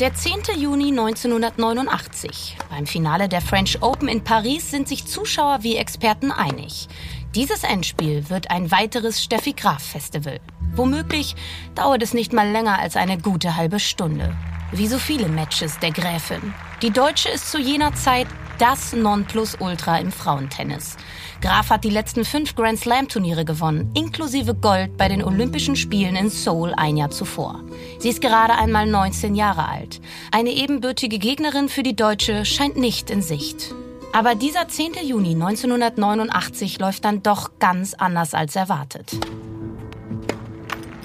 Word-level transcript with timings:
Der 0.00 0.14
10. 0.14 0.56
Juni 0.56 0.88
1989. 0.88 2.56
Beim 2.70 2.86
Finale 2.86 3.28
der 3.28 3.42
French 3.42 3.82
Open 3.82 4.08
in 4.08 4.24
Paris 4.24 4.70
sind 4.70 4.88
sich 4.88 5.04
Zuschauer 5.04 5.58
wie 5.60 5.76
Experten 5.76 6.32
einig. 6.32 6.88
Dieses 7.34 7.64
Endspiel 7.64 8.30
wird 8.30 8.50
ein 8.50 8.70
weiteres 8.70 9.22
Steffi 9.22 9.52
Graf 9.52 9.82
Festival. 9.82 10.40
Womöglich 10.74 11.36
dauert 11.74 12.02
es 12.02 12.14
nicht 12.14 12.32
mal 12.32 12.48
länger 12.48 12.78
als 12.78 12.96
eine 12.96 13.18
gute 13.18 13.56
halbe 13.56 13.78
Stunde. 13.78 14.34
Wie 14.72 14.86
so 14.86 14.96
viele 14.96 15.28
Matches 15.28 15.78
der 15.80 15.90
Gräfin. 15.90 16.54
Die 16.80 16.90
Deutsche 16.90 17.28
ist 17.28 17.50
zu 17.50 17.58
jener 17.58 17.94
Zeit 17.94 18.26
das 18.58 18.94
Nonplusultra 18.94 19.98
im 19.98 20.12
Frauentennis. 20.12 20.96
Graf 21.40 21.70
hat 21.70 21.84
die 21.84 21.90
letzten 21.90 22.26
fünf 22.26 22.54
Grand 22.54 22.78
Slam 22.78 23.08
Turniere 23.08 23.46
gewonnen, 23.46 23.90
inklusive 23.94 24.54
Gold 24.54 24.98
bei 24.98 25.08
den 25.08 25.24
Olympischen 25.24 25.74
Spielen 25.74 26.14
in 26.14 26.28
Seoul 26.28 26.74
ein 26.76 26.98
Jahr 26.98 27.10
zuvor. 27.10 27.62
Sie 27.98 28.10
ist 28.10 28.20
gerade 28.20 28.54
einmal 28.54 28.86
19 28.86 29.34
Jahre 29.34 29.66
alt. 29.66 30.02
Eine 30.32 30.50
ebenbürtige 30.50 31.18
Gegnerin 31.18 31.70
für 31.70 31.82
die 31.82 31.96
Deutsche 31.96 32.44
scheint 32.44 32.76
nicht 32.76 33.08
in 33.10 33.22
Sicht. 33.22 33.74
Aber 34.12 34.34
dieser 34.34 34.68
10. 34.68 34.94
Juni 35.02 35.30
1989 35.30 36.78
läuft 36.78 37.06
dann 37.06 37.22
doch 37.22 37.52
ganz 37.58 37.94
anders 37.94 38.34
als 38.34 38.54
erwartet. 38.54 39.12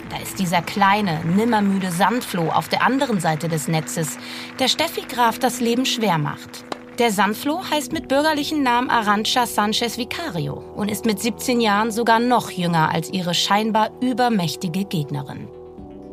Da 0.09 0.17
ist 0.17 0.39
dieser 0.39 0.61
kleine, 0.61 1.23
nimmermüde 1.23 1.91
Sandfloh 1.91 2.49
auf 2.49 2.67
der 2.67 2.83
anderen 2.83 3.21
Seite 3.21 3.47
des 3.47 3.69
Netzes, 3.69 4.17
der 4.59 4.67
Steffi 4.67 5.01
Graf 5.01 5.39
das 5.39 5.61
Leben 5.61 5.85
schwer 5.85 6.17
macht. 6.17 6.65
Der 6.99 7.11
Sandfloh 7.11 7.61
heißt 7.69 7.91
mit 7.91 8.07
bürgerlichen 8.07 8.63
Namen 8.63 8.89
Arancha 8.89 9.45
Sanchez 9.45 9.97
Vicario 9.97 10.63
und 10.77 10.89
ist 10.89 11.05
mit 11.05 11.19
17 11.19 11.59
Jahren 11.59 11.91
sogar 11.91 12.19
noch 12.19 12.49
jünger 12.51 12.89
als 12.89 13.09
ihre 13.11 13.33
scheinbar 13.33 13.89
übermächtige 13.99 14.85
Gegnerin. 14.85 15.49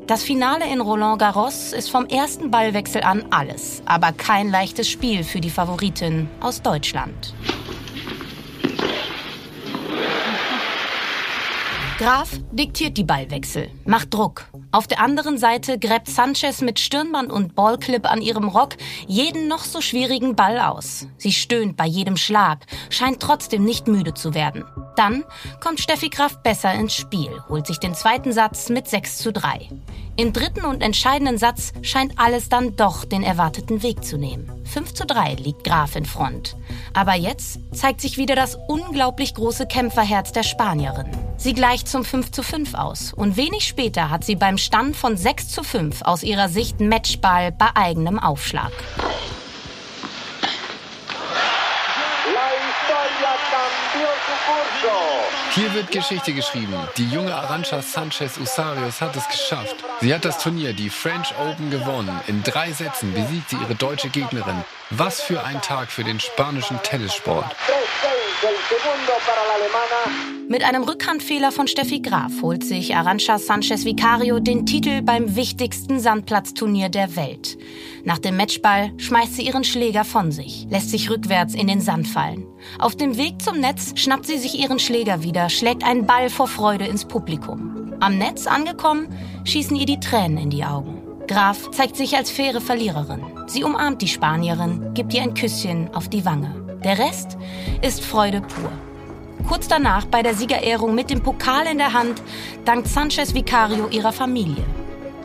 Das 0.08 0.24
Finale 0.24 0.64
in 0.72 0.80
Roland 0.80 1.20
Garros 1.20 1.72
ist 1.72 1.88
vom 1.88 2.06
ersten 2.06 2.50
Ballwechsel 2.50 3.02
an 3.02 3.24
alles, 3.30 3.80
aber 3.84 4.10
kein 4.10 4.50
leichtes 4.50 4.88
Spiel 4.90 5.22
für 5.22 5.40
die 5.40 5.50
Favoritin 5.50 6.28
aus 6.40 6.62
Deutschland. 6.62 7.32
Graf 11.98 12.30
diktiert 12.52 12.96
die 12.96 13.04
Ballwechsel, 13.04 13.70
macht 13.84 14.14
Druck. 14.14 14.46
Auf 14.72 14.86
der 14.86 15.00
anderen 15.00 15.36
Seite 15.36 15.78
gräbt 15.78 16.08
Sanchez 16.08 16.62
mit 16.62 16.80
Stirnband 16.80 17.30
und 17.30 17.54
Ballclip 17.54 18.10
an 18.10 18.22
ihrem 18.22 18.48
Rock 18.48 18.76
jeden 19.06 19.46
noch 19.46 19.64
so 19.64 19.80
schwierigen 19.80 20.34
Ball 20.34 20.58
aus. 20.58 21.06
Sie 21.18 21.32
stöhnt 21.32 21.76
bei 21.76 21.86
jedem 21.86 22.16
Schlag, 22.16 22.66
scheint 22.88 23.20
trotzdem 23.20 23.64
nicht 23.64 23.88
müde 23.88 24.14
zu 24.14 24.34
werden. 24.34 24.64
Dann 24.96 25.24
kommt 25.60 25.80
Steffi 25.80 26.08
Graf 26.08 26.42
besser 26.42 26.72
ins 26.74 26.94
Spiel, 26.94 27.30
holt 27.48 27.66
sich 27.66 27.78
den 27.78 27.94
zweiten 27.94 28.32
Satz 28.32 28.68
mit 28.68 28.88
6 28.88 29.18
zu 29.18 29.32
3. 29.32 29.68
Im 30.16 30.32
dritten 30.32 30.66
und 30.66 30.82
entscheidenden 30.82 31.38
Satz 31.38 31.72
scheint 31.80 32.18
alles 32.18 32.50
dann 32.50 32.76
doch 32.76 33.06
den 33.06 33.22
erwarteten 33.22 33.82
Weg 33.82 34.04
zu 34.04 34.18
nehmen. 34.18 34.50
5 34.66 34.92
zu 34.92 35.06
3 35.06 35.34
liegt 35.34 35.64
Graf 35.64 35.96
in 35.96 36.04
Front. 36.04 36.56
Aber 36.92 37.14
jetzt 37.14 37.60
zeigt 37.72 38.02
sich 38.02 38.18
wieder 38.18 38.36
das 38.36 38.58
unglaublich 38.68 39.34
große 39.34 39.66
Kämpferherz 39.66 40.32
der 40.32 40.42
Spanierin. 40.42 41.10
Sie 41.38 41.54
gleicht 41.54 41.88
zum 41.88 42.04
5 42.04 42.30
zu 42.30 42.42
5 42.42 42.74
aus 42.74 43.12
und 43.14 43.36
wenig 43.36 43.66
später 43.66 44.10
hat 44.10 44.24
sie 44.24 44.36
beim 44.36 44.58
Stand 44.58 44.96
von 44.96 45.16
6 45.16 45.48
zu 45.48 45.62
5 45.62 46.02
aus 46.02 46.22
ihrer 46.22 46.48
Sicht 46.48 46.80
Matchball 46.80 47.50
bei 47.50 47.70
eigenem 47.74 48.18
Aufschlag. 48.18 48.72
Hier 55.54 55.74
wird 55.74 55.90
Geschichte 55.90 56.32
geschrieben. 56.32 56.74
Die 56.96 57.08
junge 57.10 57.34
Arancha 57.34 57.82
Sanchez 57.82 58.38
Usarios 58.38 59.02
hat 59.02 59.14
es 59.16 59.28
geschafft. 59.28 59.76
Sie 60.00 60.14
hat 60.14 60.24
das 60.24 60.38
Turnier, 60.38 60.72
die 60.72 60.88
French 60.88 61.34
Open, 61.38 61.70
gewonnen. 61.70 62.20
In 62.26 62.42
drei 62.42 62.72
Sätzen 62.72 63.12
besiegt 63.12 63.50
sie 63.50 63.56
ihre 63.56 63.74
deutsche 63.74 64.08
Gegnerin. 64.08 64.64
Was 64.90 65.20
für 65.20 65.44
ein 65.44 65.60
Tag 65.60 65.90
für 65.90 66.04
den 66.04 66.20
spanischen 66.20 66.82
Tennissport. 66.82 67.54
Mit 70.48 70.64
einem 70.64 70.82
Rückhandfehler 70.82 71.52
von 71.52 71.68
Steffi 71.68 72.00
Graf 72.00 72.32
holt 72.42 72.64
sich 72.64 72.96
Arancha 72.96 73.38
Sanchez 73.38 73.84
Vicario 73.84 74.40
den 74.40 74.66
Titel 74.66 75.00
beim 75.00 75.36
wichtigsten 75.36 76.00
Sandplatzturnier 76.00 76.88
der 76.88 77.14
Welt. 77.14 77.56
Nach 78.04 78.18
dem 78.18 78.36
Matchball 78.36 78.92
schmeißt 78.96 79.36
sie 79.36 79.46
ihren 79.46 79.62
Schläger 79.62 80.04
von 80.04 80.32
sich, 80.32 80.66
lässt 80.70 80.90
sich 80.90 81.08
rückwärts 81.08 81.54
in 81.54 81.68
den 81.68 81.80
Sand 81.80 82.08
fallen. 82.08 82.44
Auf 82.80 82.96
dem 82.96 83.16
Weg 83.16 83.40
zum 83.40 83.60
Netz 83.60 83.92
schnappt 83.94 84.26
sie 84.26 84.38
sich 84.38 84.58
ihren 84.58 84.80
Schläger 84.80 85.22
wieder, 85.22 85.48
schlägt 85.48 85.84
einen 85.84 86.06
Ball 86.06 86.28
vor 86.28 86.48
Freude 86.48 86.86
ins 86.86 87.04
Publikum. 87.04 87.94
Am 88.00 88.18
Netz 88.18 88.48
angekommen, 88.48 89.06
schießen 89.44 89.76
ihr 89.76 89.86
die 89.86 90.00
Tränen 90.00 90.38
in 90.38 90.50
die 90.50 90.64
Augen. 90.64 91.00
Graf 91.28 91.70
zeigt 91.70 91.96
sich 91.96 92.16
als 92.16 92.32
faire 92.32 92.60
Verliererin. 92.60 93.22
Sie 93.46 93.62
umarmt 93.62 94.02
die 94.02 94.08
Spanierin, 94.08 94.92
gibt 94.94 95.14
ihr 95.14 95.22
ein 95.22 95.34
Küsschen 95.34 95.94
auf 95.94 96.08
die 96.08 96.24
Wange. 96.24 96.61
Der 96.84 96.98
Rest 96.98 97.38
ist 97.80 98.04
Freude 98.04 98.40
pur. 98.40 98.72
Kurz 99.48 99.68
danach 99.68 100.04
bei 100.06 100.22
der 100.22 100.34
Siegerehrung 100.34 100.94
mit 100.94 101.10
dem 101.10 101.22
Pokal 101.22 101.66
in 101.66 101.78
der 101.78 101.92
Hand 101.92 102.20
dankt 102.64 102.88
Sanchez 102.88 103.34
Vicario 103.34 103.88
ihrer 103.88 104.12
Familie. 104.12 104.64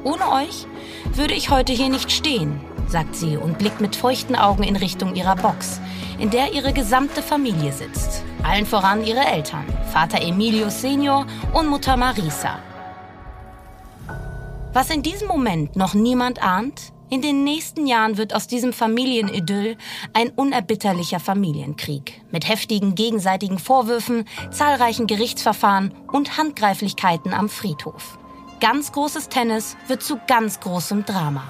Ohne 0.04 0.32
euch 0.32 0.68
würde 1.14 1.34
ich 1.34 1.50
heute 1.50 1.74
hier 1.74 1.90
nicht 1.90 2.12
stehen, 2.12 2.60
sagt 2.88 3.16
sie 3.16 3.38
und 3.38 3.58
blickt 3.58 3.82
mit 3.82 3.96
feuchten 3.96 4.36
Augen 4.36 4.64
in 4.64 4.76
Richtung 4.76 5.16
ihrer 5.16 5.36
Box, 5.36 5.82
in 6.20 6.30
der 6.30 6.54
ihre 6.54 6.74
gesamte 6.74 7.24
Familie 7.24 7.72
sitzt. 7.72 8.24
Allen 8.44 8.68
voran 8.68 9.04
ihre 9.04 9.26
Eltern, 9.26 9.66
Vater 9.92 10.22
Emilio 10.22 10.70
Senior 10.70 11.26
und 11.54 11.68
Mutter 11.68 11.98
Marisa. 11.98 12.60
Was 14.74 14.92
in 14.92 15.02
diesem 15.02 15.28
Moment 15.28 15.76
noch 15.76 15.96
niemand 15.96 16.44
ahnt, 16.44 16.94
in 17.10 17.22
den 17.22 17.44
nächsten 17.44 17.88
Jahren 17.88 18.18
wird 18.18 18.36
aus 18.36 18.48
diesem 18.48 18.74
Familienidyll 18.74 19.78
ein 20.14 20.30
unerbitterlicher 20.30 21.20
Familienkrieg 21.20 22.22
mit 22.32 22.48
heftigen 22.50 22.96
gegenseitigen 22.96 23.60
Vorwürfen, 23.60 24.26
zahlreichen 24.52 25.08
Gerichtsverfahren 25.08 25.94
und 26.12 26.38
Handgreiflichkeiten 26.38 27.34
am 27.34 27.50
Friedhof. 27.50 28.20
Ganz 28.60 28.92
großes 28.92 29.30
Tennis 29.30 29.78
wird 29.88 30.04
zu 30.04 30.20
ganz 30.28 30.60
großem 30.60 31.06
Drama. 31.06 31.50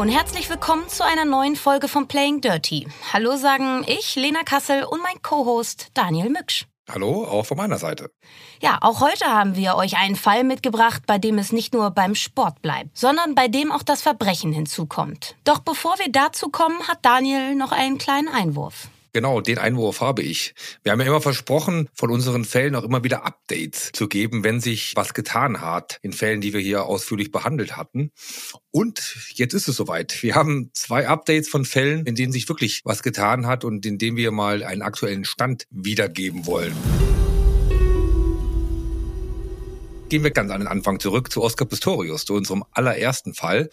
Und 0.00 0.08
herzlich 0.08 0.48
willkommen 0.48 0.88
zu 0.88 1.04
einer 1.04 1.26
neuen 1.26 1.56
Folge 1.56 1.86
von 1.86 2.08
Playing 2.08 2.40
Dirty. 2.40 2.88
Hallo 3.12 3.36
sagen 3.36 3.84
ich, 3.86 4.16
Lena 4.16 4.44
Kassel 4.44 4.84
und 4.84 5.02
mein 5.02 5.20
Co-Host 5.20 5.88
Daniel 5.92 6.30
Mücksch. 6.30 6.64
Hallo, 6.90 7.24
auch 7.24 7.44
von 7.44 7.58
meiner 7.58 7.76
Seite. 7.76 8.10
Ja, 8.62 8.78
auch 8.80 9.02
heute 9.02 9.26
haben 9.26 9.56
wir 9.56 9.74
euch 9.74 9.98
einen 9.98 10.16
Fall 10.16 10.42
mitgebracht, 10.42 11.02
bei 11.06 11.18
dem 11.18 11.36
es 11.36 11.52
nicht 11.52 11.74
nur 11.74 11.90
beim 11.90 12.14
Sport 12.14 12.62
bleibt, 12.62 12.96
sondern 12.96 13.34
bei 13.34 13.48
dem 13.48 13.70
auch 13.70 13.82
das 13.82 14.00
Verbrechen 14.00 14.52
hinzukommt. 14.52 15.36
Doch 15.44 15.58
bevor 15.58 15.98
wir 15.98 16.10
dazu 16.10 16.48
kommen, 16.48 16.88
hat 16.88 17.00
Daniel 17.02 17.54
noch 17.54 17.72
einen 17.72 17.98
kleinen 17.98 18.28
Einwurf. 18.28 18.88
Genau, 19.12 19.40
den 19.40 19.58
Einwurf 19.58 20.00
habe 20.00 20.22
ich. 20.22 20.54
Wir 20.82 20.92
haben 20.92 21.00
ja 21.00 21.06
immer 21.06 21.20
versprochen, 21.20 21.88
von 21.94 22.10
unseren 22.10 22.44
Fällen 22.44 22.74
auch 22.76 22.84
immer 22.84 23.02
wieder 23.02 23.24
Updates 23.24 23.90
zu 23.92 24.08
geben, 24.08 24.44
wenn 24.44 24.60
sich 24.60 24.92
was 24.94 25.14
getan 25.14 25.60
hat, 25.60 25.98
in 26.02 26.12
Fällen, 26.12 26.40
die 26.40 26.52
wir 26.52 26.60
hier 26.60 26.84
ausführlich 26.84 27.30
behandelt 27.30 27.76
hatten. 27.76 28.12
Und 28.70 29.16
jetzt 29.34 29.54
ist 29.54 29.68
es 29.68 29.76
soweit. 29.76 30.22
Wir 30.22 30.34
haben 30.34 30.70
zwei 30.74 31.08
Updates 31.08 31.48
von 31.48 31.64
Fällen, 31.64 32.06
in 32.06 32.14
denen 32.14 32.32
sich 32.32 32.48
wirklich 32.48 32.82
was 32.84 33.02
getan 33.02 33.46
hat 33.46 33.64
und 33.64 33.84
in 33.84 33.98
denen 33.98 34.16
wir 34.16 34.30
mal 34.30 34.62
einen 34.62 34.82
aktuellen 34.82 35.24
Stand 35.24 35.66
wiedergeben 35.70 36.46
wollen. 36.46 36.74
Gehen 40.10 40.24
wir 40.24 40.32
ganz 40.32 40.50
an 40.50 40.58
den 40.58 40.66
Anfang 40.66 40.98
zurück 40.98 41.30
zu 41.30 41.40
Oscar 41.40 41.66
Pistorius, 41.66 42.24
zu 42.24 42.34
unserem 42.34 42.64
allerersten 42.72 43.32
Fall. 43.32 43.70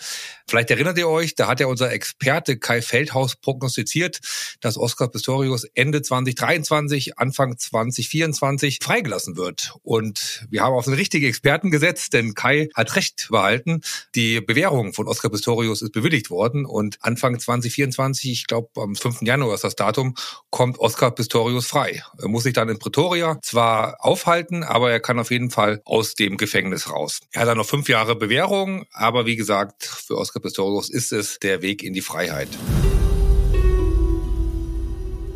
Vielleicht 0.48 0.70
erinnert 0.70 0.96
ihr 1.00 1.10
euch, 1.10 1.34
da 1.34 1.48
hat 1.48 1.60
ja 1.60 1.66
unser 1.66 1.92
Experte 1.92 2.60
Kai 2.60 2.84
Feldhaus 2.84 3.36
prognostiziert, 3.36 4.20
dass 4.62 4.78
Oscar 4.78 5.08
Pistorius 5.08 5.64
Ende 5.74 6.04
2023, 6.04 7.18
Anfang 7.18 7.58
2024 7.58 8.78
freigelassen 8.84 9.36
wird. 9.36 9.74
Und 9.82 10.46
wir 10.52 10.62
haben 10.62 10.76
auf 10.76 10.86
den 10.86 10.94
richtigen 10.94 11.26
Experten 11.26 11.72
gesetzt, 11.72 12.14
denn 12.14 12.36
Kai 12.36 12.70
hat 12.76 12.96
recht 12.96 13.30
behalten. 13.32 13.82
Die 14.14 14.40
Bewährung 14.40 14.94
von 14.94 15.08
Oscar 15.08 15.30
Pistorius 15.30 15.82
ist 15.82 15.92
bewilligt 15.92 16.30
worden 16.30 16.68
und 16.68 17.00
Anfang 17.02 17.40
2024, 17.40 18.32
ich 18.32 18.46
glaube 18.46 18.70
am 18.80 18.96
5. 18.96 19.24
Januar 19.24 19.56
ist 19.56 19.64
das 19.64 19.76
Datum, 19.76 20.14
kommt 20.52 20.78
Oscar 20.78 21.10
Pistorius 21.10 21.66
frei. 21.66 22.04
Er 22.20 22.28
muss 22.28 22.44
sich 22.44 22.54
dann 22.54 22.70
in 22.70 22.78
Pretoria 22.78 23.40
zwar 23.42 24.06
aufhalten, 24.06 24.62
aber 24.64 24.92
er 24.92 25.00
kann 25.00 25.18
auf 25.18 25.32
jeden 25.32 25.50
Fall 25.50 25.82
aus 25.84 26.14
dem 26.14 26.27
dem 26.28 26.38
Gefängnis 26.38 26.92
raus. 26.92 27.22
Er 27.32 27.42
hat 27.42 27.48
dann 27.48 27.58
noch 27.58 27.66
fünf 27.66 27.90
Jahre 27.90 28.16
Bewährung, 28.16 28.86
aber 28.92 29.26
wie 29.26 29.36
gesagt, 29.36 29.86
für 29.86 30.18
Oscar 30.18 30.40
Pistorius 30.40 30.90
ist 30.90 31.12
es 31.12 31.40
der 31.40 31.62
Weg 31.62 31.84
in 31.84 31.94
die 31.94 32.02
Freiheit. 32.02 32.50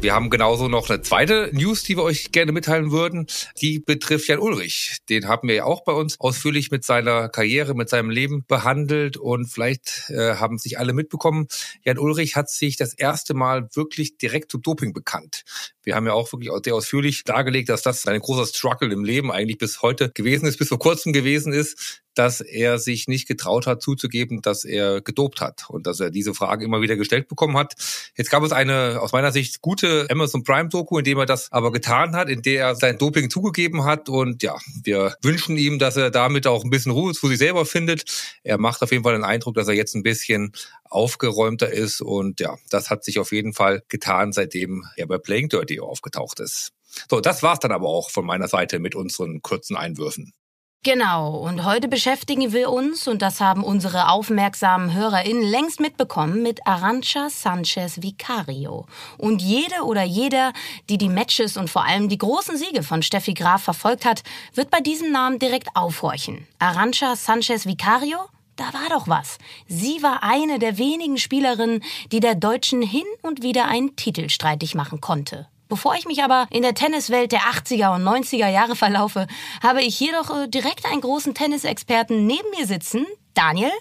Wir 0.01 0.15
haben 0.15 0.31
genauso 0.31 0.67
noch 0.67 0.89
eine 0.89 1.03
zweite 1.03 1.51
News, 1.53 1.83
die 1.83 1.95
wir 1.95 2.01
euch 2.01 2.31
gerne 2.31 2.51
mitteilen 2.51 2.89
würden. 2.91 3.27
Die 3.61 3.77
betrifft 3.77 4.29
Jan 4.29 4.39
Ulrich. 4.39 4.97
Den 5.09 5.27
haben 5.27 5.47
wir 5.47 5.53
ja 5.53 5.65
auch 5.65 5.83
bei 5.83 5.91
uns 5.91 6.19
ausführlich 6.19 6.71
mit 6.71 6.83
seiner 6.83 7.29
Karriere, 7.29 7.75
mit 7.75 7.87
seinem 7.87 8.09
Leben 8.09 8.43
behandelt. 8.47 9.17
Und 9.17 9.45
vielleicht 9.45 10.09
äh, 10.09 10.37
haben 10.37 10.57
sich 10.57 10.79
alle 10.79 10.93
mitbekommen, 10.93 11.47
Jan 11.83 11.99
Ulrich 11.99 12.35
hat 12.35 12.49
sich 12.49 12.77
das 12.77 12.95
erste 12.95 13.35
Mal 13.35 13.69
wirklich 13.75 14.17
direkt 14.17 14.51
zu 14.51 14.57
Doping 14.57 14.91
bekannt. 14.91 15.43
Wir 15.83 15.95
haben 15.95 16.07
ja 16.07 16.13
auch 16.13 16.31
wirklich 16.31 16.51
sehr 16.63 16.73
ausführlich 16.73 17.23
dargelegt, 17.23 17.69
dass 17.69 17.83
das 17.83 18.07
ein 18.07 18.19
großer 18.19 18.47
Struggle 18.47 18.91
im 18.91 19.03
Leben 19.03 19.31
eigentlich 19.31 19.59
bis 19.59 19.83
heute 19.83 20.09
gewesen 20.09 20.47
ist, 20.47 20.57
bis 20.57 20.69
vor 20.69 20.79
kurzem 20.79 21.13
gewesen 21.13 21.53
ist, 21.53 22.01
dass 22.15 22.41
er 22.41 22.79
sich 22.79 23.07
nicht 23.07 23.27
getraut 23.27 23.67
hat 23.67 23.81
zuzugeben, 23.81 24.41
dass 24.41 24.65
er 24.65 25.01
gedopt 25.01 25.41
hat 25.41 25.65
und 25.69 25.87
dass 25.87 25.99
er 25.99 26.11
diese 26.11 26.33
Frage 26.33 26.65
immer 26.65 26.81
wieder 26.81 26.95
gestellt 26.95 27.27
bekommen 27.27 27.57
hat. 27.57 27.73
Jetzt 28.17 28.29
gab 28.29 28.43
es 28.43 28.51
eine 28.51 28.99
aus 29.01 29.11
meiner 29.13 29.31
Sicht 29.31 29.61
gute 29.61 30.07
Amazon 30.09 30.43
Prime 30.43 30.69
Doku, 30.69 30.97
in 30.97 31.05
dem 31.05 31.17
er 31.17 31.25
das 31.25 31.51
aber 31.51 31.71
getan 31.71 32.15
hat, 32.15 32.29
in 32.29 32.41
der 32.41 32.67
er 32.67 32.75
sein 32.75 32.97
Doping 32.97 33.29
zugegeben 33.29 33.85
hat 33.85 34.09
und 34.09 34.43
ja, 34.43 34.57
wir 34.83 35.15
wünschen 35.21 35.57
ihm, 35.57 35.79
dass 35.79 35.97
er 35.97 36.11
damit 36.11 36.47
auch 36.47 36.63
ein 36.63 36.69
bisschen 36.69 36.91
Ruhe 36.91 37.13
zu 37.13 37.27
sich 37.27 37.37
selber 37.37 37.65
findet. 37.65 38.03
Er 38.43 38.57
macht 38.57 38.81
auf 38.81 38.91
jeden 38.91 39.03
Fall 39.03 39.13
den 39.13 39.23
Eindruck, 39.23 39.55
dass 39.55 39.67
er 39.67 39.73
jetzt 39.73 39.95
ein 39.95 40.03
bisschen 40.03 40.51
aufgeräumter 40.83 41.71
ist 41.71 42.01
und 42.01 42.39
ja, 42.39 42.57
das 42.69 42.89
hat 42.89 43.03
sich 43.03 43.19
auf 43.19 43.31
jeden 43.31 43.53
Fall 43.53 43.83
getan, 43.87 44.33
seitdem 44.33 44.85
er 44.95 45.07
bei 45.07 45.17
Playing 45.17 45.49
Dirty 45.49 45.79
aufgetaucht 45.79 46.39
ist. 46.39 46.71
So, 47.09 47.21
das 47.21 47.41
war's 47.41 47.59
dann 47.59 47.71
aber 47.71 47.87
auch 47.87 48.09
von 48.09 48.25
meiner 48.25 48.47
Seite 48.47 48.79
mit 48.79 48.95
unseren 48.95 49.41
kurzen 49.41 49.77
Einwürfen. 49.77 50.33
Genau, 50.83 51.35
und 51.35 51.63
heute 51.63 51.87
beschäftigen 51.87 52.53
wir 52.53 52.71
uns, 52.71 53.07
und 53.07 53.21
das 53.21 53.39
haben 53.39 53.63
unsere 53.63 54.09
aufmerksamen 54.09 54.95
HörerInnen 54.95 55.43
längst 55.43 55.79
mitbekommen, 55.79 56.41
mit 56.41 56.65
Arancha 56.65 57.29
Sanchez 57.29 58.01
Vicario. 58.01 58.87
Und 59.19 59.43
jede 59.43 59.83
oder 59.83 60.01
jeder, 60.01 60.53
die 60.89 60.97
die 60.97 61.07
Matches 61.07 61.55
und 61.55 61.69
vor 61.69 61.85
allem 61.85 62.09
die 62.09 62.17
großen 62.17 62.57
Siege 62.57 62.81
von 62.81 63.03
Steffi 63.03 63.35
Graf 63.35 63.61
verfolgt 63.61 64.05
hat, 64.05 64.23
wird 64.55 64.71
bei 64.71 64.79
diesem 64.79 65.11
Namen 65.11 65.37
direkt 65.37 65.67
aufhorchen. 65.75 66.47
Arancha 66.57 67.15
Sanchez 67.15 67.67
Vicario? 67.67 68.17
Da 68.55 68.73
war 68.73 68.89
doch 68.89 69.07
was. 69.07 69.37
Sie 69.67 70.01
war 70.01 70.23
eine 70.23 70.57
der 70.57 70.79
wenigen 70.79 71.19
Spielerinnen, 71.19 71.83
die 72.11 72.21
der 72.21 72.33
Deutschen 72.33 72.81
hin 72.81 73.05
und 73.21 73.43
wieder 73.43 73.67
einen 73.67 73.95
Titel 73.97 74.29
streitig 74.29 74.73
machen 74.73 74.99
konnte. 74.99 75.47
Bevor 75.71 75.95
ich 75.95 76.05
mich 76.05 76.21
aber 76.21 76.47
in 76.49 76.63
der 76.63 76.73
Tenniswelt 76.73 77.31
der 77.31 77.39
80er 77.39 77.95
und 77.95 78.03
90er 78.03 78.49
Jahre 78.49 78.75
verlaufe, 78.75 79.25
habe 79.63 79.81
ich 79.81 79.97
hier 79.97 80.11
doch 80.11 80.29
äh, 80.37 80.49
direkt 80.49 80.85
einen 80.85 80.99
großen 80.99 81.33
Tennisexperten 81.33 82.27
neben 82.27 82.49
mir 82.49 82.67
sitzen. 82.67 83.05
Daniel, 83.35 83.71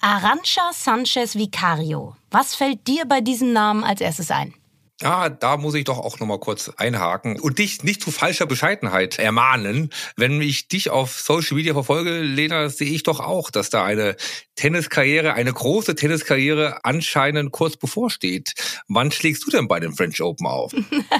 Arancha 0.00 0.70
Sanchez 0.72 1.34
Vicario. 1.34 2.14
Was 2.30 2.54
fällt 2.54 2.86
dir 2.86 3.06
bei 3.06 3.20
diesem 3.20 3.52
Namen 3.52 3.82
als 3.82 4.00
erstes 4.00 4.30
ein? 4.30 4.54
Ja, 5.02 5.28
da 5.28 5.56
muss 5.56 5.74
ich 5.74 5.84
doch 5.84 5.98
auch 5.98 6.20
nochmal 6.20 6.38
kurz 6.38 6.68
einhaken 6.76 7.40
und 7.40 7.58
dich 7.58 7.82
nicht 7.82 8.00
zu 8.02 8.12
falscher 8.12 8.46
Bescheidenheit 8.46 9.18
ermahnen. 9.18 9.90
Wenn 10.16 10.40
ich 10.40 10.68
dich 10.68 10.90
auf 10.90 11.20
Social 11.20 11.56
Media 11.56 11.72
verfolge, 11.72 12.20
Lena, 12.20 12.68
sehe 12.68 12.90
ich 12.90 13.02
doch 13.02 13.18
auch, 13.18 13.50
dass 13.50 13.68
da 13.68 13.84
eine 13.84 14.16
Tenniskarriere, 14.54 15.34
eine 15.34 15.52
große 15.52 15.96
Tenniskarriere 15.96 16.84
anscheinend 16.84 17.50
kurz 17.50 17.76
bevorsteht. 17.76 18.52
Wann 18.86 19.10
schlägst 19.10 19.44
du 19.44 19.50
denn 19.50 19.66
bei 19.66 19.80
den 19.80 19.92
French 19.92 20.22
Open 20.22 20.46
auf? 20.46 20.72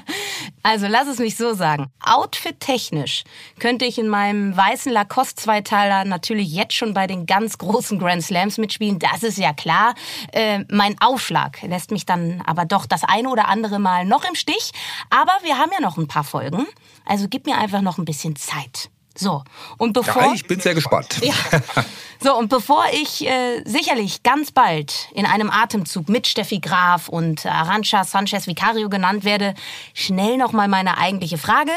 also 0.62 0.86
lass 0.86 1.08
es 1.08 1.18
mich 1.18 1.36
so 1.36 1.54
sagen. 1.54 1.86
Outfit-technisch 2.04 3.24
könnte 3.58 3.84
ich 3.84 3.98
in 3.98 4.08
meinem 4.08 4.56
weißen 4.56 4.92
Lacoste-Zweiteiler 4.92 6.04
natürlich 6.04 6.52
jetzt 6.52 6.74
schon 6.74 6.94
bei 6.94 7.08
den 7.08 7.26
ganz 7.26 7.58
großen 7.58 7.98
Grand 7.98 8.22
Slams 8.22 8.58
mitspielen. 8.58 9.00
Das 9.00 9.24
ist 9.24 9.38
ja 9.38 9.52
klar. 9.52 9.94
Äh, 10.32 10.60
mein 10.70 10.94
Aufschlag 11.00 11.60
lässt 11.62 11.90
mich 11.90 12.06
dann 12.06 12.42
aber 12.46 12.64
doch 12.64 12.86
das 12.86 13.02
eine 13.02 13.28
oder 13.28 13.48
andere 13.48 13.71
Mal 13.78 14.04
noch 14.04 14.24
im 14.24 14.34
Stich. 14.34 14.72
Aber 15.10 15.32
wir 15.42 15.58
haben 15.58 15.70
ja 15.72 15.80
noch 15.80 15.96
ein 15.96 16.08
paar 16.08 16.24
Folgen. 16.24 16.66
Also 17.04 17.26
gib 17.28 17.46
mir 17.46 17.58
einfach 17.58 17.80
noch 17.80 17.98
ein 17.98 18.04
bisschen 18.04 18.36
Zeit. 18.36 18.90
So, 19.14 19.42
und 19.76 19.92
bevor. 19.92 20.22
Ja, 20.22 20.32
ich 20.32 20.46
bin 20.46 20.60
sehr 20.60 20.74
gespannt. 20.74 21.20
Ja. 21.22 21.34
So, 22.20 22.36
und 22.38 22.50
bevor 22.50 22.84
ich 22.92 23.26
äh, 23.26 23.62
sicherlich 23.64 24.22
ganz 24.22 24.52
bald 24.52 25.08
in 25.12 25.26
einem 25.26 25.50
Atemzug 25.50 26.08
mit 26.08 26.28
Steffi 26.28 26.60
Graf 26.60 27.08
und 27.08 27.44
Arancha 27.46 28.04
Sanchez 28.04 28.46
Vicario 28.46 28.88
genannt 28.88 29.24
werde, 29.24 29.54
schnell 29.92 30.36
nochmal 30.36 30.68
meine 30.68 30.98
eigentliche 30.98 31.36
Frage. 31.36 31.72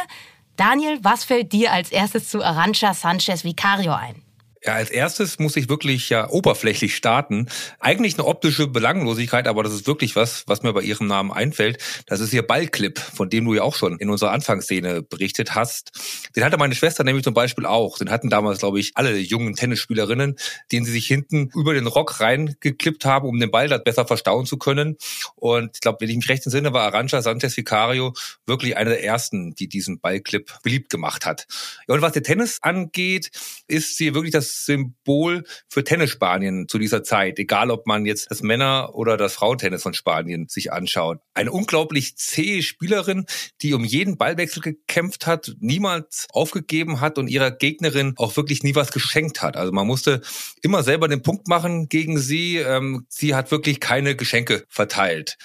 Daniel, 0.55 0.99
was 1.01 1.23
fällt 1.23 1.51
dir 1.51 1.73
als 1.73 1.91
erstes 1.91 2.29
zu 2.29 2.43
Arancha 2.43 2.93
Sanchez 2.93 3.43
Vicario 3.43 3.93
ein? 3.93 4.21
Ja, 4.65 4.73
als 4.73 4.89
erstes 4.89 5.37
muss 5.37 5.55
ich 5.57 5.69
wirklich 5.69 6.09
ja 6.09 6.27
oberflächlich 6.27 6.95
starten. 6.95 7.49
Eigentlich 7.79 8.15
eine 8.15 8.25
optische 8.25 8.65
Belanglosigkeit, 8.65 9.47
aber 9.47 9.61
das 9.61 9.73
ist 9.73 9.85
wirklich 9.85 10.15
was, 10.15 10.43
was 10.47 10.63
mir 10.63 10.73
bei 10.73 10.81
ihrem 10.81 11.05
Namen 11.05 11.31
einfällt. 11.31 11.77
Das 12.07 12.19
ist 12.19 12.33
ihr 12.33 12.41
Ballclip, 12.41 12.97
von 12.97 13.29
dem 13.29 13.45
du 13.45 13.53
ja 13.53 13.61
auch 13.61 13.75
schon 13.75 13.99
in 13.99 14.09
unserer 14.09 14.31
Anfangsszene 14.31 15.03
berichtet 15.03 15.53
hast. 15.53 15.91
Den 16.35 16.43
hatte 16.43 16.57
meine 16.57 16.73
Schwester 16.73 17.03
nämlich 17.03 17.23
zum 17.23 17.35
Beispiel 17.35 17.67
auch. 17.67 17.99
Den 17.99 18.09
hatten 18.09 18.31
damals, 18.31 18.57
glaube 18.57 18.79
ich, 18.79 18.93
alle 18.95 19.15
jungen 19.19 19.53
Tennisspielerinnen, 19.53 20.35
den 20.71 20.83
sie 20.83 20.93
sich 20.93 21.05
hinten 21.05 21.51
über 21.53 21.75
den 21.75 21.85
Rock 21.85 22.19
reingeklippt 22.19 23.05
haben, 23.05 23.27
um 23.27 23.39
den 23.39 23.51
Ball 23.51 23.67
da 23.67 23.77
besser 23.77 24.07
verstauen 24.07 24.47
zu 24.47 24.57
können. 24.57 24.97
Und 25.35 25.75
ich 25.75 25.81
glaube, 25.81 25.99
wenn 26.01 26.09
ich 26.09 26.15
mich 26.15 26.29
recht 26.29 26.43
entsinne, 26.43 26.73
war 26.73 26.87
Arantxa 26.87 27.21
Sanchez 27.21 27.55
Vicario 27.55 28.13
wirklich 28.47 28.77
eine 28.77 28.89
der 28.89 29.03
ersten, 29.03 29.53
die 29.53 29.67
diesen 29.67 29.99
Ballclip 29.99 30.57
beliebt 30.63 30.89
gemacht 30.89 31.27
hat. 31.27 31.45
Ja, 31.87 31.93
und 31.93 32.01
was 32.01 32.13
der 32.13 32.23
Tennis 32.23 32.57
angeht, 32.63 33.29
ist 33.67 33.97
sie 33.97 34.15
wirklich 34.15 34.31
das 34.31 34.54
Symbol 34.63 35.43
für 35.67 35.83
Tennisspanien 35.83 36.67
zu 36.67 36.77
dieser 36.77 37.03
Zeit, 37.03 37.39
egal 37.39 37.71
ob 37.71 37.87
man 37.87 38.05
jetzt 38.05 38.31
das 38.31 38.41
Männer- 38.41 38.95
oder 38.95 39.17
das 39.17 39.33
Frauentennis 39.33 39.83
von 39.83 39.93
Spanien 39.93 40.47
sich 40.47 40.71
anschaut. 40.71 41.19
Eine 41.33 41.51
unglaublich 41.51 42.17
zähe 42.17 42.63
Spielerin, 42.63 43.25
die 43.61 43.73
um 43.73 43.83
jeden 43.83 44.17
Ballwechsel 44.17 44.61
gekämpft 44.61 45.27
hat, 45.27 45.53
niemals 45.59 46.27
aufgegeben 46.31 47.01
hat 47.01 47.17
und 47.17 47.27
ihrer 47.27 47.51
Gegnerin 47.51 48.13
auch 48.17 48.35
wirklich 48.37 48.63
nie 48.63 48.75
was 48.75 48.91
geschenkt 48.91 49.41
hat. 49.41 49.57
Also 49.57 49.71
man 49.71 49.87
musste 49.87 50.21
immer 50.61 50.83
selber 50.83 51.07
den 51.07 51.21
Punkt 51.21 51.47
machen 51.47 51.89
gegen 51.89 52.17
sie. 52.17 52.57
Ähm, 52.57 53.05
sie 53.09 53.35
hat 53.35 53.51
wirklich 53.51 53.79
keine 53.79 54.15
Geschenke 54.15 54.65
verteilt. 54.69 55.37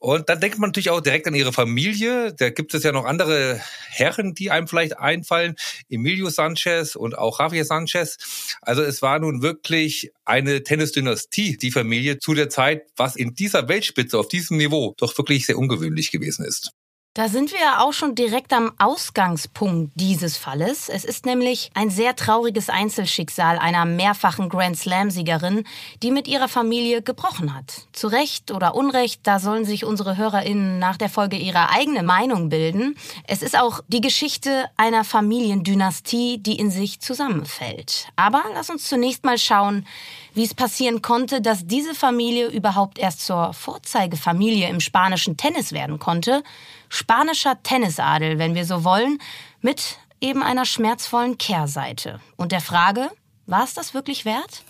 Und 0.00 0.30
dann 0.30 0.40
denkt 0.40 0.58
man 0.58 0.70
natürlich 0.70 0.88
auch 0.88 1.02
direkt 1.02 1.28
an 1.28 1.34
ihre 1.34 1.52
Familie. 1.52 2.32
Da 2.32 2.48
gibt 2.48 2.72
es 2.72 2.82
ja 2.82 2.90
noch 2.90 3.04
andere 3.04 3.60
Herren, 3.90 4.32
die 4.32 4.50
einem 4.50 4.66
vielleicht 4.66 4.98
einfallen. 4.98 5.56
Emilio 5.90 6.30
Sanchez 6.30 6.96
und 6.96 7.18
auch 7.18 7.38
Javier 7.38 7.66
Sanchez. 7.66 8.16
Also 8.62 8.82
es 8.82 9.02
war 9.02 9.18
nun 9.18 9.42
wirklich 9.42 10.10
eine 10.24 10.62
Tennisdynastie, 10.62 11.58
die 11.58 11.70
Familie 11.70 12.18
zu 12.18 12.32
der 12.32 12.48
Zeit, 12.48 12.86
was 12.96 13.14
in 13.14 13.34
dieser 13.34 13.68
Weltspitze 13.68 14.18
auf 14.18 14.28
diesem 14.28 14.56
Niveau 14.56 14.94
doch 14.96 15.16
wirklich 15.18 15.44
sehr 15.44 15.58
ungewöhnlich 15.58 16.10
gewesen 16.10 16.46
ist. 16.46 16.72
Da 17.20 17.28
sind 17.28 17.52
wir 17.52 17.60
ja 17.60 17.80
auch 17.80 17.92
schon 17.92 18.14
direkt 18.14 18.50
am 18.54 18.72
Ausgangspunkt 18.78 19.92
dieses 19.94 20.38
Falles. 20.38 20.88
Es 20.88 21.04
ist 21.04 21.26
nämlich 21.26 21.70
ein 21.74 21.90
sehr 21.90 22.16
trauriges 22.16 22.70
Einzelschicksal 22.70 23.58
einer 23.58 23.84
mehrfachen 23.84 24.48
Grand 24.48 24.78
Slam-Siegerin, 24.78 25.64
die 26.02 26.12
mit 26.12 26.26
ihrer 26.26 26.48
Familie 26.48 27.02
gebrochen 27.02 27.54
hat. 27.54 27.88
Zu 27.92 28.06
Recht 28.06 28.50
oder 28.50 28.74
Unrecht, 28.74 29.20
da 29.24 29.38
sollen 29.38 29.66
sich 29.66 29.84
unsere 29.84 30.16
HörerInnen 30.16 30.78
nach 30.78 30.96
der 30.96 31.10
Folge 31.10 31.36
ihre 31.36 31.68
eigene 31.68 32.02
Meinung 32.02 32.48
bilden. 32.48 32.96
Es 33.26 33.42
ist 33.42 33.54
auch 33.54 33.82
die 33.88 34.00
Geschichte 34.00 34.70
einer 34.78 35.04
Familiendynastie, 35.04 36.38
die 36.38 36.58
in 36.58 36.70
sich 36.70 37.00
zusammenfällt. 37.00 38.06
Aber 38.16 38.44
lass 38.54 38.70
uns 38.70 38.88
zunächst 38.88 39.26
mal 39.26 39.36
schauen, 39.36 39.86
wie 40.32 40.44
es 40.44 40.54
passieren 40.54 41.02
konnte, 41.02 41.42
dass 41.42 41.66
diese 41.66 41.94
Familie 41.94 42.46
überhaupt 42.46 42.98
erst 42.98 43.26
zur 43.26 43.52
Vorzeigefamilie 43.52 44.70
im 44.70 44.80
spanischen 44.80 45.36
Tennis 45.36 45.72
werden 45.72 45.98
konnte. 45.98 46.42
Spanischer 46.90 47.62
Tennisadel, 47.62 48.38
wenn 48.38 48.54
wir 48.54 48.66
so 48.66 48.84
wollen, 48.84 49.18
mit 49.60 49.98
eben 50.20 50.42
einer 50.42 50.66
schmerzvollen 50.66 51.38
Kehrseite. 51.38 52.20
Und 52.36 52.52
der 52.52 52.60
Frage, 52.60 53.10
war 53.46 53.64
es 53.64 53.74
das 53.74 53.94
wirklich 53.94 54.24
wert? 54.24 54.64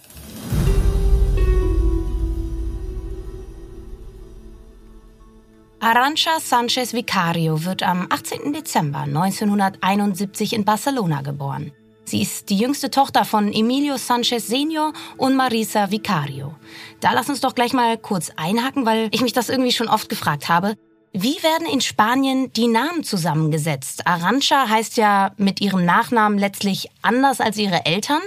Arancha 5.80 6.38
Sanchez 6.40 6.92
Vicario 6.92 7.64
wird 7.64 7.82
am 7.82 8.06
18. 8.10 8.52
Dezember 8.52 9.00
1971 9.00 10.52
in 10.52 10.66
Barcelona 10.66 11.22
geboren. 11.22 11.72
Sie 12.04 12.20
ist 12.20 12.50
die 12.50 12.58
jüngste 12.58 12.90
Tochter 12.90 13.24
von 13.24 13.50
Emilio 13.50 13.96
Sanchez 13.96 14.46
Senior 14.46 14.92
und 15.16 15.36
Marisa 15.36 15.90
Vicario. 15.90 16.54
Da 17.00 17.12
lass 17.12 17.30
uns 17.30 17.40
doch 17.40 17.54
gleich 17.54 17.72
mal 17.72 17.96
kurz 17.96 18.30
einhaken, 18.36 18.84
weil 18.84 19.08
ich 19.12 19.22
mich 19.22 19.32
das 19.32 19.48
irgendwie 19.48 19.72
schon 19.72 19.88
oft 19.88 20.10
gefragt 20.10 20.50
habe. 20.50 20.76
Wie 21.12 21.42
werden 21.42 21.66
in 21.66 21.80
Spanien 21.80 22.52
die 22.52 22.68
Namen 22.68 23.02
zusammengesetzt? 23.02 24.06
Arancha 24.06 24.68
heißt 24.68 24.96
ja 24.96 25.32
mit 25.38 25.60
ihrem 25.60 25.84
Nachnamen 25.84 26.38
letztlich 26.38 26.88
anders 27.02 27.40
als 27.40 27.56
ihre 27.56 27.84
Eltern. 27.84 28.22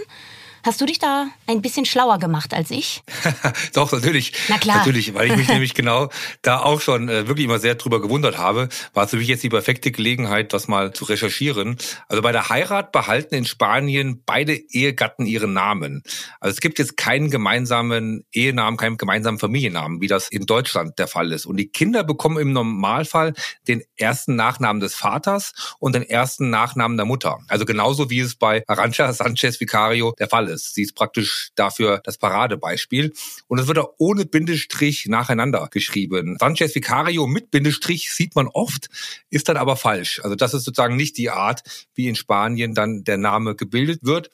Hast 0.65 0.79
du 0.79 0.86
dich 0.86 0.98
da 0.98 1.27
ein 1.46 1.62
bisschen 1.62 1.84
schlauer 1.84 2.20
gemacht 2.20 2.53
als 2.53 2.72
ich? 2.72 3.03
Doch, 3.74 3.91
natürlich. 3.91 4.32
Na 4.48 4.58
klar. 4.58 4.77
Natürlich, 4.77 5.13
weil 5.13 5.29
ich 5.29 5.36
mich 5.36 5.48
nämlich 5.50 5.74
genau 5.74 6.08
da 6.41 6.60
auch 6.60 6.79
schon 6.79 7.10
äh, 7.10 7.27
wirklich 7.27 7.43
immer 7.43 7.60
sehr 7.60 7.75
drüber 7.75 8.01
gewundert 8.01 8.38
habe, 8.38 8.70
war 8.93 9.03
es 9.03 9.10
für 9.10 9.17
mich 9.17 9.27
jetzt 9.27 9.43
die 9.43 9.50
perfekte 9.50 9.91
Gelegenheit, 9.91 10.53
das 10.53 10.70
mal 10.70 10.93
zu 10.93 11.03
recherchieren. 11.03 11.77
Also 12.08 12.22
bei 12.22 12.32
der 12.32 12.48
Heirat 12.48 12.93
behalten 12.93 13.36
in 13.36 13.43
Spanien 13.43 14.24
beide 14.25 14.55
Ehegatten 14.55 15.25
ihren 15.25 15.51
Namen. 15.51 16.01
Also 16.39 16.53
es 16.53 16.62
gibt 16.62 16.79
jetzt 16.79 16.96
keinen 16.96 17.29
gemeinsamen 17.29 18.24
Ehenamen, 18.32 18.77
keinen 18.77 18.96
gemeinsamen 18.96 19.39
Familiennamen, 19.39 20.00
wie 20.00 20.08
das 20.08 20.29
in 20.29 20.46
Deutschland 20.46 20.98
der 20.98 21.10
Fall 21.10 21.34
ist. 21.34 21.46
Und 21.46 21.58
die 21.58 21.67
Kinder 21.67 22.05
bekommen 22.05 22.38
im 22.38 22.53
Normalfall 22.53 23.34
den 23.67 23.84
ersten 23.98 24.38
Nachnamen 24.38 24.79
des 24.79 24.96
Vaters 24.96 25.75
und 25.79 25.93
den 25.93 26.03
ersten 26.03 26.50
Nachnamen 26.50 26.96
der 26.96 27.05
Mutter. 27.05 27.39
Also 27.50 27.65
genauso 27.65 28.10
wie 28.10 28.22
es 28.22 28.36
bei 28.36 28.63
Arancha 28.67 29.12
Sanchez 29.12 29.60
Vicario 29.60 30.13
der 30.17 30.29
Fall 30.29 30.48
ist 30.48 30.52
ist. 30.53 30.74
Sie 30.75 30.83
ist 30.83 30.95
praktisch 30.95 31.50
dafür 31.55 32.01
das 32.03 32.17
Paradebeispiel. 32.17 33.13
Und 33.48 33.60
es 33.60 33.67
wird 33.67 33.79
auch 33.79 33.93
ohne 33.98 34.25
Bindestrich 34.25 35.07
nacheinander 35.07 35.67
geschrieben. 35.72 36.38
Sanchez 36.39 36.75
Vicario 36.75 37.27
mit 37.27 37.51
Bindestrich 37.51 38.13
sieht 38.13 38.36
man 38.36 38.48
oft, 38.48 38.89
ist 39.29 39.50
dann 39.50 39.57
aber 39.57 39.75
falsch. 39.75 40.22
Also 40.24 40.36
das 40.36 40.53
ist 40.53 40.63
sozusagen 40.63 40.95
nicht 40.95 41.17
die 41.17 41.29
Art, 41.29 41.62
wie 41.95 42.07
in 42.07 42.15
Spanien 42.15 42.74
dann 42.74 43.03
der 43.03 43.17
Name 43.17 43.55
gebildet 43.55 44.00
wird. 44.03 44.29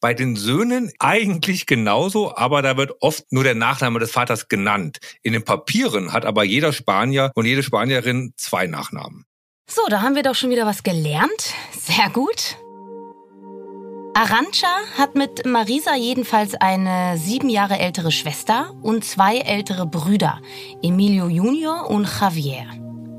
Bei 0.00 0.14
den 0.14 0.36
Söhnen 0.36 0.92
eigentlich 0.98 1.66
genauso, 1.66 2.36
aber 2.36 2.62
da 2.62 2.76
wird 2.76 2.92
oft 3.00 3.32
nur 3.32 3.44
der 3.44 3.54
Nachname 3.54 3.98
des 3.98 4.12
Vaters 4.12 4.48
genannt. 4.48 4.98
In 5.22 5.32
den 5.32 5.44
Papieren 5.44 6.12
hat 6.12 6.26
aber 6.26 6.44
jeder 6.44 6.72
Spanier 6.72 7.32
und 7.34 7.46
jede 7.46 7.62
Spanierin 7.62 8.32
zwei 8.36 8.66
Nachnamen. 8.66 9.24
So, 9.68 9.82
da 9.88 10.02
haben 10.02 10.14
wir 10.14 10.22
doch 10.22 10.34
schon 10.34 10.50
wieder 10.50 10.66
was 10.66 10.82
gelernt. 10.82 11.54
Sehr 11.72 12.08
gut. 12.10 12.56
Arancha 14.16 14.78
hat 14.96 15.14
mit 15.14 15.44
Marisa 15.44 15.94
jedenfalls 15.94 16.54
eine 16.54 17.18
sieben 17.18 17.50
Jahre 17.50 17.78
ältere 17.78 18.10
Schwester 18.10 18.72
und 18.80 19.04
zwei 19.04 19.40
ältere 19.40 19.86
Brüder, 19.86 20.40
Emilio 20.82 21.28
Junior 21.28 21.90
und 21.90 22.08
Javier. 22.18 22.64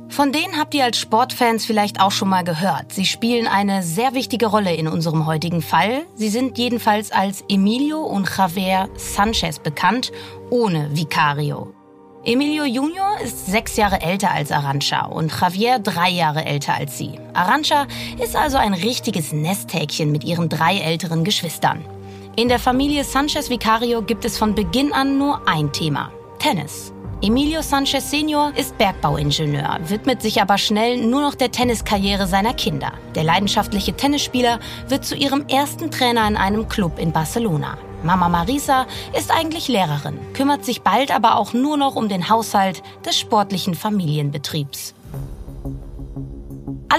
Von 0.09 0.31
denen 0.31 0.57
habt 0.57 0.73
ihr 0.73 0.85
als 0.85 0.97
Sportfans 0.97 1.67
vielleicht 1.67 2.01
auch 2.01 2.09
schon 2.09 2.29
mal 2.29 2.43
gehört. 2.43 2.93
Sie 2.93 3.05
spielen 3.05 3.45
eine 3.45 3.83
sehr 3.83 4.15
wichtige 4.15 4.47
Rolle 4.47 4.73
in 4.73 4.87
unserem 4.87 5.27
heutigen 5.27 5.61
Fall. 5.61 6.07
Sie 6.15 6.29
sind 6.29 6.57
jedenfalls 6.57 7.11
als 7.11 7.43
Emilio 7.47 8.01
und 8.01 8.27
Javier 8.35 8.89
Sanchez 8.95 9.59
bekannt, 9.59 10.11
ohne 10.49 10.89
Vicario. 10.95 11.76
Emilio 12.27 12.65
Junior 12.65 13.21
ist 13.23 13.45
sechs 13.45 13.77
Jahre 13.77 14.01
älter 14.01 14.31
als 14.31 14.51
Arancha 14.51 15.05
und 15.05 15.31
Javier 15.31 15.79
drei 15.79 16.09
Jahre 16.09 16.43
älter 16.43 16.73
als 16.73 16.97
sie. 16.97 17.13
Arancha 17.31 17.87
ist 18.21 18.35
also 18.35 18.57
ein 18.57 18.73
richtiges 18.73 19.31
Nesthäkchen 19.31 20.11
mit 20.11 20.25
ihren 20.25 20.49
drei 20.49 20.77
älteren 20.77 21.23
Geschwistern. 21.23 21.85
In 22.35 22.49
der 22.49 22.59
Familie 22.59 23.05
Sanchez 23.05 23.49
Vicario 23.49 24.01
gibt 24.01 24.25
es 24.25 24.37
von 24.37 24.55
Beginn 24.55 24.91
an 24.91 25.17
nur 25.17 25.47
ein 25.47 25.71
Thema. 25.71 26.11
Tennis. 26.37 26.91
Emilio 27.21 27.61
Sanchez 27.61 28.11
Senior 28.11 28.51
ist 28.57 28.77
Bergbauingenieur, 28.77 29.79
widmet 29.87 30.21
sich 30.21 30.41
aber 30.41 30.57
schnell 30.57 30.97
nur 30.97 31.21
noch 31.21 31.33
der 31.33 31.51
Tenniskarriere 31.51 32.27
seiner 32.27 32.53
Kinder. 32.53 32.91
Der 33.15 33.23
leidenschaftliche 33.23 33.93
Tennisspieler 33.93 34.59
wird 34.89 35.05
zu 35.05 35.15
ihrem 35.15 35.47
ersten 35.47 35.91
Trainer 35.91 36.27
in 36.27 36.35
einem 36.35 36.67
Club 36.67 36.99
in 36.99 37.13
Barcelona. 37.13 37.77
Mama 38.07 38.29
Marisa 38.29 38.87
ist 39.17 39.31
eigentlich 39.31 39.67
Lehrerin, 39.67 40.17
kümmert 40.31 40.63
sich 40.63 40.81
bald 40.81 41.13
aber 41.13 41.35
auch 41.35 41.51
nur 41.51 41.75
noch 41.75 41.95
um 41.97 42.07
den 42.07 42.29
Haushalt 42.29 42.81
des 43.05 43.19
sportlichen 43.19 43.75
Familienbetriebs. 43.75 44.95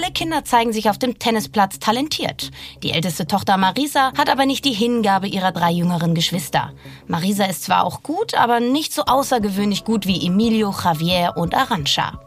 Alle 0.01 0.13
Kinder 0.13 0.45
zeigen 0.45 0.71
sich 0.71 0.89
auf 0.89 0.97
dem 0.97 1.19
Tennisplatz 1.19 1.77
talentiert. 1.77 2.51
Die 2.83 2.91
älteste 2.91 3.27
Tochter 3.27 3.57
Marisa 3.57 4.13
hat 4.17 4.29
aber 4.29 4.45
nicht 4.45 4.63
die 4.63 4.71
Hingabe 4.71 5.27
ihrer 5.27 5.51
drei 5.51 5.71
jüngeren 5.71 6.15
Geschwister. 6.15 6.71
Marisa 7.07 7.43
ist 7.43 7.63
zwar 7.63 7.83
auch 7.83 8.01
gut, 8.01 8.33
aber 8.33 8.61
nicht 8.61 8.93
so 8.93 9.03
außergewöhnlich 9.03 9.83
gut 9.83 10.07
wie 10.07 10.25
Emilio, 10.25 10.73
Javier 10.73 11.33
und 11.35 11.53
Arancha. 11.53 12.17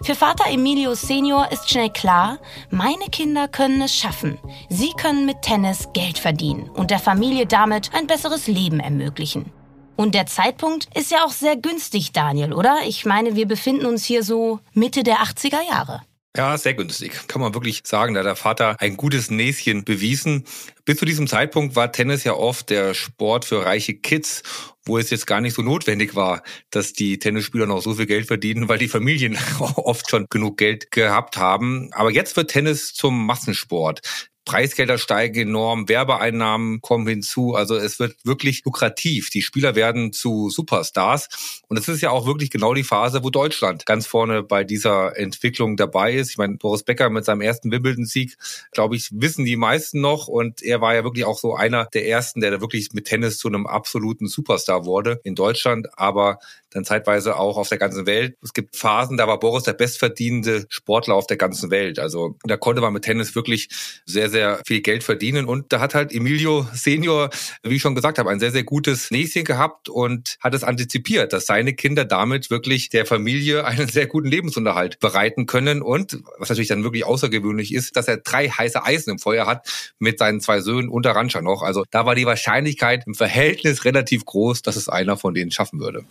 Für 0.00 0.14
Vater 0.14 0.44
Emilio 0.48 0.94
Senior 0.94 1.50
ist 1.50 1.68
schnell 1.68 1.90
klar, 1.90 2.38
meine 2.70 3.06
Kinder 3.10 3.48
können 3.48 3.82
es 3.82 3.96
schaffen. 3.96 4.38
Sie 4.68 4.92
können 4.96 5.26
mit 5.26 5.42
Tennis 5.42 5.88
Geld 5.94 6.20
verdienen 6.20 6.70
und 6.70 6.92
der 6.92 7.00
Familie 7.00 7.46
damit 7.46 7.90
ein 7.94 8.06
besseres 8.06 8.46
Leben 8.46 8.78
ermöglichen. 8.78 9.50
Und 9.96 10.14
der 10.14 10.26
Zeitpunkt 10.26 10.88
ist 10.96 11.10
ja 11.10 11.24
auch 11.24 11.32
sehr 11.32 11.56
günstig, 11.56 12.12
Daniel, 12.12 12.52
oder? 12.52 12.76
Ich 12.86 13.04
meine, 13.04 13.34
wir 13.34 13.48
befinden 13.48 13.86
uns 13.86 14.04
hier 14.04 14.22
so 14.22 14.60
Mitte 14.72 15.02
der 15.02 15.16
80er 15.16 15.68
Jahre. 15.68 16.02
Ja, 16.38 16.56
sehr 16.56 16.74
günstig. 16.74 17.26
Kann 17.26 17.40
man 17.40 17.52
wirklich 17.52 17.80
sagen. 17.84 18.14
Da 18.14 18.20
hat 18.20 18.26
der 18.26 18.36
Vater 18.36 18.76
ein 18.78 18.96
gutes 18.96 19.28
Näschen 19.28 19.82
bewiesen. 19.82 20.44
Bis 20.84 20.98
zu 20.98 21.04
diesem 21.04 21.26
Zeitpunkt 21.26 21.74
war 21.74 21.90
Tennis 21.90 22.22
ja 22.22 22.32
oft 22.34 22.70
der 22.70 22.94
Sport 22.94 23.44
für 23.44 23.66
reiche 23.66 23.94
Kids, 23.94 24.44
wo 24.84 24.98
es 24.98 25.10
jetzt 25.10 25.26
gar 25.26 25.40
nicht 25.40 25.54
so 25.54 25.62
notwendig 25.62 26.14
war, 26.14 26.44
dass 26.70 26.92
die 26.92 27.18
Tennisspieler 27.18 27.66
noch 27.66 27.82
so 27.82 27.94
viel 27.94 28.06
Geld 28.06 28.28
verdienen, 28.28 28.68
weil 28.68 28.78
die 28.78 28.86
Familien 28.86 29.36
oft 29.58 30.08
schon 30.08 30.26
genug 30.30 30.58
Geld 30.58 30.92
gehabt 30.92 31.38
haben. 31.38 31.92
Aber 31.92 32.12
jetzt 32.12 32.36
wird 32.36 32.52
Tennis 32.52 32.94
zum 32.94 33.26
Massensport. 33.26 34.27
Preisgelder 34.48 34.96
steigen 34.96 35.48
enorm, 35.48 35.90
Werbeeinnahmen 35.90 36.80
kommen 36.80 37.06
hinzu. 37.06 37.54
Also 37.54 37.76
es 37.76 37.98
wird 37.98 38.16
wirklich 38.24 38.64
lukrativ. 38.64 39.28
Die 39.28 39.42
Spieler 39.42 39.74
werden 39.74 40.14
zu 40.14 40.48
Superstars. 40.48 41.60
Und 41.68 41.78
es 41.78 41.86
ist 41.86 42.00
ja 42.00 42.08
auch 42.08 42.26
wirklich 42.26 42.48
genau 42.48 42.72
die 42.72 42.82
Phase, 42.82 43.22
wo 43.22 43.28
Deutschland 43.28 43.84
ganz 43.84 44.06
vorne 44.06 44.42
bei 44.42 44.64
dieser 44.64 45.18
Entwicklung 45.18 45.76
dabei 45.76 46.14
ist. 46.14 46.30
Ich 46.30 46.38
meine, 46.38 46.56
Boris 46.56 46.82
Becker 46.82 47.10
mit 47.10 47.26
seinem 47.26 47.42
ersten 47.42 47.70
Wimbledon-Sieg, 47.70 48.38
glaube 48.72 48.96
ich, 48.96 49.10
wissen 49.12 49.44
die 49.44 49.56
meisten 49.56 50.00
noch. 50.00 50.28
Und 50.28 50.62
er 50.62 50.80
war 50.80 50.94
ja 50.94 51.04
wirklich 51.04 51.26
auch 51.26 51.38
so 51.38 51.54
einer 51.54 51.84
der 51.92 52.08
ersten, 52.08 52.40
der 52.40 52.50
da 52.50 52.62
wirklich 52.62 52.94
mit 52.94 53.04
Tennis 53.04 53.36
zu 53.36 53.48
einem 53.48 53.66
absoluten 53.66 54.28
Superstar 54.28 54.86
wurde 54.86 55.20
in 55.24 55.34
Deutschland. 55.34 55.88
Aber 55.98 56.38
dann 56.70 56.84
zeitweise 56.84 57.36
auch 57.36 57.58
auf 57.58 57.68
der 57.68 57.78
ganzen 57.78 58.06
Welt. 58.06 58.36
Es 58.42 58.52
gibt 58.52 58.76
Phasen, 58.76 59.16
da 59.16 59.26
war 59.26 59.38
Boris 59.38 59.64
der 59.64 59.72
bestverdienende 59.72 60.66
Sportler 60.68 61.14
auf 61.14 61.26
der 61.26 61.36
ganzen 61.36 61.70
Welt. 61.70 61.98
Also 61.98 62.36
da 62.44 62.56
konnte 62.56 62.80
man 62.80 62.92
mit 62.92 63.04
Tennis 63.04 63.34
wirklich 63.34 63.68
sehr, 64.06 64.30
sehr 64.30 64.37
viel 64.66 64.80
Geld 64.80 65.04
verdienen. 65.04 65.46
Und 65.46 65.72
da 65.72 65.80
hat 65.80 65.94
halt 65.94 66.12
Emilio 66.12 66.66
Senior, 66.72 67.30
wie 67.62 67.76
ich 67.76 67.82
schon 67.82 67.94
gesagt 67.94 68.18
habe, 68.18 68.30
ein 68.30 68.40
sehr, 68.40 68.50
sehr 68.50 68.64
gutes 68.64 69.10
Näschen 69.10 69.44
gehabt 69.44 69.88
und 69.88 70.36
hat 70.40 70.54
es 70.54 70.64
antizipiert, 70.64 71.32
dass 71.32 71.46
seine 71.46 71.74
Kinder 71.74 72.04
damit 72.04 72.50
wirklich 72.50 72.88
der 72.88 73.06
Familie 73.06 73.64
einen 73.66 73.88
sehr 73.88 74.06
guten 74.06 74.28
Lebensunterhalt 74.28 74.98
bereiten 75.00 75.46
können. 75.46 75.82
Und 75.82 76.18
was 76.38 76.48
natürlich 76.48 76.68
dann 76.68 76.84
wirklich 76.84 77.04
außergewöhnlich 77.04 77.74
ist, 77.74 77.96
dass 77.96 78.08
er 78.08 78.18
drei 78.18 78.48
heiße 78.48 78.84
Eisen 78.84 79.10
im 79.10 79.18
Feuer 79.18 79.46
hat 79.46 79.68
mit 79.98 80.18
seinen 80.18 80.40
zwei 80.40 80.60
Söhnen 80.60 80.88
und 80.88 81.06
Rancha 81.06 81.40
noch. 81.40 81.62
Also 81.62 81.84
da 81.90 82.06
war 82.06 82.14
die 82.14 82.26
Wahrscheinlichkeit 82.26 83.04
im 83.06 83.14
Verhältnis 83.14 83.84
relativ 83.84 84.24
groß, 84.24 84.62
dass 84.62 84.76
es 84.76 84.88
einer 84.88 85.16
von 85.16 85.34
denen 85.34 85.50
schaffen 85.50 85.80
würde. 85.80 86.04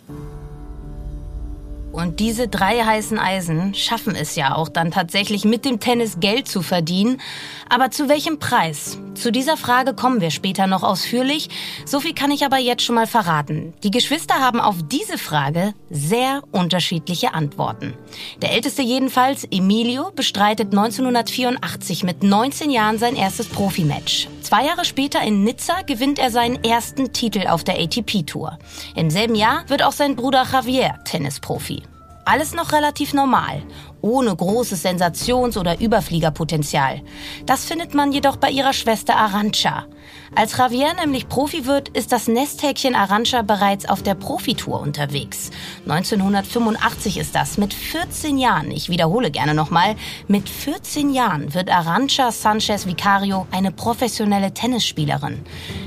Und 1.92 2.20
diese 2.20 2.48
drei 2.48 2.84
heißen 2.84 3.18
Eisen 3.18 3.74
schaffen 3.74 4.14
es 4.14 4.36
ja 4.36 4.54
auch 4.54 4.68
dann 4.68 4.90
tatsächlich 4.90 5.44
mit 5.44 5.64
dem 5.64 5.80
Tennis 5.80 6.20
Geld 6.20 6.46
zu 6.46 6.62
verdienen. 6.62 7.20
Aber 7.68 7.90
zu 7.90 8.08
welchem 8.08 8.38
Preis? 8.38 8.98
Zu 9.14 9.32
dieser 9.32 9.56
Frage 9.56 9.94
kommen 9.94 10.20
wir 10.20 10.30
später 10.30 10.66
noch 10.66 10.82
ausführlich. 10.82 11.48
So 11.84 12.00
viel 12.00 12.14
kann 12.14 12.30
ich 12.30 12.44
aber 12.44 12.58
jetzt 12.58 12.82
schon 12.82 12.94
mal 12.94 13.06
verraten. 13.06 13.74
Die 13.82 13.90
Geschwister 13.90 14.34
haben 14.34 14.60
auf 14.60 14.76
diese 14.90 15.18
Frage 15.18 15.74
sehr 15.90 16.42
unterschiedliche 16.52 17.34
Antworten. 17.34 17.94
Der 18.42 18.52
älteste 18.52 18.82
jedenfalls, 18.82 19.44
Emilio, 19.50 20.12
bestreitet 20.14 20.68
1984 20.68 22.04
mit 22.04 22.22
19 22.22 22.70
Jahren 22.70 22.98
sein 22.98 23.16
erstes 23.16 23.48
Profimatch. 23.48 24.28
Zwei 24.42 24.64
Jahre 24.64 24.84
später 24.84 25.20
in 25.22 25.42
Nizza 25.42 25.82
gewinnt 25.82 26.18
er 26.18 26.30
seinen 26.30 26.62
ersten 26.62 27.12
Titel 27.12 27.48
auf 27.48 27.64
der 27.64 27.78
ATP-Tour. 27.80 28.58
Im 28.94 29.10
selben 29.10 29.34
Jahr 29.34 29.64
wird 29.68 29.82
auch 29.82 29.92
sein 29.92 30.16
Bruder 30.16 30.46
Javier 30.50 30.94
Tennisprofi. 31.04 31.82
Alles 32.30 32.52
noch 32.52 32.72
relativ 32.72 33.14
normal, 33.14 33.62
ohne 34.02 34.36
großes 34.36 34.82
Sensations- 34.82 35.56
oder 35.56 35.80
Überfliegerpotenzial. 35.80 37.00
Das 37.46 37.64
findet 37.64 37.94
man 37.94 38.12
jedoch 38.12 38.36
bei 38.36 38.50
ihrer 38.50 38.74
Schwester 38.74 39.16
Arancha. 39.16 39.86
Als 40.34 40.56
Javier 40.56 40.94
nämlich 40.94 41.28
Profi 41.28 41.66
wird, 41.66 41.88
ist 41.88 42.12
das 42.12 42.28
Nesthäkchen 42.28 42.94
Arancha 42.94 43.42
bereits 43.42 43.88
auf 43.88 44.02
der 44.02 44.14
Profitour 44.14 44.80
unterwegs. 44.80 45.50
1985 45.86 47.18
ist 47.18 47.34
das, 47.34 47.56
mit 47.56 47.72
14 47.72 48.38
Jahren, 48.38 48.70
ich 48.70 48.88
wiederhole 48.88 49.30
gerne 49.30 49.54
nochmal, 49.54 49.96
mit 50.28 50.48
14 50.48 51.10
Jahren 51.10 51.54
wird 51.54 51.70
Arancha 51.70 52.30
Sanchez 52.30 52.86
Vicario 52.86 53.46
eine 53.50 53.72
professionelle 53.72 54.52
Tennisspielerin. 54.52 55.40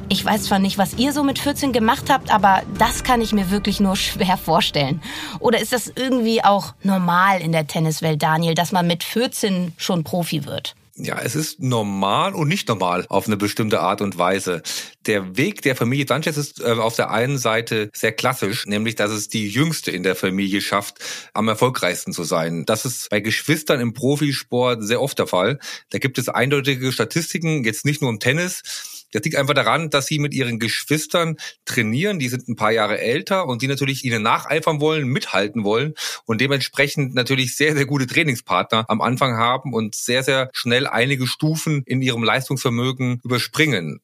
Ich 0.09 0.25
weiß 0.25 0.43
zwar 0.43 0.59
nicht, 0.59 0.77
was 0.77 0.95
ihr 0.95 1.13
so 1.13 1.23
mit 1.23 1.39
14 1.39 1.71
gemacht 1.71 2.09
habt, 2.09 2.33
aber 2.33 2.63
das 2.77 3.03
kann 3.03 3.21
ich 3.21 3.33
mir 3.33 3.51
wirklich 3.51 3.79
nur 3.79 3.95
schwer 3.95 4.37
vorstellen. 4.37 5.01
Oder 5.39 5.59
ist 5.59 5.71
das 5.71 5.91
irgendwie 5.95 6.43
auch 6.43 6.73
normal 6.83 7.41
in 7.41 7.51
der 7.51 7.67
Tenniswelt, 7.67 8.21
Daniel, 8.21 8.55
dass 8.55 8.71
man 8.71 8.87
mit 8.87 9.03
14 9.03 9.73
schon 9.77 10.03
Profi 10.03 10.45
wird? 10.45 10.75
Ja, 10.95 11.19
es 11.21 11.35
ist 11.35 11.61
normal 11.61 12.33
und 12.33 12.49
nicht 12.49 12.67
normal 12.67 13.05
auf 13.07 13.25
eine 13.25 13.37
bestimmte 13.37 13.79
Art 13.79 14.01
und 14.01 14.17
Weise. 14.17 14.61
Der 15.05 15.37
Weg 15.37 15.61
der 15.61 15.77
Familie 15.77 16.05
Sanchez 16.05 16.35
ist 16.35 16.59
äh, 16.59 16.73
auf 16.73 16.97
der 16.97 17.11
einen 17.11 17.37
Seite 17.37 17.89
sehr 17.93 18.11
klassisch, 18.11 18.65
nämlich 18.65 18.95
dass 18.95 19.11
es 19.11 19.29
die 19.29 19.47
Jüngste 19.47 19.89
in 19.91 20.03
der 20.03 20.15
Familie 20.15 20.59
schafft, 20.59 20.97
am 21.33 21.47
erfolgreichsten 21.47 22.11
zu 22.11 22.23
sein. 22.23 22.65
Das 22.65 22.83
ist 22.83 23.09
bei 23.09 23.21
Geschwistern 23.21 23.79
im 23.79 23.93
Profisport 23.93 24.83
sehr 24.83 25.01
oft 25.01 25.17
der 25.17 25.27
Fall. 25.27 25.59
Da 25.91 25.97
gibt 25.97 26.17
es 26.17 26.27
eindeutige 26.27 26.91
Statistiken, 26.91 27.63
jetzt 27.63 27.85
nicht 27.85 28.01
nur 28.01 28.11
im 28.11 28.19
Tennis, 28.19 28.61
Das 29.11 29.23
liegt 29.23 29.35
einfach 29.35 29.53
daran, 29.53 29.89
dass 29.89 30.07
sie 30.07 30.19
mit 30.19 30.33
ihren 30.33 30.59
Geschwistern 30.59 31.37
trainieren. 31.65 32.19
Die 32.19 32.29
sind 32.29 32.47
ein 32.47 32.55
paar 32.55 32.71
Jahre 32.71 32.99
älter 32.99 33.47
und 33.47 33.61
die 33.61 33.67
natürlich 33.67 34.03
ihnen 34.05 34.23
nacheifern 34.23 34.79
wollen, 34.79 35.07
mithalten 35.07 35.63
wollen 35.63 35.93
und 36.25 36.41
dementsprechend 36.41 37.13
natürlich 37.13 37.55
sehr, 37.55 37.75
sehr 37.75 37.85
gute 37.85 38.07
Trainingspartner 38.07 38.85
am 38.87 39.01
Anfang 39.01 39.37
haben 39.37 39.73
und 39.73 39.95
sehr, 39.95 40.23
sehr 40.23 40.49
schnell 40.53 40.87
einige 40.87 41.27
Stufen 41.27 41.83
in 41.85 42.01
ihrem 42.01 42.23
Leistungsvermögen 42.23 43.19
überspringen. 43.23 44.01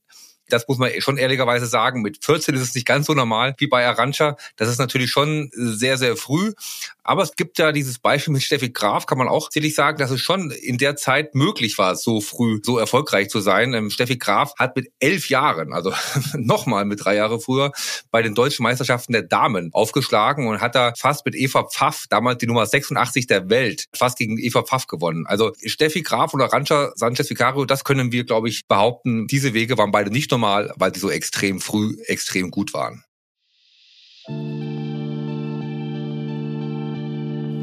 Das 0.50 0.68
muss 0.68 0.78
man 0.78 0.92
schon 1.00 1.18
ehrlicherweise 1.18 1.66
sagen. 1.66 2.02
Mit 2.02 2.24
14 2.24 2.56
ist 2.56 2.62
es 2.62 2.76
nicht 2.76 2.88
ganz 2.88 3.08
so 3.08 3.14
normal 3.14 3.56
wie 3.58 3.68
bei 3.68 3.86
Arancha. 3.86 4.38
Das 4.56 4.70
ist 4.70 4.80
natürlich 4.80 5.12
schon 5.12 5.50
sehr, 5.54 5.98
sehr 5.98 6.16
früh. 6.16 6.54
Aber 7.08 7.24
es 7.24 7.38
gibt 7.38 7.58
ja 7.58 7.72
dieses 7.72 8.00
Beispiel 8.00 8.34
mit 8.34 8.44
Steffi 8.44 8.70
Graf, 8.70 9.06
kann 9.06 9.18
man 9.18 9.30
auch 9.30 9.50
sicherlich 9.50 9.76
sagen, 9.76 9.98
dass 9.98 10.12
es 10.12 10.20
schon 10.20 10.52
in 10.52 10.78
der 10.78 10.98
Zeit 10.98 11.36
möglich 11.36 11.78
war, 11.78 11.96
so 11.96 12.20
früh 12.20 12.60
so 12.62 12.78
erfolgreich 12.78 13.30
zu 13.30 13.40
sein. 13.40 13.74
Ähm, 13.74 13.90
Steffi 13.90 14.18
Graf 14.18 14.54
hat 14.60 14.76
mit 14.76 14.90
elf 15.00 15.30
Jahren, 15.30 15.72
also 15.72 15.94
nochmal 16.34 16.84
mit 16.84 17.06
drei 17.06 17.16
Jahre 17.16 17.40
früher, 17.40 17.72
bei 18.12 18.22
den 18.22 18.36
deutschen 18.36 18.64
Meisterschaften 18.64 19.14
der 19.14 19.22
Damen 19.22 19.70
aufgeschlagen 19.72 20.48
und 20.48 20.60
hat 20.60 20.76
da 20.76 20.94
fast 20.98 21.26
mit 21.26 21.34
Eva 21.34 21.64
Pfaff, 21.64 22.08
damals 22.10 22.40
die 22.40 22.48
Nummer 22.48 22.66
86 22.66 23.26
der 23.26 23.50
Welt, 23.50 23.86
fast 23.96 24.18
gegen 24.18 24.38
Eva 24.38 24.64
Pfaff 24.64 24.88
gewonnen. 24.88 25.26
Also 25.28 25.54
Steffi 25.66 26.02
Graf 26.02 26.34
und 26.34 26.42
Arancha 26.42 26.92
Sanchez 26.96 27.30
Vicario, 27.30 27.64
das 27.64 27.86
können 27.86 28.12
wir, 28.12 28.26
glaube 28.26 28.50
ich, 28.50 28.68
behaupten. 28.68 29.28
Diese 29.28 29.54
Wege 29.54 29.78
waren 29.78 29.92
beide 29.92 30.12
nicht 30.12 30.30
normal, 30.38 30.72
weil 30.76 30.94
sie 30.94 31.00
so 31.00 31.10
extrem 31.10 31.60
früh 31.60 31.98
extrem 32.06 32.52
gut 32.52 32.74
waren. 32.74 33.04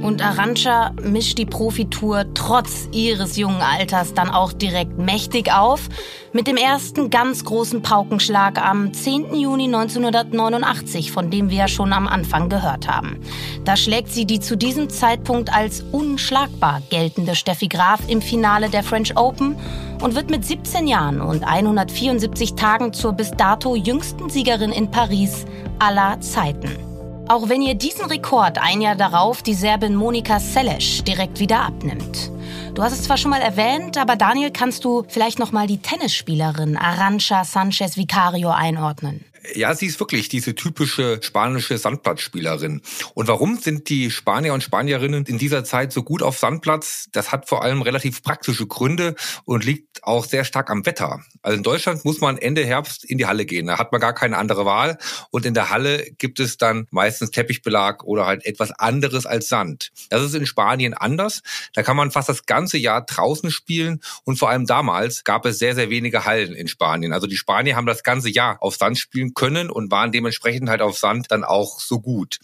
Und 0.05 0.21
Arancha 0.21 0.93
mischt 1.03 1.39
die 1.39 1.47
Profitour 1.47 2.27
trotz 2.35 2.91
ihres 2.93 3.39
jungen 3.39 3.63
Alters 3.63 4.13
dann 4.13 4.29
auch 4.29 4.53
direkt 4.53 4.99
mächtig 4.99 5.51
auf. 5.51 5.89
Mit 6.35 6.47
dem 6.47 6.59
ersten 6.59 7.09
ganz 7.09 7.43
großen 7.47 7.81
Paukenschlag 7.81 8.63
am 8.63 8.93
10. 8.93 9.35
Juni 9.35 9.65
1989, 9.65 11.11
von 11.11 11.31
dem 11.31 11.49
wir 11.49 11.57
ja 11.57 11.69
schon 11.69 11.95
am 11.95 12.07
Anfang 12.07 12.51
gehört 12.51 12.87
haben. 12.87 13.19
Da 13.65 13.79
schlägt 13.79 14.11
sie 14.11 14.27
die 14.27 14.41
zu 14.41 14.59
diesem 14.59 14.91
Zeitpunkt 14.91 15.51
als 15.51 15.81
unschlagbar 15.91 16.83
geltende 16.91 17.35
Steffi 17.35 17.69
Graf 17.69 18.01
im 18.07 18.21
Finale 18.21 18.69
der 18.69 18.83
French 18.83 19.17
Open 19.17 19.57
und 20.03 20.15
wird 20.15 20.29
mit 20.29 20.45
17 20.45 20.87
Jahren 20.87 21.23
und 21.23 21.45
174 21.45 22.57
Tagen 22.57 22.93
zur 22.93 23.15
bis 23.15 23.31
dato 23.31 23.75
jüngsten 23.75 24.29
Siegerin 24.29 24.71
in 24.71 24.91
Paris 24.91 25.47
aller 25.79 26.21
Zeiten. 26.21 26.94
Auch 27.27 27.49
wenn 27.49 27.63
ihr 27.63 27.75
diesen 27.75 28.05
Rekord 28.05 28.59
ein 28.59 28.83
Jahr 28.83 28.97
darauf 28.97 29.43
die 29.43 29.55
Serbin 29.55 29.95
Monika 29.95 30.41
Seles 30.41 31.03
direkt 31.05 31.41
wieder 31.41 31.61
abnimmt. 31.61 32.31
Du 32.75 32.83
hast 32.83 32.93
es 32.93 33.05
zwar 33.05 33.17
schon 33.17 33.31
mal 33.31 33.41
erwähnt, 33.41 33.97
aber 33.97 34.17
Daniel, 34.17 34.51
kannst 34.51 34.85
du 34.85 35.07
vielleicht 35.09 35.39
noch 35.39 35.51
mal 35.51 35.67
die 35.67 35.79
Tennisspielerin 35.79 36.77
Arancha 36.77 37.45
Sanchez 37.45 37.97
Vicario 37.97 38.51
einordnen? 38.51 39.25
Ja, 39.55 39.75
sie 39.75 39.87
ist 39.87 40.01
wirklich 40.01 40.29
diese 40.29 40.55
typische 40.55 41.19
spanische 41.23 41.79
Sandplatzspielerin. 41.79 42.83
Und 43.15 43.29
warum 43.29 43.59
sind 43.59 43.89
die 43.89 44.11
Spanier 44.11 44.53
und 44.53 44.63
Spanierinnen 44.63 45.25
in 45.25 45.39
dieser 45.39 45.65
Zeit 45.65 45.93
so 45.93 46.03
gut 46.03 46.23
auf 46.23 46.37
Sandplatz? 46.39 47.09
Das 47.13 47.33
hat 47.33 47.49
vor 47.49 47.63
allem 47.63 47.81
relativ 47.81 48.23
praktische 48.23 48.67
Gründe 48.67 49.15
und 49.45 49.65
liegt 49.65 50.05
auch 50.05 50.27
sehr 50.27 50.45
stark 50.45 50.69
am 50.71 50.85
Wetter. 50.85 51.21
Also 51.45 51.59
in 51.59 51.63
Deutschland 51.63 52.05
muss 52.07 52.21
man 52.23 52.39
Ende 52.39 52.65
Herbst 52.65 53.05
in 53.05 53.19
die 53.19 53.27
Halle 53.27 53.45
gehen. 53.45 53.67
Da 53.67 53.79
hat 53.79 53.93
man 53.93 54.01
gar 54.01 54.15
keine 54.15 54.39
andere 54.39 54.65
Wahl. 54.65 54.97
Und 55.31 55.45
in 55.45 55.53
der 55.53 55.69
Halle 55.69 56.11
gibt 56.17 56.41
es 56.41 56.57
dann 56.57 56.87
meistens 56.91 57.31
Teppichbelag 57.31 58.03
oder 58.03 58.25
halt 58.25 58.47
etwas 58.47 58.73
anderes 58.73 59.27
als 59.27 59.49
Sand. 59.49 59.93
Das 60.09 60.23
ist 60.23 60.35
in 60.35 60.47
Spanien 60.47 60.95
anders. 60.95 61.43
Da 61.75 61.83
kann 61.83 61.99
man 61.99 62.11
fast 62.11 62.31
das 62.31 62.47
ganze 62.47 62.79
Jahr 62.79 63.05
draußen 63.05 63.51
spielen. 63.51 64.01
Und 64.25 64.39
vor 64.39 64.49
allem 64.49 64.65
damals 64.65 65.23
gab 65.23 65.45
es 65.45 65.59
sehr, 65.59 65.75
sehr 65.75 65.91
wenige 65.91 66.25
Hallen 66.25 66.55
in 66.55 66.67
Spanien. 66.67 67.13
Also 67.13 67.27
die 67.27 67.37
Spanier 67.37 67.77
haben 67.77 67.87
das 67.87 68.03
ganze 68.03 68.31
Jahr 68.31 68.57
auf 68.61 68.77
Sand 68.77 68.99
spielen 68.99 69.35
können 69.35 69.69
und 69.69 69.91
waren 69.91 70.13
dementsprechend 70.13 70.71
halt 70.71 70.81
auf 70.81 70.99
Sand 70.99 71.27
dann 71.29 71.45
auch 71.45 71.79
so 71.79 72.01
gut. 72.01 72.39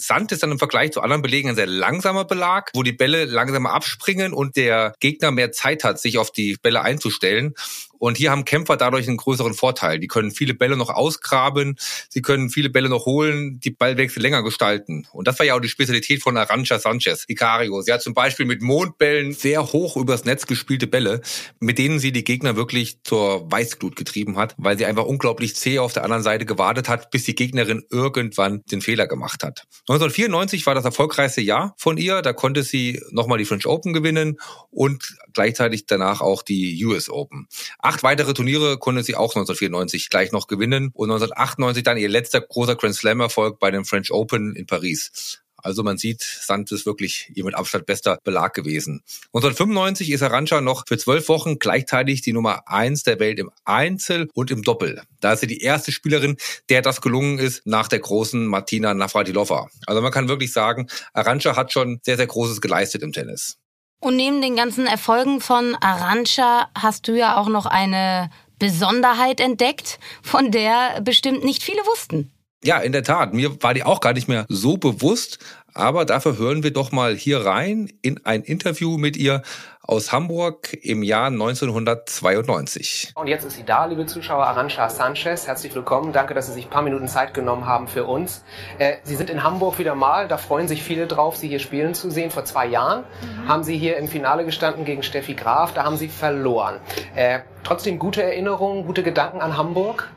Sand 0.00 0.30
ist 0.30 0.44
dann 0.44 0.52
im 0.52 0.58
Vergleich 0.58 0.92
zu 0.92 1.00
anderen 1.00 1.22
Belegen 1.22 1.50
ein 1.50 1.56
sehr 1.56 1.66
langsamer 1.66 2.24
Belag, 2.24 2.70
wo 2.74 2.84
die 2.84 2.92
Bälle 2.92 3.24
langsamer 3.24 3.72
abspringen 3.72 4.32
und 4.32 4.56
der 4.56 4.94
Gegner 5.00 5.32
mehr 5.32 5.50
Zeit 5.50 5.82
hat, 5.82 6.00
sich 6.00 6.18
auf 6.18 6.30
die 6.30 6.56
Bälle 6.62 6.82
einzustellen. 6.82 7.54
Und 7.98 8.16
hier 8.16 8.30
haben 8.30 8.44
Kämpfer 8.44 8.76
dadurch 8.76 9.08
einen 9.08 9.16
größeren 9.16 9.54
Vorteil. 9.54 9.98
Die 9.98 10.06
können 10.06 10.30
viele 10.30 10.54
Bälle 10.54 10.76
noch 10.76 10.90
ausgraben, 10.90 11.76
sie 12.08 12.22
können 12.22 12.50
viele 12.50 12.70
Bälle 12.70 12.88
noch 12.88 13.06
holen, 13.06 13.60
die 13.60 13.70
Ballwechsel 13.70 14.22
länger 14.22 14.42
gestalten. 14.42 15.06
Und 15.12 15.28
das 15.28 15.38
war 15.38 15.46
ja 15.46 15.54
auch 15.54 15.60
die 15.60 15.68
Spezialität 15.68 16.22
von 16.22 16.36
Arancha 16.36 16.78
Sanchez, 16.78 17.24
Icario. 17.28 17.82
Sie 17.82 17.92
hat 17.92 18.02
zum 18.02 18.14
Beispiel 18.14 18.46
mit 18.46 18.62
Mondbällen 18.62 19.32
sehr 19.32 19.72
hoch 19.72 19.96
übers 19.96 20.24
Netz 20.24 20.46
gespielte 20.46 20.86
Bälle, 20.86 21.20
mit 21.60 21.78
denen 21.78 21.98
sie 21.98 22.12
die 22.12 22.24
Gegner 22.24 22.56
wirklich 22.56 23.02
zur 23.04 23.50
Weißglut 23.50 23.96
getrieben 23.96 24.36
hat, 24.36 24.54
weil 24.58 24.78
sie 24.78 24.86
einfach 24.86 25.04
unglaublich 25.04 25.56
zäh 25.56 25.78
auf 25.78 25.92
der 25.92 26.04
anderen 26.04 26.22
Seite 26.22 26.46
gewartet 26.46 26.88
hat, 26.88 27.10
bis 27.10 27.24
die 27.24 27.34
Gegnerin 27.34 27.84
irgendwann 27.90 28.62
den 28.70 28.80
Fehler 28.80 29.06
gemacht 29.06 29.42
hat. 29.42 29.64
1994 29.88 30.66
war 30.66 30.74
das 30.74 30.84
erfolgreichste 30.84 31.40
Jahr 31.40 31.74
von 31.76 31.96
ihr. 31.96 32.22
Da 32.22 32.32
konnte 32.32 32.62
sie 32.62 33.00
nochmal 33.10 33.38
die 33.38 33.44
French 33.44 33.66
Open 33.66 33.92
gewinnen 33.92 34.38
und 34.70 35.16
gleichzeitig 35.32 35.86
danach 35.86 36.20
auch 36.20 36.42
die 36.42 36.84
US 36.84 37.08
Open. 37.08 37.46
Acht 37.88 38.02
weitere 38.02 38.34
Turniere 38.34 38.76
konnte 38.76 39.02
sie 39.02 39.14
auch 39.14 39.34
1994 39.34 40.10
gleich 40.10 40.30
noch 40.30 40.46
gewinnen 40.46 40.90
und 40.92 41.10
1998 41.10 41.82
dann 41.82 41.96
ihr 41.96 42.10
letzter 42.10 42.42
großer 42.42 42.76
Grand 42.76 42.94
Slam 42.94 43.20
Erfolg 43.20 43.58
bei 43.58 43.70
den 43.70 43.86
French 43.86 44.12
Open 44.12 44.54
in 44.54 44.66
Paris. 44.66 45.40
Also 45.56 45.82
man 45.82 45.96
sieht, 45.96 46.20
Sand 46.20 46.70
ist 46.70 46.84
wirklich 46.84 47.32
ihr 47.34 47.46
mit 47.46 47.54
Abstand 47.54 47.86
bester 47.86 48.18
Belag 48.24 48.52
gewesen. 48.52 49.02
1995 49.32 50.10
ist 50.10 50.22
Arancha 50.22 50.60
noch 50.60 50.84
für 50.86 50.98
zwölf 50.98 51.30
Wochen 51.30 51.58
gleichzeitig 51.58 52.20
die 52.20 52.34
Nummer 52.34 52.68
eins 52.68 53.04
der 53.04 53.20
Welt 53.20 53.38
im 53.38 53.50
Einzel 53.64 54.28
und 54.34 54.50
im 54.50 54.60
Doppel. 54.60 55.00
Da 55.20 55.32
ist 55.32 55.40
sie 55.40 55.46
die 55.46 55.62
erste 55.62 55.90
Spielerin, 55.90 56.36
der 56.68 56.82
das 56.82 57.00
gelungen 57.00 57.38
ist 57.38 57.64
nach 57.64 57.88
der 57.88 58.00
großen 58.00 58.46
Martina 58.46 58.92
Navratilova. 58.92 59.70
Also 59.86 60.02
man 60.02 60.12
kann 60.12 60.28
wirklich 60.28 60.52
sagen, 60.52 60.88
Arancha 61.14 61.56
hat 61.56 61.72
schon 61.72 62.00
sehr, 62.02 62.18
sehr 62.18 62.26
Großes 62.26 62.60
geleistet 62.60 63.02
im 63.02 63.12
Tennis. 63.12 63.56
Und 64.00 64.16
neben 64.16 64.40
den 64.40 64.54
ganzen 64.54 64.86
Erfolgen 64.86 65.40
von 65.40 65.74
Arancha 65.80 66.68
hast 66.76 67.08
du 67.08 67.16
ja 67.16 67.36
auch 67.36 67.48
noch 67.48 67.66
eine 67.66 68.30
Besonderheit 68.58 69.40
entdeckt, 69.40 69.98
von 70.22 70.50
der 70.50 71.00
bestimmt 71.00 71.44
nicht 71.44 71.62
viele 71.62 71.80
wussten. 71.82 72.32
Ja, 72.64 72.78
in 72.78 72.92
der 72.92 73.04
Tat. 73.04 73.34
Mir 73.34 73.62
war 73.62 73.72
die 73.72 73.84
auch 73.84 74.00
gar 74.00 74.12
nicht 74.12 74.28
mehr 74.28 74.44
so 74.48 74.76
bewusst. 74.76 75.38
Aber 75.74 76.04
dafür 76.04 76.38
hören 76.38 76.64
wir 76.64 76.72
doch 76.72 76.90
mal 76.90 77.14
hier 77.14 77.44
rein 77.46 77.92
in 78.02 78.24
ein 78.26 78.42
Interview 78.42 78.98
mit 78.98 79.16
ihr 79.16 79.42
aus 79.80 80.10
Hamburg 80.12 80.76
im 80.82 81.04
Jahr 81.04 81.28
1992. 81.28 83.12
Und 83.14 83.28
jetzt 83.28 83.44
ist 83.44 83.56
sie 83.56 83.64
da, 83.64 83.84
liebe 83.84 84.04
Zuschauer, 84.06 84.44
Arancha 84.44 84.90
Sanchez. 84.90 85.46
Herzlich 85.46 85.72
willkommen. 85.74 86.12
Danke, 86.12 86.34
dass 86.34 86.48
Sie 86.48 86.52
sich 86.52 86.66
ein 86.66 86.70
paar 86.70 86.82
Minuten 86.82 87.06
Zeit 87.06 87.32
genommen 87.32 87.66
haben 87.66 87.86
für 87.86 88.04
uns. 88.06 88.42
Äh, 88.78 88.96
sie 89.04 89.14
sind 89.14 89.30
in 89.30 89.44
Hamburg 89.44 89.78
wieder 89.78 89.94
mal. 89.94 90.26
Da 90.26 90.36
freuen 90.36 90.66
sich 90.66 90.82
viele 90.82 91.06
drauf, 91.06 91.36
Sie 91.36 91.48
hier 91.48 91.60
spielen 91.60 91.94
zu 91.94 92.10
sehen. 92.10 92.32
Vor 92.32 92.44
zwei 92.44 92.66
Jahren 92.66 93.04
mhm. 93.22 93.48
haben 93.48 93.62
Sie 93.62 93.78
hier 93.78 93.98
im 93.98 94.08
Finale 94.08 94.44
gestanden 94.44 94.84
gegen 94.84 95.04
Steffi 95.04 95.34
Graf. 95.34 95.74
Da 95.74 95.84
haben 95.84 95.96
Sie 95.96 96.08
verloren. 96.08 96.80
Äh, 97.14 97.40
trotzdem 97.62 98.00
gute 98.00 98.22
Erinnerungen, 98.22 98.84
gute 98.84 99.04
Gedanken 99.04 99.40
an 99.40 99.56
Hamburg? 99.56 100.10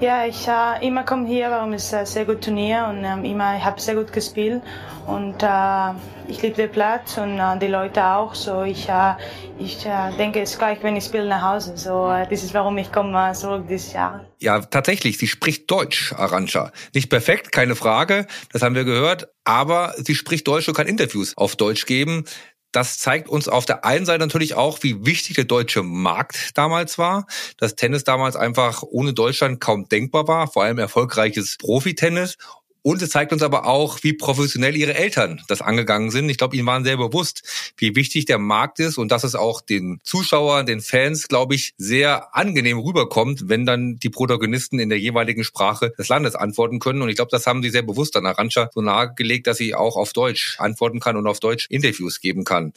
Ja, 0.00 0.24
ich 0.24 0.48
äh, 0.48 0.86
immer 0.86 1.04
komme 1.04 1.28
hier, 1.28 1.50
warum 1.50 1.74
es 1.74 1.92
ein 1.92 2.06
sehr 2.06 2.24
gutes 2.24 2.46
Turnier 2.46 2.86
und 2.88 3.04
ähm, 3.04 3.22
immer 3.22 3.58
ich 3.58 3.62
habe 3.62 3.78
sehr 3.78 3.94
gut 3.94 4.10
gespielt 4.10 4.62
und 5.06 5.42
äh, 5.42 5.92
ich 6.26 6.40
liebe 6.40 6.56
den 6.56 6.70
Platz 6.70 7.18
und 7.18 7.38
äh, 7.38 7.58
die 7.58 7.66
Leute 7.66 8.02
auch. 8.02 8.34
So 8.34 8.62
ich 8.62 8.88
äh, 8.88 9.12
ich 9.58 9.84
äh, 9.84 10.10
denke 10.16 10.40
es 10.40 10.56
gleich, 10.56 10.82
wenn 10.82 10.96
ich 10.96 11.04
spiele 11.04 11.28
nach 11.28 11.42
Hause. 11.42 11.76
So 11.76 12.10
äh, 12.10 12.26
das 12.26 12.42
ist 12.42 12.54
warum 12.54 12.78
ich 12.78 12.90
komme 12.90 13.32
zurück 13.34 13.66
dieses 13.68 13.92
Jahr. 13.92 14.24
Ja, 14.38 14.60
tatsächlich. 14.60 15.18
Sie 15.18 15.26
spricht 15.26 15.70
Deutsch, 15.70 16.14
Arancha. 16.14 16.72
Nicht 16.94 17.10
perfekt, 17.10 17.52
keine 17.52 17.76
Frage. 17.76 18.26
Das 18.54 18.62
haben 18.62 18.74
wir 18.74 18.84
gehört. 18.84 19.28
Aber 19.44 19.92
sie 19.98 20.14
spricht 20.14 20.48
Deutsch 20.48 20.66
und 20.66 20.74
kann 20.74 20.86
Interviews 20.86 21.36
auf 21.36 21.56
Deutsch 21.56 21.84
geben. 21.84 22.24
Das 22.72 22.98
zeigt 22.98 23.28
uns 23.28 23.48
auf 23.48 23.66
der 23.66 23.84
einen 23.84 24.06
Seite 24.06 24.20
natürlich 24.20 24.54
auch, 24.54 24.82
wie 24.82 25.04
wichtig 25.04 25.34
der 25.36 25.44
deutsche 25.44 25.82
Markt 25.82 26.56
damals 26.56 26.98
war, 26.98 27.26
dass 27.56 27.74
Tennis 27.74 28.04
damals 28.04 28.36
einfach 28.36 28.82
ohne 28.82 29.12
Deutschland 29.12 29.60
kaum 29.60 29.88
denkbar 29.88 30.28
war, 30.28 30.46
vor 30.48 30.62
allem 30.64 30.78
erfolgreiches 30.78 31.56
Profitennis 31.58 32.36
und 32.82 33.02
es 33.02 33.10
zeigt 33.10 33.32
uns 33.32 33.42
aber 33.42 33.66
auch, 33.66 33.98
wie 34.02 34.12
professionell 34.12 34.76
ihre 34.76 34.94
Eltern 34.94 35.42
das 35.48 35.60
angegangen 35.60 36.10
sind. 36.10 36.28
Ich 36.28 36.38
glaube, 36.38 36.56
ihnen 36.56 36.66
waren 36.66 36.84
sehr 36.84 36.96
bewusst, 36.96 37.42
wie 37.76 37.94
wichtig 37.94 38.24
der 38.24 38.38
Markt 38.38 38.80
ist 38.80 38.98
und 38.98 39.12
dass 39.12 39.24
es 39.24 39.34
auch 39.34 39.60
den 39.60 40.00
Zuschauern, 40.02 40.66
den 40.66 40.80
Fans, 40.80 41.28
glaube 41.28 41.54
ich, 41.54 41.74
sehr 41.76 42.34
angenehm 42.34 42.78
rüberkommt, 42.78 43.48
wenn 43.48 43.66
dann 43.66 43.98
die 43.98 44.10
Protagonisten 44.10 44.78
in 44.78 44.88
der 44.88 44.98
jeweiligen 44.98 45.44
Sprache 45.44 45.92
des 45.98 46.08
Landes 46.08 46.34
antworten 46.34 46.78
können. 46.78 47.02
Und 47.02 47.08
ich 47.08 47.16
glaube, 47.16 47.30
das 47.30 47.46
haben 47.46 47.62
sie 47.62 47.70
sehr 47.70 47.82
bewusst 47.82 48.16
an 48.16 48.26
Arancha 48.26 48.70
so 48.72 48.80
nahegelegt, 48.80 49.46
dass 49.46 49.58
sie 49.58 49.74
auch 49.74 49.96
auf 49.96 50.12
Deutsch 50.12 50.56
antworten 50.58 51.00
kann 51.00 51.16
und 51.16 51.26
auf 51.26 51.40
Deutsch 51.40 51.66
Interviews 51.70 52.20
geben 52.20 52.44
kann 52.44 52.72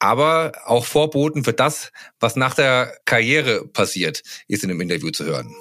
aber 0.00 0.52
auch 0.64 0.84
Vorboten 0.84 1.44
für 1.44 1.52
das, 1.52 1.90
was 2.20 2.36
nach 2.36 2.54
der 2.54 2.96
Karriere 3.04 3.66
passiert, 3.66 4.22
ist 4.46 4.62
in 4.62 4.68
dem 4.68 4.80
Interview 4.80 5.10
zu 5.10 5.24
hören. 5.24 5.52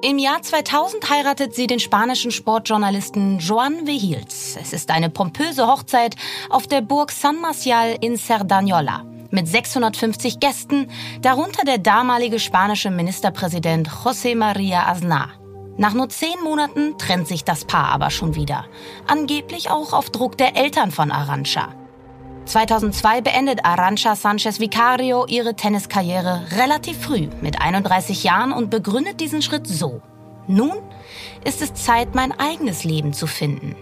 Im 0.00 0.18
Jahr 0.18 0.40
2000 0.40 1.10
heiratet 1.10 1.56
sie 1.56 1.66
den 1.66 1.80
spanischen 1.80 2.30
Sportjournalisten 2.30 3.40
Joan 3.40 3.84
Vehils. 3.84 4.56
Es 4.60 4.72
ist 4.72 4.92
eine 4.92 5.10
pompöse 5.10 5.66
Hochzeit 5.66 6.14
auf 6.50 6.68
der 6.68 6.82
Burg 6.82 7.10
San 7.10 7.40
Marcial 7.40 7.96
in 8.00 8.14
Cerdañola. 8.14 9.02
mit 9.30 9.48
650 9.48 10.40
Gästen, 10.40 10.88
darunter 11.20 11.64
der 11.64 11.78
damalige 11.78 12.38
spanische 12.38 12.90
Ministerpräsident 12.90 13.88
José 13.88 14.34
María 14.36 14.86
Aznar. 14.86 15.30
Nach 15.76 15.94
nur 15.94 16.08
zehn 16.08 16.42
Monaten 16.42 16.96
trennt 16.96 17.28
sich 17.28 17.44
das 17.44 17.64
Paar 17.64 17.90
aber 17.90 18.10
schon 18.10 18.36
wieder. 18.36 18.66
Angeblich 19.06 19.68
auch 19.68 19.92
auf 19.92 20.10
Druck 20.10 20.38
der 20.38 20.56
Eltern 20.56 20.92
von 20.92 21.10
Arancha. 21.10 21.74
2002 22.48 23.20
beendet 23.20 23.64
Arancha 23.64 24.16
Sanchez 24.16 24.58
Vicario 24.58 25.26
ihre 25.26 25.54
Tenniskarriere 25.54 26.46
relativ 26.56 26.98
früh 26.98 27.28
mit 27.42 27.60
31 27.60 28.24
Jahren 28.24 28.52
und 28.52 28.70
begründet 28.70 29.20
diesen 29.20 29.42
Schritt 29.42 29.66
so. 29.66 30.00
Nun 30.46 30.78
ist 31.44 31.60
es 31.60 31.74
Zeit, 31.74 32.14
mein 32.14 32.32
eigenes 32.32 32.84
Leben 32.84 33.12
zu 33.12 33.26
finden. 33.26 33.76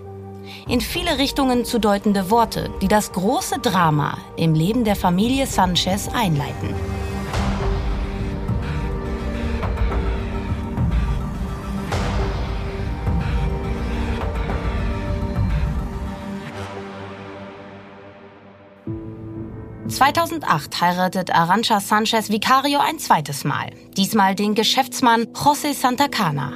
In 0.67 0.81
viele 0.81 1.19
Richtungen 1.19 1.65
zu 1.65 1.79
deutende 1.79 2.29
Worte, 2.31 2.71
die 2.83 2.89
das 2.89 3.13
große 3.13 3.61
Drama 3.61 4.19
im 4.37 4.55
Leben 4.55 4.83
der 4.83 4.97
Familie 4.97 5.47
Sanchez 5.47 6.09
einleiten. 6.13 6.75
2008 19.97 20.83
heiratet 20.83 21.35
Arancha 21.35 21.81
Sanchez 21.81 22.29
Vicario 22.29 22.81
ein 22.81 22.99
zweites 22.99 23.45
Mal. 23.45 23.71
Diesmal 23.97 24.35
den 24.35 24.55
Geschäftsmann 24.55 25.25
José 25.29 25.73
Santacana. 25.73 26.53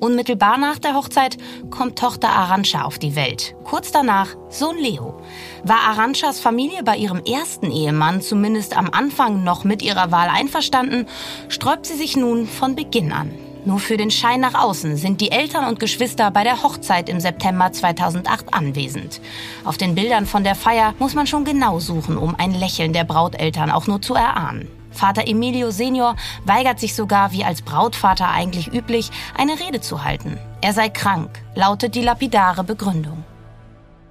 Unmittelbar 0.00 0.56
nach 0.56 0.78
der 0.78 0.94
Hochzeit 0.94 1.36
kommt 1.68 1.98
Tochter 1.98 2.30
Arancha 2.30 2.84
auf 2.84 2.98
die 2.98 3.14
Welt. 3.14 3.54
Kurz 3.64 3.92
danach 3.92 4.28
Sohn 4.48 4.78
Leo. 4.78 5.20
War 5.64 5.80
Aranchas 5.80 6.40
Familie 6.40 6.82
bei 6.82 6.96
ihrem 6.96 7.22
ersten 7.24 7.70
Ehemann 7.70 8.22
zumindest 8.22 8.74
am 8.74 8.88
Anfang 8.90 9.44
noch 9.44 9.64
mit 9.64 9.82
ihrer 9.82 10.10
Wahl 10.10 10.30
einverstanden, 10.30 11.04
sträubt 11.50 11.84
sie 11.84 11.96
sich 11.96 12.16
nun 12.16 12.46
von 12.46 12.74
Beginn 12.74 13.12
an. 13.12 13.34
Nur 13.68 13.80
für 13.80 13.98
den 13.98 14.10
Schein 14.10 14.40
nach 14.40 14.54
außen 14.54 14.96
sind 14.96 15.20
die 15.20 15.30
Eltern 15.30 15.66
und 15.66 15.78
Geschwister 15.78 16.30
bei 16.30 16.42
der 16.42 16.62
Hochzeit 16.62 17.10
im 17.10 17.20
September 17.20 17.70
2008 17.70 18.54
anwesend. 18.54 19.20
Auf 19.62 19.76
den 19.76 19.94
Bildern 19.94 20.24
von 20.24 20.42
der 20.42 20.54
Feier 20.54 20.94
muss 20.98 21.12
man 21.12 21.26
schon 21.26 21.44
genau 21.44 21.78
suchen, 21.78 22.16
um 22.16 22.34
ein 22.34 22.54
Lächeln 22.54 22.94
der 22.94 23.04
Brauteltern 23.04 23.70
auch 23.70 23.86
nur 23.86 24.00
zu 24.00 24.14
erahnen. 24.14 24.70
Vater 24.90 25.28
Emilio 25.28 25.70
Senior 25.70 26.16
weigert 26.46 26.80
sich 26.80 26.94
sogar, 26.94 27.32
wie 27.32 27.44
als 27.44 27.60
Brautvater 27.60 28.30
eigentlich 28.30 28.72
üblich, 28.72 29.10
eine 29.36 29.60
Rede 29.60 29.82
zu 29.82 30.02
halten. 30.02 30.38
Er 30.62 30.72
sei 30.72 30.88
krank, 30.88 31.28
lautet 31.54 31.94
die 31.94 32.00
lapidare 32.00 32.64
Begründung. 32.64 33.22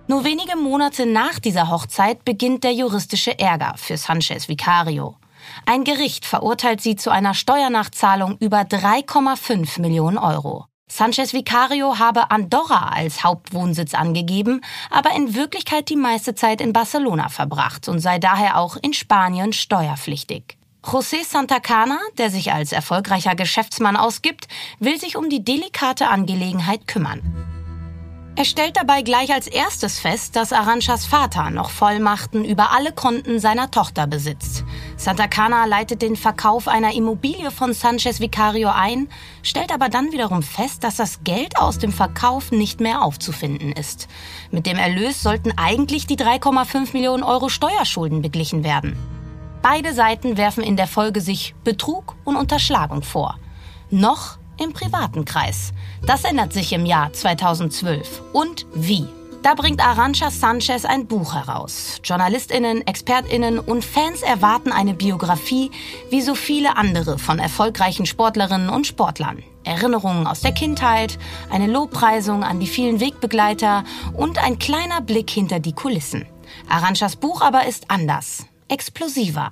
Nur 0.05 0.23
wenige 0.23 0.55
Monate 0.55 1.07
nach 1.07 1.39
dieser 1.39 1.71
Hochzeit 1.71 2.23
beginnt 2.23 2.63
der 2.63 2.73
juristische 2.73 3.39
Ärger 3.39 3.73
für 3.75 3.97
Sanchez 3.97 4.47
Vicario. 4.47 5.15
Ein 5.65 5.83
Gericht 5.83 6.25
verurteilt 6.25 6.81
sie 6.81 6.95
zu 6.95 7.09
einer 7.09 7.33
Steuernachzahlung 7.33 8.37
über 8.39 8.61
3,5 8.61 9.81
Millionen 9.81 10.17
Euro. 10.17 10.65
Sanchez 10.89 11.33
Vicario 11.33 11.99
habe 11.99 12.31
Andorra 12.31 12.89
als 12.89 13.23
Hauptwohnsitz 13.23 13.93
angegeben, 13.93 14.61
aber 14.89 15.11
in 15.15 15.35
Wirklichkeit 15.35 15.89
die 15.89 15.97
meiste 15.97 16.33
Zeit 16.33 16.61
in 16.61 16.71
Barcelona 16.71 17.27
verbracht 17.27 17.89
und 17.89 17.99
sei 17.99 18.19
daher 18.19 18.57
auch 18.57 18.77
in 18.81 18.93
Spanien 18.93 19.51
steuerpflichtig. 19.51 20.57
José 20.83 21.25
Santacana, 21.25 21.99
der 22.17 22.29
sich 22.29 22.53
als 22.53 22.71
erfolgreicher 22.71 23.35
Geschäftsmann 23.35 23.97
ausgibt, 23.97 24.47
will 24.79 24.97
sich 24.97 25.17
um 25.17 25.29
die 25.29 25.43
delikate 25.43 26.07
Angelegenheit 26.07 26.87
kümmern. 26.87 27.56
Er 28.37 28.45
stellt 28.45 28.77
dabei 28.77 29.01
gleich 29.01 29.33
als 29.33 29.47
erstes 29.47 29.99
fest, 29.99 30.35
dass 30.35 30.53
Aranchas 30.53 31.07
Vater 31.07 31.49
noch 31.49 31.71
Vollmachten 31.71 32.45
über 32.45 32.71
alle 32.71 32.91
Konten 32.91 33.39
seiner 33.39 33.71
Tochter 33.71 34.05
besitzt. 34.05 34.63
Santa 34.95 35.27
Cana 35.27 35.65
leitet 35.65 36.03
den 36.03 36.15
Verkauf 36.15 36.67
einer 36.67 36.93
Immobilie 36.93 37.49
von 37.49 37.73
Sanchez 37.73 38.19
Vicario 38.19 38.69
ein, 38.69 39.09
stellt 39.41 39.73
aber 39.73 39.89
dann 39.89 40.11
wiederum 40.11 40.43
fest, 40.43 40.83
dass 40.83 40.97
das 40.97 41.23
Geld 41.23 41.57
aus 41.57 41.79
dem 41.79 41.91
Verkauf 41.91 42.51
nicht 42.51 42.79
mehr 42.79 43.01
aufzufinden 43.01 43.71
ist. 43.71 44.07
Mit 44.51 44.67
dem 44.67 44.77
Erlös 44.77 45.23
sollten 45.23 45.57
eigentlich 45.57 46.05
die 46.05 46.15
3,5 46.15 46.93
Millionen 46.93 47.23
Euro 47.23 47.49
Steuerschulden 47.49 48.21
beglichen 48.21 48.63
werden. 48.63 48.95
Beide 49.63 49.95
Seiten 49.95 50.37
werfen 50.37 50.61
in 50.61 50.77
der 50.77 50.85
Folge 50.85 51.21
sich 51.21 51.55
Betrug 51.63 52.15
und 52.23 52.35
Unterschlagung 52.35 53.01
vor. 53.01 53.39
Noch 53.89 54.37
im 54.59 54.73
privaten 54.73 55.25
Kreis. 55.25 55.73
Das 56.05 56.23
ändert 56.23 56.53
sich 56.53 56.73
im 56.73 56.85
Jahr 56.85 57.13
2012. 57.13 58.21
Und 58.33 58.65
wie? 58.73 59.07
Da 59.43 59.53
bringt 59.53 59.85
Arancha 59.85 60.29
Sanchez 60.29 60.83
ein 60.83 61.07
Buch 61.07 61.33
heraus. 61.33 62.01
Journalistinnen, 62.03 62.85
Expertinnen 62.85 63.59
und 63.59 63.85
Fans 63.85 64.21
erwarten 64.21 64.71
eine 64.71 64.93
Biografie 64.93 65.71
wie 66.09 66.21
so 66.21 66.35
viele 66.35 66.75
andere 66.75 67.17
von 67.17 67.39
erfolgreichen 67.39 68.05
Sportlerinnen 68.05 68.69
und 68.69 68.87
Sportlern. 68.87 69.43
Erinnerungen 69.63 70.27
aus 70.27 70.41
der 70.41 70.53
Kindheit, 70.53 71.17
eine 71.49 71.67
Lobpreisung 71.67 72.43
an 72.43 72.59
die 72.59 72.67
vielen 72.67 72.99
Wegbegleiter 72.99 73.83
und 74.13 74.43
ein 74.43 74.59
kleiner 74.59 75.01
Blick 75.01 75.29
hinter 75.29 75.59
die 75.59 75.73
Kulissen. 75.73 76.25
Aranchas 76.67 77.15
Buch 77.15 77.41
aber 77.41 77.67
ist 77.67 77.89
anders, 77.89 78.45
explosiver. 78.67 79.51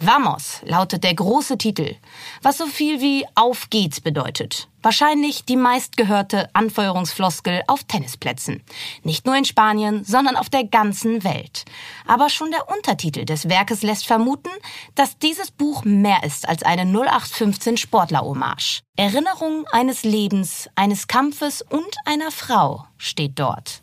Vamos 0.00 0.60
lautet 0.64 1.04
der 1.04 1.14
große 1.14 1.56
Titel, 1.56 1.94
was 2.42 2.58
so 2.58 2.66
viel 2.66 3.00
wie 3.00 3.24
Auf 3.36 3.70
geht's 3.70 4.00
bedeutet. 4.00 4.68
Wahrscheinlich 4.82 5.44
die 5.44 5.56
meistgehörte 5.56 6.50
Anfeuerungsfloskel 6.52 7.62
auf 7.68 7.84
Tennisplätzen. 7.84 8.62
Nicht 9.02 9.24
nur 9.24 9.36
in 9.36 9.44
Spanien, 9.44 10.04
sondern 10.04 10.36
auf 10.36 10.50
der 10.50 10.64
ganzen 10.64 11.22
Welt. 11.24 11.64
Aber 12.06 12.28
schon 12.28 12.50
der 12.50 12.68
Untertitel 12.68 13.24
des 13.24 13.48
Werkes 13.48 13.82
lässt 13.82 14.06
vermuten, 14.06 14.50
dass 14.94 15.18
dieses 15.18 15.52
Buch 15.52 15.84
mehr 15.84 16.22
ist 16.24 16.48
als 16.48 16.64
eine 16.64 16.82
0815 16.82 17.76
Sportler-Hommage. 17.76 18.82
Erinnerung 18.96 19.64
eines 19.70 20.02
Lebens, 20.02 20.68
eines 20.74 21.06
Kampfes 21.06 21.62
und 21.62 21.96
einer 22.04 22.30
Frau 22.30 22.84
steht 22.98 23.38
dort. 23.38 23.80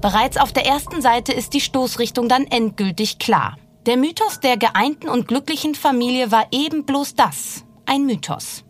Bereits 0.00 0.36
auf 0.36 0.52
der 0.52 0.66
ersten 0.66 1.02
Seite 1.02 1.32
ist 1.32 1.52
die 1.52 1.60
Stoßrichtung 1.60 2.28
dann 2.28 2.46
endgültig 2.46 3.18
klar. 3.18 3.58
Der 3.86 3.98
Mythos 3.98 4.40
der 4.40 4.56
geeinten 4.56 5.10
und 5.10 5.28
glücklichen 5.28 5.74
Familie 5.74 6.32
war 6.32 6.46
eben 6.52 6.86
bloß 6.86 7.16
das, 7.16 7.66
ein 7.84 8.06
Mythos. 8.06 8.64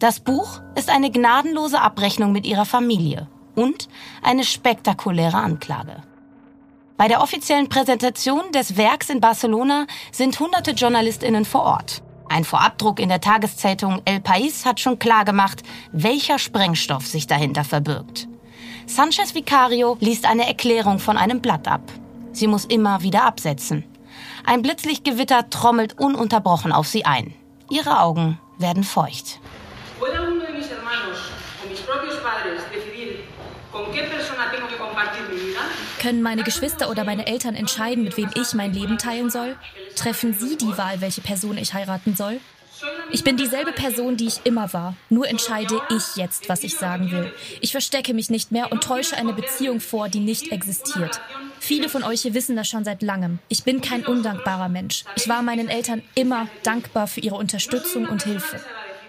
Das 0.00 0.18
Buch 0.18 0.60
ist 0.74 0.90
eine 0.90 1.12
gnadenlose 1.12 1.80
Abrechnung 1.80 2.32
mit 2.32 2.44
ihrer 2.44 2.64
Familie 2.64 3.28
und 3.54 3.88
eine 4.22 4.42
spektakuläre 4.42 5.36
Anklage. 5.36 6.02
Bei 6.96 7.06
der 7.06 7.22
offiziellen 7.22 7.68
Präsentation 7.68 8.50
des 8.52 8.76
Werks 8.76 9.08
in 9.08 9.20
Barcelona 9.20 9.86
sind 10.10 10.40
hunderte 10.40 10.72
Journalistinnen 10.72 11.44
vor 11.44 11.62
Ort. 11.62 12.02
Ein 12.28 12.42
Vorabdruck 12.42 12.98
in 12.98 13.08
der 13.08 13.20
Tageszeitung 13.20 14.02
El 14.04 14.18
País 14.18 14.64
hat 14.64 14.80
schon 14.80 14.98
klargemacht, 14.98 15.62
welcher 15.92 16.40
Sprengstoff 16.40 17.06
sich 17.06 17.28
dahinter 17.28 17.62
verbirgt. 17.62 18.26
Sanchez 18.86 19.32
Vicario 19.32 19.96
liest 20.00 20.26
eine 20.26 20.48
Erklärung 20.48 20.98
von 20.98 21.16
einem 21.16 21.40
Blatt 21.40 21.68
ab. 21.68 21.82
Sie 22.32 22.48
muss 22.48 22.64
immer 22.64 23.02
wieder 23.02 23.22
absetzen. 23.22 23.84
Ein 24.48 24.62
Blitzlichtgewitter 24.62 25.50
trommelt 25.50 25.98
ununterbrochen 25.98 26.70
auf 26.70 26.86
sie 26.86 27.04
ein. 27.04 27.34
Ihre 27.68 27.98
Augen 27.98 28.38
werden 28.58 28.84
feucht. 28.84 29.40
Können 36.00 36.22
meine 36.22 36.44
Geschwister 36.44 36.88
oder 36.88 37.02
meine 37.02 37.26
Eltern 37.26 37.56
entscheiden, 37.56 38.04
mit 38.04 38.16
wem 38.16 38.30
ich 38.36 38.54
mein 38.54 38.72
Leben 38.72 38.98
teilen 38.98 39.30
soll? 39.30 39.56
Treffen 39.96 40.32
sie 40.32 40.56
die 40.56 40.78
Wahl, 40.78 41.00
welche 41.00 41.22
Person 41.22 41.58
ich 41.58 41.74
heiraten 41.74 42.14
soll? 42.14 42.38
Ich 43.10 43.24
bin 43.24 43.36
dieselbe 43.36 43.72
Person, 43.72 44.16
die 44.16 44.26
ich 44.26 44.40
immer 44.44 44.72
war. 44.72 44.94
Nur 45.08 45.26
entscheide 45.28 45.80
ich 45.88 46.16
jetzt, 46.16 46.48
was 46.48 46.62
ich 46.62 46.76
sagen 46.76 47.10
will. 47.10 47.32
Ich 47.60 47.72
verstecke 47.72 48.14
mich 48.14 48.30
nicht 48.30 48.52
mehr 48.52 48.70
und 48.70 48.84
täusche 48.84 49.16
eine 49.16 49.32
Beziehung 49.32 49.80
vor, 49.80 50.08
die 50.08 50.20
nicht 50.20 50.52
existiert. 50.52 51.20
Viele 51.60 51.88
von 51.88 52.04
euch 52.04 52.22
hier 52.22 52.34
wissen 52.34 52.56
das 52.56 52.68
schon 52.68 52.84
seit 52.84 53.02
langem. 53.02 53.38
Ich 53.48 53.64
bin 53.64 53.80
kein 53.80 54.04
undankbarer 54.06 54.68
Mensch. 54.68 55.04
Ich 55.16 55.28
war 55.28 55.42
meinen 55.42 55.68
Eltern 55.68 56.02
immer 56.14 56.48
dankbar 56.62 57.06
für 57.06 57.20
ihre 57.20 57.36
Unterstützung 57.36 58.06
und 58.06 58.24
Hilfe. 58.24 58.60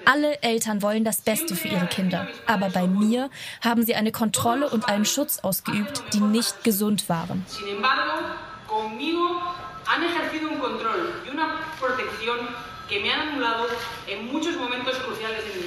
Alle 0.06 0.42
Eltern 0.42 0.82
wollen 0.82 1.04
das 1.04 1.22
Beste 1.22 1.56
für 1.56 1.68
ihre 1.68 1.88
Kinder. 1.88 2.28
Aber 2.46 2.70
bei 2.70 2.88
mir 2.88 3.30
haben 3.62 3.84
sie 3.84 3.96
eine 3.96 4.12
Kontrolle 4.12 4.70
und 4.70 4.88
einen 4.88 5.06
Schutz 5.06 5.40
ausgeübt, 5.40 6.04
die 6.14 6.22
nicht 6.22 6.64
gesund 6.64 7.10
waren. 7.10 7.46
que 12.88 13.00
me 13.00 13.12
han 13.12 13.30
anulado 13.30 13.68
en 14.08 14.32
muchos 14.32 14.56
momentos 14.56 14.98
cruciales 15.00 15.44
de 15.44 15.62
mi. 15.62 15.67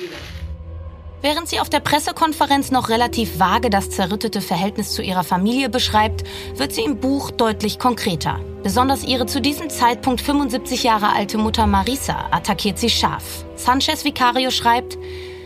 Während 1.23 1.49
sie 1.49 1.61
auf 1.61 1.69
der 1.69 1.81
Pressekonferenz 1.81 2.71
noch 2.71 2.89
relativ 2.89 3.39
vage 3.39 3.69
das 3.69 3.91
zerrüttete 3.91 4.41
Verhältnis 4.41 4.93
zu 4.93 5.03
ihrer 5.03 5.25
Familie 5.25 5.69
beschreibt, 5.69 6.25
wird 6.57 6.73
sie 6.73 6.83
im 6.83 6.99
Buch 6.99 7.31
deutlich 7.31 7.79
konkreter. 7.79 8.41
Besonders 8.63 9.05
ihre 9.05 9.27
zu 9.27 9.41
diesem 9.41 9.69
Zeitpunkt 9.69 10.23
75 10.23 10.83
Jahre 10.83 11.13
alte 11.13 11.37
Mutter 11.37 11.67
Marisa 11.67 12.29
attackiert 12.31 12.79
sie 12.79 12.89
scharf. 12.89 13.45
Sanchez 13.57 14.05
Vicario 14.05 14.51
schreibt, 14.51 14.97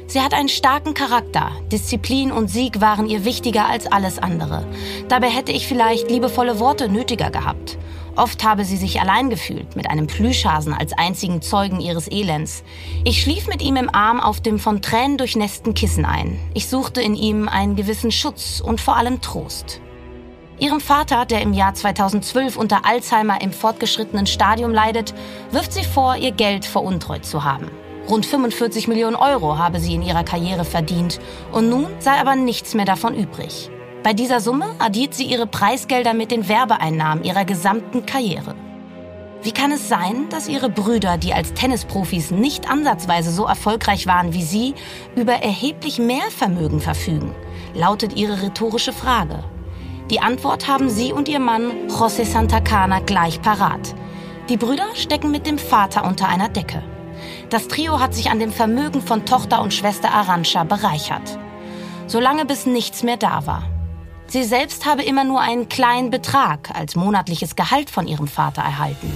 Sie 0.07 0.21
hat 0.21 0.35
einen 0.35 0.51
starken 0.51 0.93
Charakter. 0.93 1.51
Disziplin 1.73 2.31
und 2.31 2.49
Sieg 2.49 2.81
waren 2.83 3.09
ihr 3.09 3.25
wichtiger 3.25 3.67
als 3.67 3.91
alles 3.91 4.19
andere. 4.19 4.67
Dabei 5.09 5.31
hätte 5.31 5.51
ich 5.51 5.67
vielleicht 5.67 6.11
liebevolle 6.11 6.61
Worte 6.61 6.91
nötiger 6.91 7.31
gehabt. 7.31 7.79
Oft 8.17 8.45
habe 8.45 8.65
sie 8.65 8.77
sich 8.77 9.01
allein 9.01 9.29
gefühlt, 9.29 9.75
mit 9.75 9.91
einem 9.91 10.07
Plüschhasen 10.07 10.73
als 10.73 10.93
einzigen 10.93 11.43
Zeugen 11.43 11.81
ihres 11.81 12.09
Elends. 12.09 12.63
Ich 13.03 13.21
schlief 13.21 13.49
mit 13.49 13.61
ihm 13.61 13.75
im 13.77 13.93
Arm 13.93 14.21
auf 14.21 14.41
dem 14.41 14.61
von 14.61 14.83
Tränen 14.83 15.19
durchnässten 15.19 15.75
Kissen 15.75 16.05
ein. 16.05 16.39
Ich 16.55 16.69
suchte 16.69 17.03
in 17.03 17.17
ihm 17.17 17.49
einen 17.49 17.75
gewissen 17.75 18.13
Schutz 18.13 18.61
und 18.61 18.81
vor 18.81 18.97
allem 18.97 19.21
Trost. 19.21 19.81
Ihrem 20.61 20.81
Vater, 20.81 21.27
der 21.27 21.43
im 21.43 21.53
Jahr 21.53 21.75
2012 21.75 22.57
unter 22.57 22.87
Alzheimer 22.87 23.41
im 23.43 23.53
fortgeschrittenen 23.53 24.27
Stadium 24.27 24.71
leidet, 24.73 25.13
wirft 25.51 25.73
sie 25.73 25.83
vor, 25.83 26.15
ihr 26.15 26.31
Geld 26.31 26.65
veruntreut 26.65 27.25
zu 27.25 27.43
haben. 27.43 27.69
Rund 28.09 28.27
45 28.27 28.87
Millionen 28.87 29.17
Euro 29.17 29.59
habe 29.59 29.81
sie 29.81 29.95
in 29.95 30.03
ihrer 30.03 30.23
Karriere 30.23 30.65
verdient 30.65 31.21
und 31.51 31.69
nun 31.69 31.87
sei 31.99 32.13
aber 32.13 32.37
nichts 32.37 32.75
mehr 32.75 32.85
davon 32.85 33.17
übrig. 33.17 33.71
Bei 34.05 34.13
dieser 34.13 34.41
Summe 34.41 34.67
addiert 34.81 35.15
sie 35.15 35.25
ihre 35.25 35.47
Preisgelder 35.47 36.13
mit 36.13 36.31
den 36.31 36.47
Werbeeinnahmen 36.47 37.25
ihrer 37.25 37.47
gesamten 37.47 38.05
Karriere. 38.05 38.55
Wie 39.43 39.51
kann 39.51 39.73
es 39.73 39.89
sein, 39.89 40.29
dass 40.29 40.47
ihre 40.47 40.69
Brüder, 40.69 41.17
die 41.17 41.33
als 41.33 41.55
Tennisprofis 41.55 42.31
nicht 42.31 42.69
ansatzweise 42.71 43.31
so 43.31 43.47
erfolgreich 43.47 44.07
waren 44.07 44.35
wie 44.35 44.43
sie, 44.43 44.75
über 45.17 45.33
erheblich 45.33 45.99
mehr 45.99 46.31
Vermögen 46.31 46.81
verfügen? 46.81 47.35
lautet 47.73 48.15
ihre 48.15 48.43
rhetorische 48.43 48.93
Frage. 48.93 49.43
Die 50.11 50.21
Antwort 50.21 50.69
haben 50.69 50.91
sie 50.91 51.15
und 51.15 51.27
ihr 51.27 51.41
Mann 51.41 51.89
José 51.89 52.27
Santa 52.27 52.61
Cana 52.61 53.01
gleich 53.01 53.41
parat. 53.41 53.95
Die 54.51 54.59
Brüder 54.59 54.89
stecken 54.93 55.31
mit 55.31 55.47
dem 55.47 55.57
Vater 55.57 56.05
unter 56.05 56.29
einer 56.29 56.51
Decke. 56.51 56.83
Das 57.49 57.69
Trio 57.69 58.01
hat 58.01 58.15
sich 58.15 58.31
an 58.31 58.39
dem 58.39 58.53
Vermögen 58.53 59.01
von 59.01 59.25
Tochter 59.25 59.63
und 59.63 59.73
Schwester 59.73 60.11
Arancha 60.11 60.65
bereichert. 60.65 61.39
Solange 62.07 62.45
bis 62.45 62.67
nichts 62.67 63.03
mehr 63.03 63.17
da 63.17 63.47
war. 63.47 63.74
Sie 64.35 64.43
selbst 64.43 64.85
habe 64.85 65.05
immer 65.05 65.23
nur 65.23 65.41
einen 65.41 65.69
kleinen 65.69 66.11
Betrag 66.11 66.75
als 66.75 66.97
monatliches 66.97 67.55
Gehalt 67.55 67.89
von 67.89 68.09
ihrem 68.09 68.27
Vater 68.27 68.63
erhalten. 68.63 69.13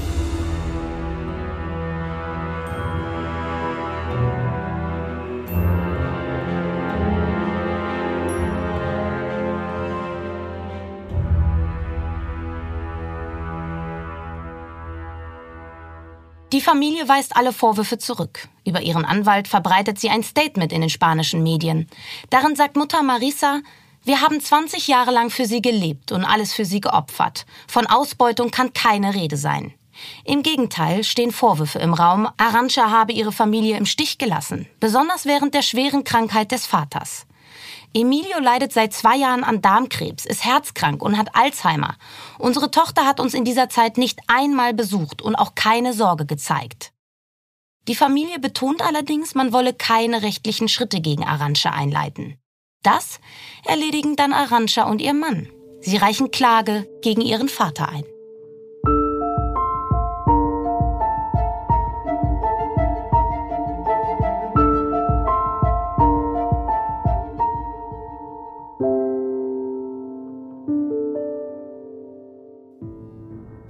Die 16.52 16.60
Familie 16.60 17.08
weist 17.08 17.36
alle 17.36 17.52
Vorwürfe 17.52 17.98
zurück. 17.98 18.46
Über 18.64 18.82
ihren 18.82 19.04
Anwalt 19.04 19.48
verbreitet 19.48 19.98
sie 19.98 20.10
ein 20.10 20.22
Statement 20.22 20.72
in 20.72 20.80
den 20.80 20.90
spanischen 20.90 21.42
Medien. 21.42 21.88
Darin 22.30 22.54
sagt 22.54 22.76
Mutter 22.76 23.02
Marisa, 23.02 23.62
wir 24.08 24.22
haben 24.22 24.40
20 24.40 24.88
Jahre 24.88 25.10
lang 25.10 25.28
für 25.28 25.44
sie 25.44 25.60
gelebt 25.60 26.12
und 26.12 26.24
alles 26.24 26.54
für 26.54 26.64
sie 26.64 26.80
geopfert. 26.80 27.44
Von 27.68 27.86
Ausbeutung 27.86 28.50
kann 28.50 28.72
keine 28.72 29.14
Rede 29.14 29.36
sein. 29.36 29.74
Im 30.24 30.42
Gegenteil 30.42 31.04
stehen 31.04 31.30
Vorwürfe 31.30 31.78
im 31.78 31.92
Raum, 31.92 32.26
Arancha 32.38 32.90
habe 32.90 33.12
ihre 33.12 33.32
Familie 33.32 33.76
im 33.76 33.84
Stich 33.84 34.16
gelassen, 34.16 34.66
besonders 34.80 35.26
während 35.26 35.52
der 35.52 35.60
schweren 35.60 36.04
Krankheit 36.04 36.52
des 36.52 36.66
Vaters. 36.66 37.26
Emilio 37.92 38.38
leidet 38.40 38.72
seit 38.72 38.94
zwei 38.94 39.16
Jahren 39.16 39.44
an 39.44 39.60
Darmkrebs, 39.60 40.24
ist 40.24 40.44
herzkrank 40.44 41.02
und 41.02 41.18
hat 41.18 41.34
Alzheimer. 41.34 41.96
Unsere 42.38 42.70
Tochter 42.70 43.04
hat 43.04 43.20
uns 43.20 43.34
in 43.34 43.44
dieser 43.44 43.68
Zeit 43.68 43.98
nicht 43.98 44.20
einmal 44.26 44.72
besucht 44.72 45.20
und 45.20 45.36
auch 45.36 45.54
keine 45.54 45.92
Sorge 45.92 46.24
gezeigt. 46.24 46.92
Die 47.88 47.94
Familie 47.94 48.38
betont 48.38 48.80
allerdings, 48.80 49.34
man 49.34 49.52
wolle 49.52 49.74
keine 49.74 50.22
rechtlichen 50.22 50.68
Schritte 50.68 51.00
gegen 51.00 51.24
Arancha 51.24 51.70
einleiten. 51.70 52.38
Das 52.82 53.20
erledigen 53.64 54.16
dann 54.16 54.32
Arancha 54.32 54.84
und 54.84 55.00
ihr 55.00 55.14
Mann. 55.14 55.48
Sie 55.80 55.96
reichen 55.96 56.30
Klage 56.30 56.88
gegen 57.02 57.20
ihren 57.20 57.48
Vater 57.48 57.88
ein. 57.88 58.04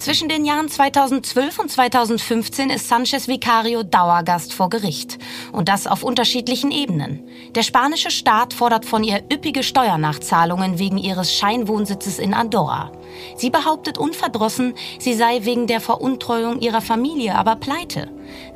Zwischen 0.08 0.30
den 0.30 0.46
Jahren 0.46 0.70
2012 0.70 1.58
und 1.58 1.70
2015 1.70 2.70
ist 2.70 2.88
Sanchez 2.88 3.28
Vicario 3.28 3.82
Dauergast 3.82 4.54
vor 4.54 4.70
Gericht. 4.70 5.18
Und 5.52 5.68
das 5.68 5.86
auf 5.86 6.02
unterschiedlichen 6.02 6.70
Ebenen. 6.70 7.28
Der 7.54 7.62
spanische 7.62 8.10
Staat 8.10 8.54
fordert 8.54 8.86
von 8.86 9.04
ihr 9.04 9.22
üppige 9.30 9.62
Steuernachzahlungen 9.62 10.78
wegen 10.78 10.96
ihres 10.96 11.34
Scheinwohnsitzes 11.34 12.18
in 12.20 12.32
Andorra. 12.32 12.90
Sie 13.36 13.50
behauptet 13.50 13.98
unverdrossen, 13.98 14.72
sie 14.98 15.12
sei 15.12 15.44
wegen 15.44 15.66
der 15.66 15.82
Veruntreuung 15.82 16.60
ihrer 16.60 16.80
Familie 16.80 17.34
aber 17.34 17.56
pleite. 17.56 18.08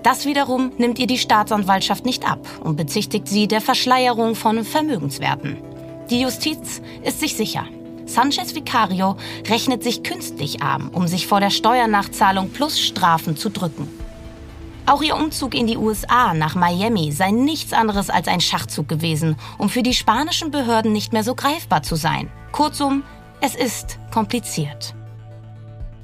Das 0.02 0.24
wiederum 0.24 0.72
nimmt 0.78 0.98
ihr 0.98 1.06
die 1.06 1.18
Staatsanwaltschaft 1.18 2.06
nicht 2.06 2.26
ab 2.26 2.48
und 2.64 2.76
bezichtigt 2.76 3.28
sie 3.28 3.46
der 3.46 3.60
Verschleierung 3.60 4.36
von 4.36 4.64
Vermögenswerten. 4.64 5.58
Die 6.08 6.22
Justiz 6.22 6.80
ist 7.04 7.20
sich 7.20 7.36
sicher. 7.36 7.66
Sanchez 8.06 8.54
Vicario 8.54 9.16
rechnet 9.48 9.82
sich 9.82 10.02
künstlich 10.02 10.62
arm, 10.62 10.88
um 10.90 11.06
sich 11.06 11.26
vor 11.26 11.40
der 11.40 11.50
Steuernachzahlung 11.50 12.50
plus 12.50 12.80
Strafen 12.80 13.36
zu 13.36 13.50
drücken. 13.50 13.88
Auch 14.84 15.02
ihr 15.02 15.16
Umzug 15.16 15.54
in 15.54 15.66
die 15.66 15.76
USA 15.76 16.34
nach 16.34 16.56
Miami 16.56 17.12
sei 17.12 17.30
nichts 17.30 17.72
anderes 17.72 18.10
als 18.10 18.26
ein 18.26 18.40
Schachzug 18.40 18.88
gewesen, 18.88 19.36
um 19.58 19.68
für 19.68 19.82
die 19.82 19.94
spanischen 19.94 20.50
Behörden 20.50 20.92
nicht 20.92 21.12
mehr 21.12 21.22
so 21.22 21.34
greifbar 21.34 21.82
zu 21.82 21.94
sein. 21.94 22.30
Kurzum, 22.50 23.04
es 23.40 23.54
ist 23.54 23.98
kompliziert. 24.12 24.94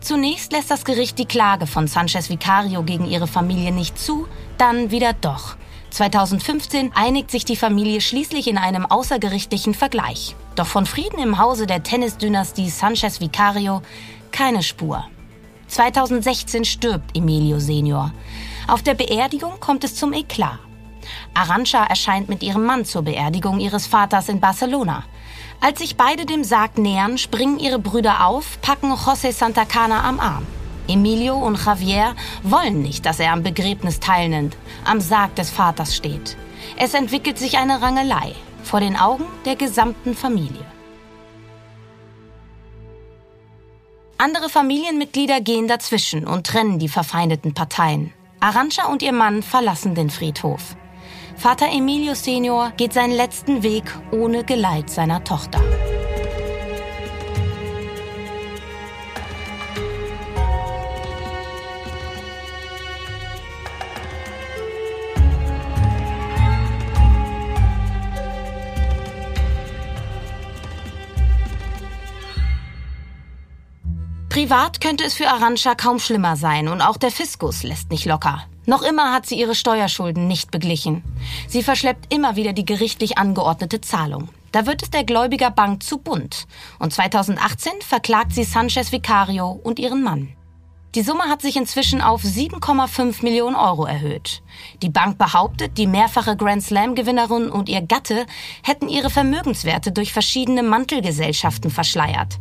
Zunächst 0.01 0.53
lässt 0.53 0.71
das 0.71 0.85
Gericht 0.85 1.19
die 1.19 1.27
Klage 1.27 1.67
von 1.67 1.89
Sanchez 1.89 2.31
Vicario 2.31 2.85
gegen 2.85 3.07
ihre 3.07 3.27
Familie 3.27 3.73
nicht 3.73 3.99
zu, 3.99 4.29
dann 4.57 4.93
wieder 4.93 5.13
doch. 5.13 5.57
2015 5.91 6.93
einigt 6.95 7.31
sich 7.31 7.45
die 7.45 7.57
Familie 7.57 8.01
schließlich 8.01 8.49
in 8.49 8.59
einem 8.59 8.87
außergerichtlichen 8.87 9.75
Vergleich. 9.75 10.37
Doch 10.55 10.67
von 10.67 10.87
Frieden 10.87 11.19
im 11.19 11.39
Hause 11.39 11.67
der 11.67 11.83
Tennisdynastie 11.83 12.71
Sanchez 12.71 13.21
Vicario 13.21 13.83
keine 14.31 14.63
Spur. 14.63 15.05
2016 15.69 16.65
stirbt 16.65 17.17
Emilio 17.17 17.59
Senior. 17.59 18.13
Auf 18.67 18.83
der 18.83 18.95
Beerdigung 18.95 19.61
kommt 19.61 19.85
es 19.85 19.95
zum 19.95 20.13
Eklat. 20.13 20.59
Arancha 21.35 21.85
erscheint 21.85 22.29
mit 22.29 22.43
ihrem 22.43 22.65
Mann 22.65 22.85
zur 22.85 23.03
Beerdigung 23.03 23.61
ihres 23.61 23.87
Vaters 23.87 24.29
in 24.29 24.41
Barcelona. 24.41 25.05
Als 25.61 25.81
sich 25.81 25.97
beide 25.97 26.27
dem 26.27 26.45
Sarg 26.45 26.79
nähern, 26.79 27.19
springen 27.19 27.59
ihre 27.59 27.79
Brüder 27.79 28.27
auf, 28.27 28.61
packen 28.61 28.93
José 28.93 29.33
Santacana 29.33 30.05
am 30.05 30.21
Arm. 30.21 30.47
Emilio 30.89 31.37
und 31.37 31.63
Javier 31.65 32.17
wollen 32.43 32.83
nicht, 32.83 33.05
dass 33.05 33.21
er 33.21 33.33
am 33.33 33.43
Begräbnis 33.43 34.01
teilnimmt, 34.01 34.57
am 34.85 35.01
Sarg 35.01 35.35
des 35.37 35.51
Vaters 35.51 35.95
steht. 35.95 36.37
Es 36.79 36.95
entwickelt 36.95 37.39
sich 37.39 37.59
eine 37.59 37.83
Rangelei 37.83 38.35
vor 38.63 38.81
den 38.81 38.97
Augen 38.97 39.25
der 39.45 39.57
gesamten 39.57 40.15
Familie. 40.15 40.65
Andere 44.17 44.49
Familienmitglieder 44.49 45.41
gehen 45.41 45.69
dazwischen 45.69 46.27
und 46.27 46.47
trennen 46.47 46.79
die 46.79 46.89
verfeindeten 46.89 47.55
Parteien. 47.55 48.13
Arancha 48.41 48.87
und 48.87 49.03
ihr 49.03 49.13
Mann 49.13 49.43
verlassen 49.43 49.95
den 49.95 50.11
Friedhof. 50.11 50.77
Vater 51.37 51.69
Emilio 51.71 52.15
Senior 52.15 52.73
geht 52.77 52.93
seinen 52.93 53.15
letzten 53.15 53.63
Weg 53.63 53.85
ohne 54.11 54.43
Geleit 54.43 54.91
seiner 54.91 55.23
Tochter. 55.23 55.61
Privat 74.49 74.81
könnte 74.81 75.05
es 75.05 75.13
für 75.13 75.29
Arancha 75.29 75.75
kaum 75.75 75.99
schlimmer 75.99 76.35
sein 76.35 76.69
und 76.69 76.81
auch 76.81 76.97
der 76.97 77.11
Fiskus 77.11 77.65
lässt 77.65 77.91
nicht 77.91 78.07
locker. 78.07 78.45
Noch 78.65 78.81
immer 78.81 79.13
hat 79.13 79.27
sie 79.27 79.39
ihre 79.39 79.55
Steuerschulden 79.55 80.27
nicht 80.27 80.51
beglichen. 80.51 81.05
Sie 81.49 81.63
verschleppt 81.63 82.11
immer 82.15 82.35
wieder 82.35 82.55
die 82.55 82.65
gerichtlich 82.65 83.19
angeordnete 83.19 83.83
Zahlung. 83.83 84.31
Da 84.51 84.65
wird 84.65 84.83
es 84.83 84.89
der 84.89 85.05
Gläubigerbank 85.05 85.83
zu 85.83 85.99
bunt. 85.99 86.47
Und 86.79 86.95
2018 86.95 87.73
verklagt 87.81 88.33
sie 88.33 88.45
Sanchez 88.45 88.91
Vicario 88.91 89.51
und 89.51 89.79
ihren 89.79 90.03
Mann. 90.03 90.31
Die 90.95 91.03
Summe 91.03 91.25
hat 91.25 91.43
sich 91.43 91.57
inzwischen 91.57 92.01
auf 92.01 92.25
7,5 92.25 93.23
Millionen 93.23 93.55
Euro 93.55 93.85
erhöht. 93.85 94.43
Die 94.81 94.89
Bank 94.89 95.19
behauptet, 95.19 95.77
die 95.77 95.87
mehrfache 95.87 96.39
Grand 96.39 96.63
Slam-Gewinnerin 96.63 97.51
und 97.51 97.69
ihr 97.69 97.83
Gatte 97.83 98.25
hätten 98.63 98.89
ihre 98.89 99.11
Vermögenswerte 99.11 99.93
durch 99.93 100.15
verschiedene 100.15 100.63
Mantelgesellschaften 100.63 101.71
verschleiert. 101.71 102.39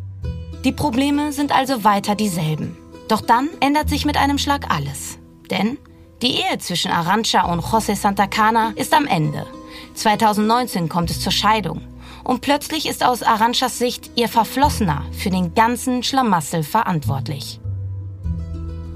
Die 0.64 0.72
Probleme 0.72 1.32
sind 1.32 1.52
also 1.56 1.84
weiter 1.84 2.16
dieselben. 2.16 2.78
Doch 3.08 3.22
dann 3.22 3.50
ändert 3.60 3.90
sich 3.90 4.06
mit 4.06 4.18
einem 4.18 4.38
Schlag 4.38 4.74
alles. 4.74 5.18
Denn 5.50 5.78
die 6.22 6.36
Ehe 6.36 6.58
zwischen 6.58 6.92
Arancha 6.92 7.46
und 7.46 7.62
José 7.62 7.96
Santa 7.96 8.28
Cana 8.28 8.74
ist 8.76 8.94
am 8.94 9.06
Ende. 9.06 9.46
2019 9.94 10.90
kommt 10.90 11.12
es 11.12 11.22
zur 11.22 11.32
Scheidung. 11.32 11.82
Und 12.24 12.42
plötzlich 12.42 12.88
ist 12.88 13.06
aus 13.06 13.24
Aranchas 13.24 13.78
Sicht 13.78 14.12
ihr 14.16 14.28
Verflossener 14.28 15.06
für 15.12 15.30
den 15.30 15.54
ganzen 15.54 16.04
Schlamassel 16.04 16.64
verantwortlich. 16.64 17.60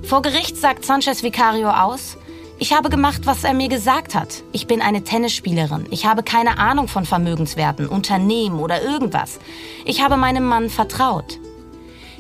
Vor 0.04 0.21
Gericht 0.24 0.58
sagt 0.58 0.84
Sanchez 0.84 1.24
Vicario 1.24 1.69
aus, 1.69 2.17
ich 2.58 2.74
habe 2.74 2.89
gemacht, 2.89 3.21
was 3.26 3.43
er 3.43 3.54
mir 3.54 3.69
gesagt 3.69 4.13
hat. 4.13 4.43
Ich 4.52 4.67
bin 4.67 4.82
eine 4.82 5.04
Tennisspielerin. 5.04 5.88
Ich 5.89 6.06
habe 6.06 6.21
keine 6.21 6.60
Ahnung 6.60 6.88
von 6.88 7.06
Vermögenswerten, 7.06 7.88
Unternehmen 7.88 8.60
oder 8.60 8.84
irgendwas. 8.84 9.39
Ich 9.86 10.04
habe 10.04 10.17
meinem 10.17 10.43
Mann 10.43 10.69
vertraut. 10.69 11.39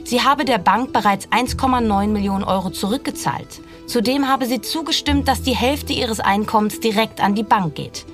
Sie 0.03 0.21
habe 0.21 0.45
der 0.45 0.57
Bank 0.57 0.93
bereits 0.93 1.27
1,9 1.29 2.07
Millionen 2.07 2.43
Euro 2.43 2.69
zurückgezahlt. 2.69 3.61
Zudem 3.87 4.27
habe 4.27 4.45
sie 4.45 4.61
zugestimmt, 4.61 5.27
dass 5.27 5.41
die 5.41 5.55
Hälfte 5.55 5.93
ihres 5.93 6.19
Einkommens 6.19 6.79
direkt 6.79 7.21
an 7.21 7.35
die 7.35 7.43
Bank 7.43 7.75
geht. 7.75 8.05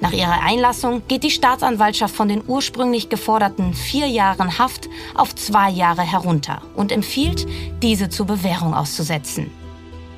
Nach 0.00 0.12
ihrer 0.12 0.42
Einlassung 0.42 1.02
geht 1.08 1.22
die 1.22 1.30
Staatsanwaltschaft 1.30 2.14
von 2.14 2.28
den 2.28 2.42
ursprünglich 2.46 3.08
geforderten 3.08 3.72
vier 3.72 4.06
Jahren 4.06 4.58
Haft 4.58 4.88
auf 5.14 5.34
zwei 5.34 5.70
Jahre 5.70 6.02
herunter 6.02 6.60
und 6.74 6.92
empfiehlt, 6.92 7.46
diese 7.82 8.08
zur 8.10 8.26
Bewährung 8.26 8.74
auszusetzen. 8.74 9.50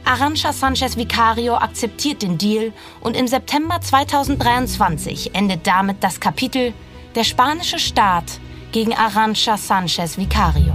Arancha 0.04 0.52
Sanchez 0.52 0.96
Vicario 0.96 1.54
akzeptiert 1.54 2.22
den 2.22 2.38
Deal 2.38 2.72
und 3.00 3.16
im 3.16 3.28
September 3.28 3.80
2023 3.80 5.34
endet 5.34 5.66
damit 5.66 6.02
das 6.02 6.18
Kapitel 6.18 6.72
Der 7.14 7.24
spanische 7.24 7.78
Staat 7.78 8.40
gegen 8.72 8.94
Arancha 8.94 9.56
Sanchez 9.56 10.16
Vicario. 10.16 10.72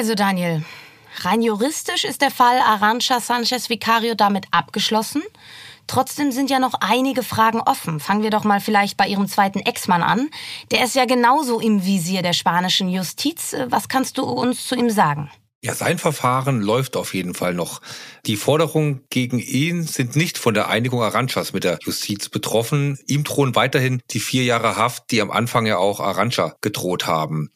Also 0.00 0.14
Daniel, 0.14 0.64
rein 1.24 1.42
juristisch 1.42 2.04
ist 2.06 2.22
der 2.22 2.30
Fall 2.30 2.58
Arancha 2.60 3.20
Sanchez 3.20 3.68
Vicario 3.68 4.14
damit 4.14 4.46
abgeschlossen. 4.50 5.22
Trotzdem 5.86 6.32
sind 6.32 6.48
ja 6.48 6.58
noch 6.58 6.72
einige 6.80 7.22
Fragen 7.22 7.60
offen. 7.60 8.00
Fangen 8.00 8.22
wir 8.22 8.30
doch 8.30 8.44
mal 8.44 8.62
vielleicht 8.62 8.96
bei 8.96 9.06
Ihrem 9.06 9.28
zweiten 9.28 9.58
Ex-Mann 9.58 10.02
an. 10.02 10.30
Der 10.70 10.86
ist 10.86 10.94
ja 10.94 11.04
genauso 11.04 11.60
im 11.60 11.84
Visier 11.84 12.22
der 12.22 12.32
spanischen 12.32 12.88
Justiz. 12.88 13.54
Was 13.68 13.90
kannst 13.90 14.16
du 14.16 14.22
uns 14.22 14.66
zu 14.66 14.74
ihm 14.74 14.88
sagen? 14.88 15.30
Ja, 15.62 15.74
sein 15.74 15.98
Verfahren 15.98 16.62
läuft 16.62 16.96
auf 16.96 17.12
jeden 17.12 17.34
Fall 17.34 17.52
noch. 17.52 17.82
Die 18.24 18.36
Forderungen 18.36 19.04
gegen 19.10 19.38
ihn 19.38 19.82
sind 19.82 20.16
nicht 20.16 20.38
von 20.38 20.54
der 20.54 20.68
Einigung 20.68 21.02
Aranchas 21.02 21.52
mit 21.52 21.64
der 21.64 21.78
Justiz 21.82 22.30
betroffen. 22.30 22.98
Ihm 23.06 23.24
drohen 23.24 23.54
weiterhin 23.54 24.00
die 24.12 24.20
vier 24.20 24.44
Jahre 24.44 24.76
Haft, 24.76 25.10
die 25.10 25.20
am 25.20 25.30
Anfang 25.30 25.66
ja 25.66 25.76
auch 25.76 26.00
Arancha 26.00 26.54
gedroht 26.62 27.06
haben. 27.06 27.50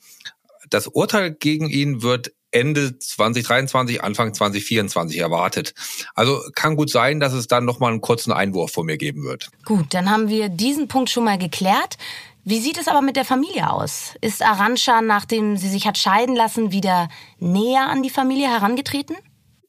Das 0.75 0.89
Urteil 0.89 1.33
gegen 1.33 1.71
ihn 1.71 2.03
wird 2.03 2.33
Ende 2.51 2.99
2023, 2.99 4.03
Anfang 4.03 4.35
2024 4.35 5.21
erwartet. 5.21 5.73
Also 6.17 6.41
kann 6.57 6.75
gut 6.75 6.91
sein, 6.91 7.21
dass 7.21 7.33
es 7.33 7.47
dann 7.47 7.65
nochmal 7.65 7.93
einen 7.93 8.01
kurzen 8.01 8.33
Einwurf 8.33 8.73
von 8.73 8.85
mir 8.85 8.97
geben 8.97 9.23
wird. 9.23 9.51
Gut, 9.65 9.95
dann 9.95 10.11
haben 10.11 10.29
wir 10.29 10.49
diesen 10.49 10.89
Punkt 10.89 11.11
schon 11.11 11.23
mal 11.23 11.39
geklärt. 11.39 11.97
Wie 12.43 12.59
sieht 12.59 12.77
es 12.77 12.89
aber 12.89 13.03
mit 13.03 13.15
der 13.15 13.25
Familie 13.25 13.71
aus? 13.71 14.15
Ist 14.21 14.43
Arancha, 14.43 15.01
nachdem 15.01 15.57
sie 15.57 15.69
sich 15.69 15.87
hat 15.87 15.97
scheiden 15.97 16.35
lassen, 16.35 16.73
wieder 16.73 17.09
näher 17.39 17.89
an 17.89 18.03
die 18.03 18.11
Familie 18.11 18.49
herangetreten? 18.49 19.15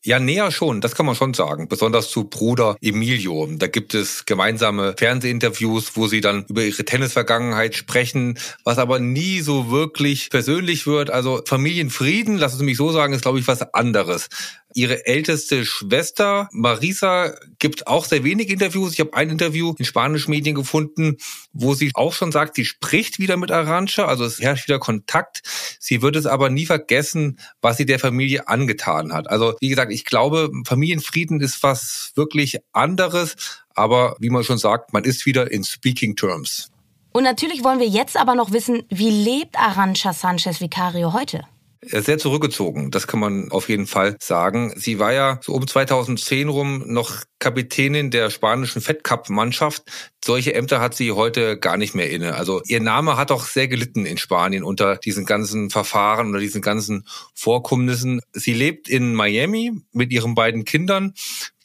Ja, 0.06 0.20
näher 0.20 0.52
schon, 0.52 0.82
das 0.82 0.94
kann 0.94 1.08
man 1.08 1.16
schon 1.16 1.34
sagen. 1.34 1.68
Besonders 1.68 2.12
zu 2.12 2.26
Bruder 2.26 2.78
Emilio. 2.80 3.50
Da 3.52 3.66
gibt 3.66 3.96
es 3.96 4.26
gemeinsame 4.26 4.94
Fernsehinterviews, 4.96 5.98
wo 5.98 6.06
sie 6.06 6.22
dann 6.22 6.46
über 6.48 6.62
ihre 6.62 6.86
Tennisvergangenheit 6.86 7.74
sprechen, 7.74 8.38
was 8.64 8.78
aber 8.78 9.00
nie 9.00 9.42
so 9.42 9.72
wirklich 9.72 10.30
persönlich 10.30 10.86
wird. 10.86 11.10
Also 11.10 11.42
Familienfrieden, 11.44 12.38
lassen 12.38 12.60
Sie 12.60 12.66
mich 12.66 12.78
so 12.78 12.92
sagen, 12.92 13.14
ist, 13.14 13.24
glaube 13.24 13.40
ich, 13.40 13.48
was 13.48 13.74
anderes. 13.74 14.30
Ihre 14.78 15.06
älteste 15.06 15.66
Schwester 15.66 16.50
Marisa 16.52 17.34
gibt 17.60 17.88
auch 17.88 18.04
sehr 18.04 18.26
wenig 18.26 18.50
Interviews. 18.50 18.92
Ich 18.92 19.00
habe 19.00 19.14
ein 19.14 19.30
Interview 19.30 19.74
in 19.80 19.86
spanischen 19.86 20.32
Medien 20.32 20.54
gefunden, 20.54 21.16
wo 21.54 21.76
sie 21.76 21.92
auch 21.94 22.12
schon 22.12 22.34
sagt, 22.34 22.58
sie 22.58 22.66
spricht 22.66 23.18
wieder 23.18 23.38
mit 23.38 23.52
Arancha, 23.52 24.06
also 24.06 24.26
es 24.26 24.42
herrscht 24.42 24.68
wieder 24.68 24.80
Kontakt. 24.80 25.44
Sie 25.80 26.02
wird 26.02 26.18
es 26.18 26.26
aber 26.26 26.50
nie 26.50 26.66
vergessen, 26.66 27.40
was 27.62 27.78
sie 27.78 27.86
der 27.86 28.00
Familie 28.00 28.50
angetan 28.50 29.14
hat. 29.14 29.30
Also 29.30 29.56
wie 29.62 29.70
gesagt, 29.70 29.94
ich 29.94 30.04
glaube, 30.04 30.52
Familienfrieden 30.68 31.40
ist 31.40 31.64
was 31.64 32.12
wirklich 32.16 32.58
anderes, 32.74 33.38
aber 33.76 34.18
wie 34.20 34.30
man 34.30 34.44
schon 34.44 34.58
sagt, 34.58 34.92
man 34.92 35.06
ist 35.06 35.26
wieder 35.26 35.50
in 35.52 35.64
Speaking 35.64 36.18
Terms. 36.18 36.70
Und 37.14 37.24
natürlich 37.24 37.64
wollen 37.64 37.80
wir 37.80 37.88
jetzt 37.88 38.18
aber 38.18 38.36
noch 38.36 38.52
wissen, 38.52 38.84
wie 38.90 39.10
lebt 39.10 39.58
Arancha 39.58 40.12
Sanchez 40.12 40.60
Vicario 40.60 41.14
heute? 41.14 41.46
Sehr 41.90 42.18
zurückgezogen, 42.18 42.92
das 42.92 43.08
kann 43.08 43.20
man 43.20 43.52
auf 43.52 43.70
jeden 43.70 43.88
Fall 43.88 44.16
sagen. 44.20 44.74
Sie 44.76 45.00
war 45.00 45.14
ja 45.14 45.40
so 45.42 45.54
um 45.54 45.68
2010 45.68 46.50
rum 46.50 46.84
noch 46.88 47.24
Kapitänin 47.46 48.10
der 48.10 48.32
spanischen 48.32 48.82
Fed 48.82 49.04
Cup 49.04 49.30
Mannschaft. 49.30 49.84
Solche 50.24 50.56
Ämter 50.56 50.82
hat 50.82 50.96
sie 50.96 51.12
heute 51.12 51.60
gar 51.60 51.78
nicht 51.78 51.94
mehr 51.94 52.10
inne. 52.10 52.34
Also 52.34 52.64
ihr 52.66 52.80
Name 52.80 53.18
hat 53.18 53.32
auch 53.32 53.46
sehr 53.46 53.68
gelitten 53.68 54.08
in 54.08 54.18
Spanien 54.18 54.64
unter 54.64 54.96
diesen 54.96 55.28
ganzen 55.28 55.70
Verfahren, 55.70 56.26
unter 56.26 56.40
diesen 56.40 56.64
ganzen 56.64 57.06
Vorkommnissen. 57.36 58.22
Sie 58.34 58.56
lebt 58.56 58.90
in 58.90 59.14
Miami 59.14 59.74
mit 59.92 60.12
ihren 60.12 60.34
beiden 60.34 60.66
Kindern. 60.66 61.14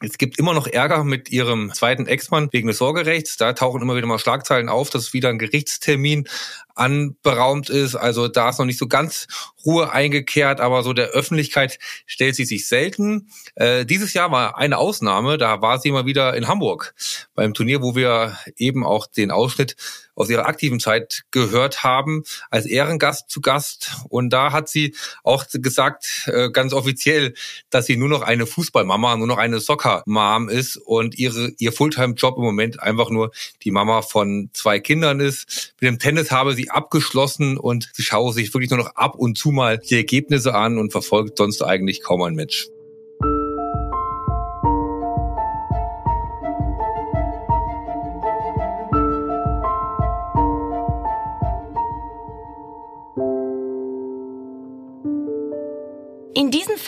Es 0.03 0.17
gibt 0.17 0.39
immer 0.39 0.55
noch 0.55 0.67
Ärger 0.67 1.05
mit 1.05 1.31
ihrem 1.31 1.73
zweiten 1.75 2.07
Ex-Mann 2.07 2.49
wegen 2.53 2.69
des 2.69 2.79
Sorgerechts. 2.79 3.37
Da 3.37 3.53
tauchen 3.53 3.83
immer 3.83 3.97
wieder 3.97 4.07
mal 4.07 4.19
Schlagzeilen 4.19 4.71
auf, 4.71 4.89
dass 4.89 5.13
wieder 5.13 5.29
ein 5.29 5.39
Gerichtstermin 5.39 6.27
anberaumt 6.75 7.69
ist. 7.69 7.97
Also 7.97 8.27
da 8.27 8.49
ist 8.49 8.59
noch 8.59 8.65
nicht 8.65 8.79
so 8.79 8.89
ganz 8.89 9.27
Ruhe 9.67 9.93
eingekehrt, 9.93 10.61
aber 10.61 10.83
so 10.83 10.95
der 10.95 11.09
Öffentlichkeit 11.09 11.79
stellt 12.07 12.35
sie 12.35 12.47
sich 12.47 12.67
selten. 12.67 13.29
Äh, 13.55 13.85
dieses 13.85 14.15
Jahr 14.15 14.31
war 14.31 14.57
eine 14.57 14.79
Ausnahme, 14.79 15.37
da 15.37 15.61
war 15.61 15.70
sie 15.79 15.91
mal 15.91 16.07
wieder 16.07 16.35
in 16.35 16.49
Hamburg 16.49 16.95
beim 17.35 17.55
Turnier, 17.55 17.83
wo 17.83 17.95
wir 17.95 18.37
eben 18.57 18.85
auch 18.85 19.07
den 19.07 19.31
Ausschnitt 19.31 19.77
aus 20.15 20.29
ihrer 20.29 20.47
aktiven 20.47 20.81
Zeit 20.81 21.23
gehört 21.31 21.83
haben, 21.83 22.25
als 22.51 22.67
Ehrengast 22.67 23.31
zu 23.31 23.41
Gast. 23.41 23.93
Und 24.11 24.31
da 24.31 24.53
hat 24.53 24.69
sie 24.69 24.95
auch 25.25 25.47
gesagt, 25.51 26.31
äh, 26.33 26.51
ganz 26.51 26.75
offiziell, 26.75 27.35
dass 27.71 27.87
sie 27.87 27.97
nur 27.97 28.09
noch 28.09 28.23
eine 28.23 28.47
Fußballmama, 28.47 29.17
nur 29.17 29.27
noch 29.27 29.39
eine 29.39 29.61
Soccer-Mom 29.61 30.49
ist 30.51 30.77
und 30.77 31.19
ihre, 31.19 31.53
ihr 31.59 31.73
Fulltime-Job 31.73 32.37
im 32.37 32.43
Moment 32.43 32.83
einfach 32.83 33.09
nur 33.09 33.31
die 33.63 33.71
Mama 33.71 34.03
von 34.03 34.51
zwei 34.53 34.79
Kindern 34.79 35.21
ist. 35.21 35.75
Mit 35.81 35.89
dem 35.89 35.99
Tennis 35.99 36.31
habe 36.31 36.55
sie 36.55 36.71
abgeschlossen 36.71 37.57
und 37.57 37.91
sie 37.95 38.03
schaue 38.03 38.33
sich 38.33 38.53
wirklich 38.53 38.71
nur 38.71 38.79
noch 38.79 38.97
ab 38.97 39.15
und 39.17 39.39
zu 39.39 39.51
mal 39.51 39.79
die 39.79 39.97
Ergebnisse 39.97 40.55
an 40.55 40.79
und 40.79 40.93
verfolgt 40.93 41.39
sonst 41.39 41.63
eigentlich 41.63 42.03
kaum 42.03 42.23
ein 42.23 42.35
Match. 42.35 42.69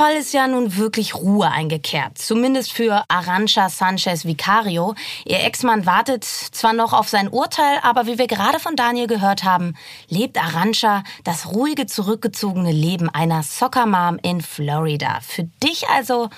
Fall 0.02 0.16
ist 0.16 0.32
ja 0.32 0.48
nun 0.48 0.76
wirklich 0.76 1.14
Ruhe 1.14 1.48
eingekehrt. 1.48 2.18
Zumindest 2.18 2.72
für 2.72 3.04
Arancha 3.06 3.68
Sanchez 3.68 4.24
Vicario. 4.24 4.96
Ihr 5.24 5.44
Ex-Mann 5.44 5.86
wartet 5.86 6.24
zwar 6.24 6.72
noch 6.72 6.92
auf 6.92 7.08
sein 7.08 7.28
Urteil, 7.28 7.78
aber 7.84 8.06
wie 8.06 8.18
wir 8.18 8.26
gerade 8.26 8.58
von 8.58 8.74
Daniel 8.74 9.06
gehört 9.06 9.44
haben, 9.44 9.76
lebt 10.08 10.42
Arancha 10.42 11.04
das 11.22 11.52
ruhige, 11.52 11.86
zurückgezogene 11.86 12.72
Leben 12.72 13.10
einer 13.10 13.44
Soccer-Mom 13.44 14.18
in 14.24 14.40
Florida. 14.40 15.20
Für 15.22 15.44
dich 15.62 15.88
also 15.88 16.30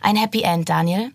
ein 0.00 0.16
Happy 0.16 0.42
End, 0.42 0.68
Daniel? 0.68 1.12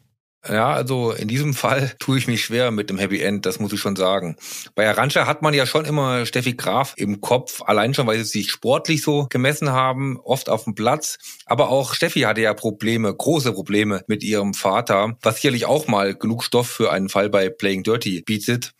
Ja, 0.50 0.74
also 0.74 1.12
in 1.12 1.28
diesem 1.28 1.54
Fall 1.54 1.92
tue 2.00 2.18
ich 2.18 2.28
mich 2.28 2.44
schwer 2.44 2.72
mit 2.72 2.90
dem 2.90 2.98
Happy 2.98 3.22
End, 3.22 3.46
das 3.46 3.60
muss 3.60 3.74
ich 3.74 3.80
schon 3.80 3.96
sagen. 3.96 4.38
Bei 4.76 4.88
Arancha 4.88 5.28
hat 5.28 5.42
man 5.42 5.54
ja 5.54 5.66
schon 5.66 5.86
immer 5.86 6.26
Steffi 6.26 6.54
Graf 6.54 6.94
im 6.98 7.22
Kopf, 7.22 7.62
allein 7.66 7.94
schon, 7.94 8.08
weil 8.08 8.18
sie 8.20 8.40
sich 8.40 8.52
sportlich 8.52 9.02
so 9.02 9.28
gemessen 9.30 9.72
haben, 9.72 10.18
oft 10.24 10.50
auf 10.50 10.64
dem 10.64 10.76
Platz. 10.76 11.18
Aber 11.46 11.70
auch 11.70 11.94
Steffi 11.94 12.22
hatte 12.22 12.42
ja 12.42 12.54
Probleme, 12.54 13.14
große 13.14 13.54
Probleme 13.54 14.04
mit 14.08 14.24
ihrem 14.24 14.54
Vater, 14.54 15.18
was 15.22 15.36
sicherlich 15.36 15.66
auch 15.66 15.88
mal 15.88 16.16
genug 16.16 16.44
Stoff 16.44 16.70
für 16.70 16.92
einen 16.92 17.10
Fall 17.10 17.30
bei 17.30 17.50
Playing 17.50 17.84
Dirty 17.84 18.22
bietet. 18.22 18.74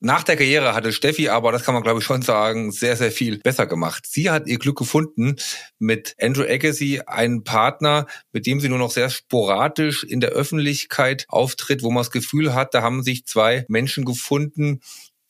Nach 0.00 0.22
der 0.22 0.36
Karriere 0.36 0.74
hatte 0.74 0.92
Steffi 0.92 1.28
aber, 1.28 1.50
das 1.50 1.64
kann 1.64 1.74
man 1.74 1.82
glaube 1.82 1.98
ich 1.98 2.04
schon 2.04 2.22
sagen, 2.22 2.70
sehr, 2.70 2.96
sehr 2.96 3.10
viel 3.10 3.38
besser 3.38 3.66
gemacht. 3.66 4.04
Sie 4.06 4.30
hat 4.30 4.46
ihr 4.46 4.58
Glück 4.58 4.78
gefunden 4.78 5.34
mit 5.80 6.14
Andrew 6.20 6.44
Agassi, 6.44 7.02
einen 7.04 7.42
Partner, 7.42 8.06
mit 8.32 8.46
dem 8.46 8.60
sie 8.60 8.68
nur 8.68 8.78
noch 8.78 8.92
sehr 8.92 9.10
sporadisch 9.10 10.04
in 10.04 10.20
der 10.20 10.30
Öffentlichkeit 10.30 11.24
auftritt, 11.28 11.82
wo 11.82 11.90
man 11.90 12.02
das 12.02 12.12
Gefühl 12.12 12.54
hat, 12.54 12.74
da 12.74 12.82
haben 12.82 13.02
sich 13.02 13.26
zwei 13.26 13.64
Menschen 13.66 14.04
gefunden, 14.04 14.82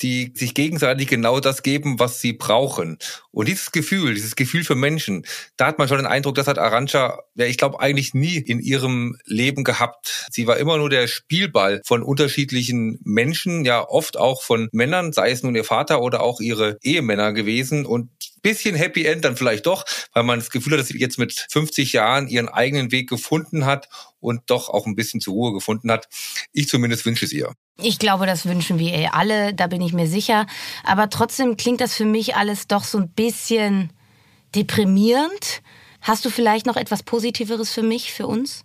die 0.03 0.33
sich 0.35 0.55
gegenseitig 0.55 1.09
genau 1.09 1.41
das 1.41 1.63
geben, 1.63 1.99
was 1.99 2.21
sie 2.21 2.33
brauchen. 2.33 2.99
Und 3.31 3.49
dieses 3.49 3.73
Gefühl, 3.73 4.15
dieses 4.15 4.37
Gefühl 4.37 4.65
für 4.65 4.75
Menschen, 4.75 5.25
da 5.57 5.67
hat 5.67 5.79
man 5.79 5.89
schon 5.89 5.99
den 5.99 6.07
Eindruck, 6.07 6.35
das 6.35 6.47
hat 6.47 6.59
Arancha, 6.59 7.21
ja, 7.35 7.47
ich 7.47 7.59
glaube, 7.59 7.81
eigentlich 7.81 8.15
nie 8.15 8.37
in 8.37 8.61
ihrem 8.61 9.17
Leben 9.25 9.65
gehabt. 9.65 10.27
Sie 10.31 10.47
war 10.47 10.57
immer 10.57 10.79
nur 10.79 10.91
der 10.91 11.07
Spielball 11.07 11.81
von 11.85 12.03
unterschiedlichen 12.03 13.01
Menschen, 13.05 13.65
ja 13.65 13.87
oft 13.89 14.17
auch 14.17 14.43
von 14.43 14.69
Männern, 14.73 15.13
sei 15.13 15.31
es 15.31 15.43
nun 15.43 15.55
ihr 15.55 15.65
Vater 15.65 16.01
oder 16.03 16.23
auch 16.23 16.41
ihre 16.41 16.79
Ehemänner 16.83 17.33
gewesen. 17.33 17.87
Und 17.87 18.11
bisschen 18.49 18.75
Happy 18.75 19.05
End 19.05 19.25
dann 19.25 19.37
vielleicht 19.37 19.67
doch, 19.67 19.85
weil 20.15 20.23
man 20.23 20.39
das 20.39 20.51
Gefühl 20.51 20.73
hat, 20.73 20.81
dass 20.81 20.89
sie 20.89 20.99
jetzt 20.99 21.19
mit 21.19 21.47
50 21.51 21.93
Jahren 21.93 22.29
ihren 22.29 22.49
eigenen 22.49 22.91
Weg 22.91 23.09
gefunden 23.09 23.67
hat 23.67 23.89
und 24.21 24.43
doch 24.47 24.69
auch 24.69 24.87
ein 24.87 24.97
bisschen 24.97 25.21
zur 25.21 25.35
Ruhe 25.35 25.53
gefunden 25.53 25.91
hat. 25.91 26.09
Ich 26.53 26.69
zumindest 26.69 27.05
wünsche 27.05 27.25
es 27.25 27.33
ihr. 27.33 27.53
Ich 27.81 27.99
glaube, 27.99 28.27
das 28.27 28.47
wünschen 28.47 28.79
wir 28.79 28.97
ihr 28.97 29.15
alle, 29.15 29.55
da 29.55 29.67
bin 29.67 29.83
ich 29.83 29.93
mir 29.93 30.07
sicher. 30.07 30.47
Aber 30.85 31.11
trotzdem 31.11 31.57
klingt 31.57 31.81
das 31.81 31.95
für 31.95 32.05
mich 32.05 32.35
alles 32.35 32.67
doch 32.67 32.85
so 32.85 32.99
ein 32.99 33.11
bisschen 33.11 33.93
deprimierend. 34.55 35.63
Hast 36.01 36.25
du 36.25 36.31
vielleicht 36.31 36.67
noch 36.67 36.77
etwas 36.77 37.03
Positiveres 37.03 37.71
für 37.71 37.83
mich, 37.83 38.13
für 38.13 38.27
uns? 38.27 38.65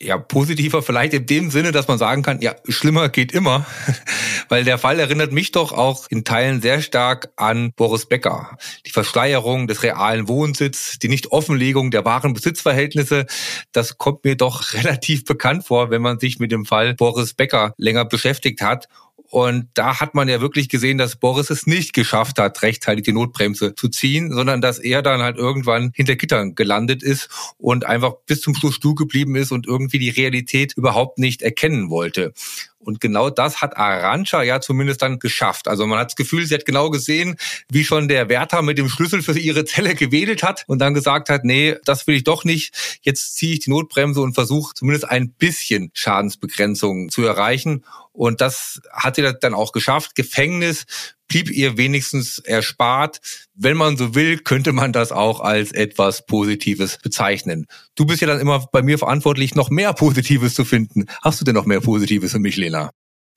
Ja, 0.00 0.16
positiver 0.16 0.82
vielleicht 0.82 1.12
in 1.12 1.26
dem 1.26 1.50
Sinne, 1.50 1.72
dass 1.72 1.88
man 1.88 1.98
sagen 1.98 2.22
kann, 2.22 2.40
ja, 2.40 2.54
schlimmer 2.68 3.08
geht 3.08 3.32
immer. 3.32 3.66
Weil 4.48 4.64
der 4.64 4.78
Fall 4.78 5.00
erinnert 5.00 5.32
mich 5.32 5.50
doch 5.50 5.72
auch 5.72 6.06
in 6.08 6.24
Teilen 6.24 6.62
sehr 6.62 6.80
stark 6.82 7.30
an 7.36 7.72
Boris 7.74 8.06
Becker. 8.06 8.56
Die 8.86 8.90
Verschleierung 8.90 9.66
des 9.66 9.82
realen 9.82 10.28
Wohnsitzes, 10.28 10.98
die 11.00 11.08
Nicht-Offenlegung 11.08 11.90
der 11.90 12.04
wahren 12.04 12.32
Besitzverhältnisse, 12.32 13.26
das 13.72 13.98
kommt 13.98 14.24
mir 14.24 14.36
doch 14.36 14.72
relativ 14.74 15.24
bekannt 15.24 15.66
vor, 15.66 15.90
wenn 15.90 16.02
man 16.02 16.20
sich 16.20 16.38
mit 16.38 16.52
dem 16.52 16.64
Fall 16.64 16.94
Boris 16.94 17.34
Becker 17.34 17.74
länger 17.76 18.04
beschäftigt 18.04 18.60
hat. 18.60 18.88
Und 19.30 19.68
da 19.74 20.00
hat 20.00 20.14
man 20.14 20.28
ja 20.28 20.40
wirklich 20.40 20.68
gesehen, 20.68 20.96
dass 20.96 21.16
Boris 21.16 21.50
es 21.50 21.66
nicht 21.66 21.92
geschafft 21.92 22.38
hat, 22.38 22.62
rechtzeitig 22.62 23.04
die 23.04 23.12
Notbremse 23.12 23.74
zu 23.74 23.88
ziehen, 23.88 24.32
sondern 24.32 24.60
dass 24.60 24.78
er 24.78 25.02
dann 25.02 25.20
halt 25.20 25.36
irgendwann 25.36 25.92
hinter 25.94 26.16
Gittern 26.16 26.54
gelandet 26.54 27.02
ist 27.02 27.28
und 27.58 27.84
einfach 27.84 28.14
bis 28.26 28.40
zum 28.40 28.54
Schluss 28.54 28.74
stuhl 28.74 28.94
geblieben 28.94 29.36
ist 29.36 29.52
und 29.52 29.66
irgendwie 29.66 29.98
die 29.98 30.10
Realität 30.10 30.72
überhaupt 30.76 31.18
nicht 31.18 31.42
erkennen 31.42 31.90
wollte. 31.90 32.32
Und 32.80 33.00
genau 33.00 33.28
das 33.28 33.60
hat 33.60 33.76
Arancha 33.76 34.42
ja 34.42 34.60
zumindest 34.60 35.02
dann 35.02 35.18
geschafft. 35.18 35.68
Also 35.68 35.86
man 35.86 35.98
hat 35.98 36.08
das 36.08 36.16
Gefühl, 36.16 36.46
sie 36.46 36.54
hat 36.54 36.64
genau 36.64 36.90
gesehen, 36.90 37.36
wie 37.70 37.84
schon 37.84 38.08
der 38.08 38.28
Wärter 38.28 38.62
mit 38.62 38.78
dem 38.78 38.88
Schlüssel 38.88 39.22
für 39.22 39.38
ihre 39.38 39.64
Zelle 39.64 39.94
gewedelt 39.94 40.42
hat 40.42 40.64
und 40.68 40.78
dann 40.78 40.94
gesagt 40.94 41.28
hat, 41.28 41.44
nee, 41.44 41.76
das 41.84 42.06
will 42.06 42.14
ich 42.16 42.24
doch 42.24 42.44
nicht. 42.44 42.98
Jetzt 43.02 43.36
ziehe 43.36 43.54
ich 43.54 43.60
die 43.60 43.70
Notbremse 43.70 44.20
und 44.20 44.34
versuche 44.34 44.74
zumindest 44.74 45.08
ein 45.08 45.30
bisschen 45.30 45.90
Schadensbegrenzung 45.92 47.08
zu 47.10 47.24
erreichen. 47.24 47.84
Und 48.12 48.40
das 48.40 48.80
hat 48.92 49.16
sie 49.16 49.22
dann 49.22 49.54
auch 49.54 49.72
geschafft. 49.72 50.14
Gefängnis 50.14 50.86
blieb 51.28 51.50
ihr 51.50 51.76
wenigstens 51.76 52.38
erspart. 52.38 53.20
Wenn 53.54 53.76
man 53.76 53.96
so 53.96 54.14
will, 54.14 54.38
könnte 54.38 54.72
man 54.72 54.92
das 54.92 55.12
auch 55.12 55.40
als 55.40 55.72
etwas 55.72 56.26
Positives 56.26 56.98
bezeichnen. 56.98 57.66
Du 57.94 58.06
bist 58.06 58.20
ja 58.20 58.26
dann 58.26 58.40
immer 58.40 58.66
bei 58.72 58.82
mir 58.82 58.98
verantwortlich, 58.98 59.54
noch 59.54 59.70
mehr 59.70 59.92
Positives 59.92 60.54
zu 60.54 60.64
finden. 60.64 61.06
Hast 61.22 61.40
du 61.40 61.44
denn 61.44 61.54
noch 61.54 61.66
mehr 61.66 61.80
Positives 61.80 62.32
für 62.32 62.38
mich, 62.38 62.56
Lena? 62.56 62.90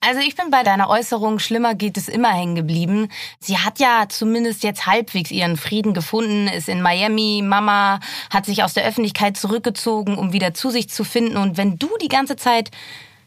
Also 0.04 0.20
ich 0.20 0.34
bin 0.34 0.50
bei 0.50 0.64
deiner 0.64 0.90
Äußerung, 0.90 1.38
schlimmer 1.38 1.76
geht 1.76 1.96
es 1.96 2.08
immer 2.08 2.32
hängen 2.32 2.56
geblieben. 2.56 3.06
Sie 3.38 3.58
hat 3.58 3.78
ja 3.78 4.06
zumindest 4.08 4.64
jetzt 4.64 4.84
halbwegs 4.84 5.30
ihren 5.30 5.56
Frieden 5.56 5.94
gefunden, 5.94 6.48
ist 6.48 6.68
in 6.68 6.82
Miami, 6.82 7.40
Mama 7.44 8.00
hat 8.28 8.44
sich 8.44 8.64
aus 8.64 8.74
der 8.74 8.84
Öffentlichkeit 8.84 9.36
zurückgezogen, 9.36 10.18
um 10.18 10.32
wieder 10.32 10.54
zu 10.54 10.70
sich 10.70 10.88
zu 10.88 11.04
finden. 11.04 11.36
Und 11.36 11.56
wenn 11.56 11.78
du 11.78 11.88
die 12.02 12.08
ganze 12.08 12.34
Zeit 12.34 12.72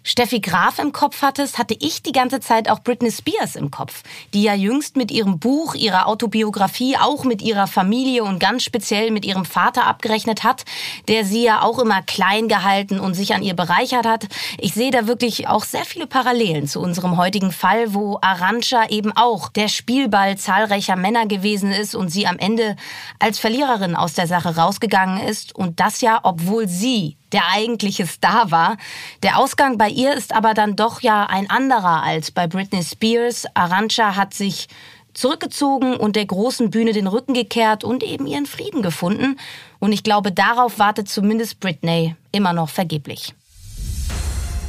Steffi 0.08 0.40
Graf 0.40 0.78
im 0.78 0.92
Kopf 0.92 1.24
hattest, 1.24 1.58
hatte 1.58 1.76
ich 1.80 2.04
die 2.04 2.12
ganze 2.12 2.40
Zeit 2.40 2.70
auch 2.70 2.84
Britney 2.84 3.12
Spears 3.12 3.56
im 3.56 3.72
Kopf, 3.72 4.04
die 4.36 4.44
ja 4.44 4.54
jüngst 4.54 4.98
mit 4.98 5.10
ihrem 5.10 5.40
Buch, 5.40 5.74
ihrer 5.74 6.08
Autobiografie, 6.08 6.96
auch 6.96 7.24
mit 7.24 7.42
ihrer 7.42 7.66
Familie 7.66 8.24
und 8.24 8.40
ganz 8.40 8.64
speziell 8.64 9.10
mit 9.10 9.26
ihrem 9.26 9.46
Vater 9.46 9.88
abgerechnet 9.88 10.44
hat, 10.44 10.64
der 11.08 11.26
sie 11.26 11.44
ja 11.44 11.64
auch 11.64 11.80
immer 11.80 12.04
klein 12.04 12.48
gehalten 12.48 13.00
und 13.00 13.16
sich 13.16 13.34
an 13.34 13.42
ihr 13.42 13.56
bereichert 13.56 14.06
hat. 14.06 14.28
Ich 14.60 14.76
sehe 14.76 14.92
da 14.92 15.08
wirklich 15.08 15.48
auch 15.48 15.64
sehr 15.64 15.86
viele 15.86 16.06
Parallelen 16.06 16.68
zu 16.68 16.82
unserem 16.82 17.18
heutigen 17.18 17.52
Fall, 17.52 17.96
wo 17.96 18.20
Arancha 18.22 18.88
eben 18.90 19.12
auch 19.12 19.50
der 19.50 19.70
Spielball 19.70 20.38
zahlreicher 20.38 20.98
Männer 20.98 21.26
gewesen 21.26 21.72
ist 21.72 21.96
und 21.96 22.10
sie 22.10 22.28
am 22.28 22.38
Ende 22.38 22.76
als 23.18 23.40
Verliererin 23.40 23.96
aus 23.96 24.14
der 24.14 24.28
Sache 24.28 24.56
rausgegangen 24.56 25.26
ist 25.26 25.56
und 25.56 25.80
das 25.80 26.02
ja, 26.02 26.20
obwohl 26.22 26.68
sie 26.68 27.18
der 27.36 27.52
eigentliche 27.52 28.08
Star 28.08 28.50
war. 28.50 28.78
Der 29.22 29.38
Ausgang 29.38 29.78
bei 29.78 29.90
ihr 29.90 30.14
ist 30.14 30.34
aber 30.34 30.54
dann 30.54 30.78
doch 30.78 31.02
ja 31.02 31.26
ein 31.26 31.50
anderer 31.50 32.02
als 32.02 32.32
bei 32.32 32.48
Britney 32.48 32.82
Spears. 32.82 33.46
Arancha 33.54 34.16
hat 34.16 34.34
sich 34.34 34.70
zurückgezogen 35.14 35.98
und 35.98 36.16
der 36.16 36.26
großen 36.26 36.70
Bühne 36.70 36.94
den 36.94 37.08
Rücken 37.08 37.34
gekehrt 37.34 37.84
und 37.84 38.04
eben 38.04 38.26
ihren 38.26 38.46
Frieden 38.46 38.82
gefunden. 38.82 39.38
Und 39.80 39.92
ich 39.92 40.04
glaube, 40.04 40.32
darauf 40.32 40.80
wartet 40.80 41.10
zumindest 41.10 41.60
Britney 41.60 42.16
immer 42.32 42.54
noch 42.54 42.70
vergeblich. 42.70 43.34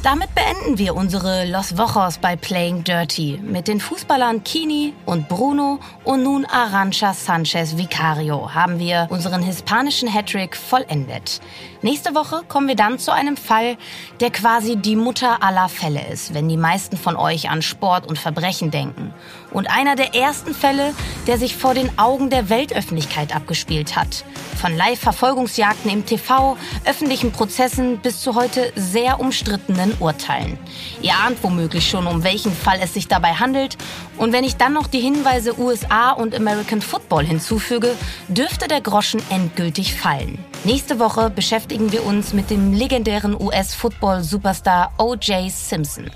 Damit 0.03 0.33
beenden 0.35 0.77
wir 0.77 0.95
unsere 0.95 1.45
Los 1.45 1.77
Wochos 1.77 2.19
bei 2.19 2.35
Playing 2.35 2.83
Dirty 2.83 3.39
mit 3.43 3.67
den 3.67 3.79
Fußballern 3.79 4.43
Kini 4.43 4.93
und 5.05 5.27
Bruno 5.27 5.79
und 6.03 6.23
nun 6.23 6.45
Arancha 6.45 7.13
Sanchez 7.13 7.77
Vicario 7.77 8.53
haben 8.53 8.79
wir 8.79 9.07
unseren 9.09 9.41
hispanischen 9.41 10.07
Hattrick 10.07 10.55
vollendet. 10.55 11.41
Nächste 11.81 12.15
Woche 12.15 12.43
kommen 12.47 12.67
wir 12.67 12.75
dann 12.75 12.99
zu 12.99 13.11
einem 13.11 13.37
Fall, 13.37 13.75
der 14.19 14.29
quasi 14.29 14.77
die 14.77 14.95
Mutter 14.95 15.43
aller 15.43 15.67
Fälle 15.67 16.07
ist, 16.07 16.33
wenn 16.33 16.47
die 16.47 16.57
meisten 16.57 16.95
von 16.95 17.15
euch 17.15 17.49
an 17.49 17.61
Sport 17.61 18.07
und 18.07 18.19
Verbrechen 18.19 18.71
denken. 18.71 19.13
Und 19.57 19.71
einer 19.71 19.95
der 19.95 20.13
ersten 20.13 20.53
Fälle, 20.53 20.93
der 21.25 21.39
sich 21.39 21.57
vor 21.57 21.73
den 21.73 21.97
Augen 21.97 22.29
der 22.29 22.47
Weltöffentlichkeit 22.47 23.35
abgespielt 23.35 23.95
hat. 23.95 24.23
Von 24.61 24.77
Live-Verfolgungsjagden 24.77 25.89
im 25.89 26.05
TV, 26.05 26.55
öffentlichen 26.85 27.31
Prozessen 27.31 27.97
bis 27.97 28.21
zu 28.21 28.35
heute 28.35 28.71
sehr 28.75 29.19
umstrittenen 29.19 29.95
Urteilen. 29.99 30.59
Ihr 31.01 31.13
ahnt 31.15 31.41
womöglich 31.41 31.89
schon, 31.89 32.05
um 32.05 32.23
welchen 32.23 32.51
Fall 32.51 32.77
es 32.83 32.93
sich 32.93 33.07
dabei 33.07 33.33
handelt. 33.33 33.79
Und 34.19 34.31
wenn 34.31 34.43
ich 34.43 34.57
dann 34.57 34.73
noch 34.73 34.85
die 34.85 34.99
Hinweise 34.99 35.59
USA 35.59 36.11
und 36.11 36.35
American 36.35 36.83
Football 36.83 37.25
hinzufüge, 37.25 37.95
dürfte 38.27 38.67
der 38.67 38.81
Groschen 38.81 39.23
endgültig 39.31 39.95
fallen. 39.95 40.37
Nächste 40.65 40.99
Woche 40.99 41.31
beschäftigen 41.31 41.91
wir 41.91 42.05
uns 42.05 42.31
mit 42.31 42.51
dem 42.51 42.73
legendären 42.73 43.35
US-Football-Superstar 43.35 44.93
O.J. 44.99 45.49
Simpson. 45.49 46.11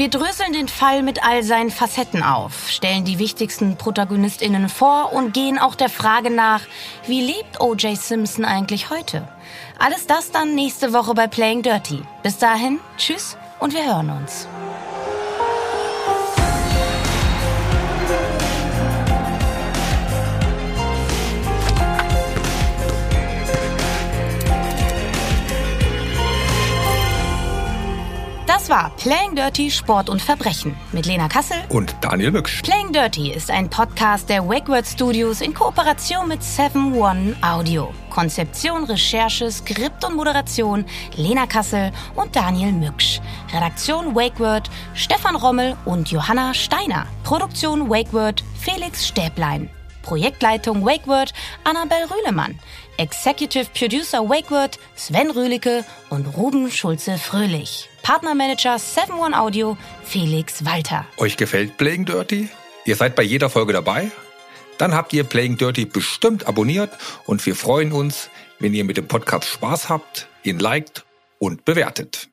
Wir 0.00 0.08
dröseln 0.08 0.54
den 0.54 0.68
Fall 0.68 1.02
mit 1.02 1.22
all 1.22 1.42
seinen 1.42 1.68
Facetten 1.68 2.22
auf, 2.22 2.70
stellen 2.70 3.04
die 3.04 3.18
wichtigsten 3.18 3.76
ProtagonistInnen 3.76 4.70
vor 4.70 5.12
und 5.12 5.34
gehen 5.34 5.58
auch 5.58 5.74
der 5.74 5.90
Frage 5.90 6.30
nach, 6.30 6.62
wie 7.06 7.20
lebt 7.20 7.60
O.J. 7.60 7.98
Simpson 7.98 8.46
eigentlich 8.46 8.88
heute? 8.88 9.28
Alles 9.78 10.06
das 10.06 10.30
dann 10.30 10.54
nächste 10.54 10.94
Woche 10.94 11.12
bei 11.12 11.26
Playing 11.26 11.60
Dirty. 11.60 12.00
Bis 12.22 12.38
dahin, 12.38 12.80
tschüss 12.96 13.36
und 13.58 13.74
wir 13.74 13.84
hören 13.84 14.08
uns. 14.08 14.48
War 28.70 28.90
Playing 28.96 29.34
Dirty 29.34 29.68
Sport 29.68 30.08
und 30.08 30.22
Verbrechen 30.22 30.76
mit 30.92 31.04
Lena 31.04 31.26
Kassel 31.26 31.56
und 31.70 31.96
Daniel 32.02 32.30
Mücksch. 32.30 32.62
Playing 32.62 32.92
Dirty 32.92 33.32
ist 33.32 33.50
ein 33.50 33.68
Podcast 33.68 34.28
der 34.28 34.48
Wakeword 34.48 34.86
Studios 34.86 35.40
in 35.40 35.52
Kooperation 35.52 36.28
mit 36.28 36.40
7 36.40 36.94
One 36.94 37.36
Audio. 37.42 37.92
Konzeption, 38.10 38.84
Recherche, 38.84 39.50
Skript 39.50 40.04
und 40.04 40.14
Moderation 40.14 40.84
Lena 41.16 41.46
Kassel 41.46 41.90
und 42.14 42.36
Daniel 42.36 42.70
Mücksch. 42.70 43.20
Redaktion 43.52 44.14
Wakeword 44.14 44.70
Stefan 44.94 45.34
Rommel 45.34 45.76
und 45.84 46.12
Johanna 46.12 46.54
Steiner. 46.54 47.06
Produktion 47.24 47.90
Wakeword 47.90 48.44
Felix 48.60 49.08
Stäblein. 49.08 49.68
Projektleitung 50.02 50.86
Wakeword 50.86 51.32
Annabel 51.64 52.04
Rühlemann. 52.04 52.56
Executive 52.98 53.66
Producer 53.76 54.28
Wakeword 54.28 54.78
Sven 54.94 55.32
Rühlicke 55.32 55.84
und 56.10 56.26
Ruben 56.36 56.70
Schulze-Fröhlich. 56.70 57.89
Partnermanager 58.02 58.76
7-One 58.76 59.38
Audio 59.38 59.76
Felix 60.04 60.64
Walter. 60.64 61.04
Euch 61.18 61.36
gefällt 61.36 61.76
Playing 61.76 62.04
Dirty? 62.04 62.48
Ihr 62.84 62.96
seid 62.96 63.14
bei 63.14 63.22
jeder 63.22 63.50
Folge 63.50 63.72
dabei? 63.72 64.10
Dann 64.78 64.94
habt 64.94 65.12
ihr 65.12 65.24
Playing 65.24 65.58
Dirty 65.58 65.84
bestimmt 65.84 66.46
abonniert 66.48 66.90
und 67.26 67.44
wir 67.44 67.54
freuen 67.54 67.92
uns, 67.92 68.30
wenn 68.58 68.72
ihr 68.72 68.84
mit 68.84 68.96
dem 68.96 69.06
Podcast 69.06 69.46
Spaß 69.48 69.90
habt, 69.90 70.28
ihn 70.42 70.58
liked 70.58 71.04
und 71.38 71.66
bewertet. 71.66 72.29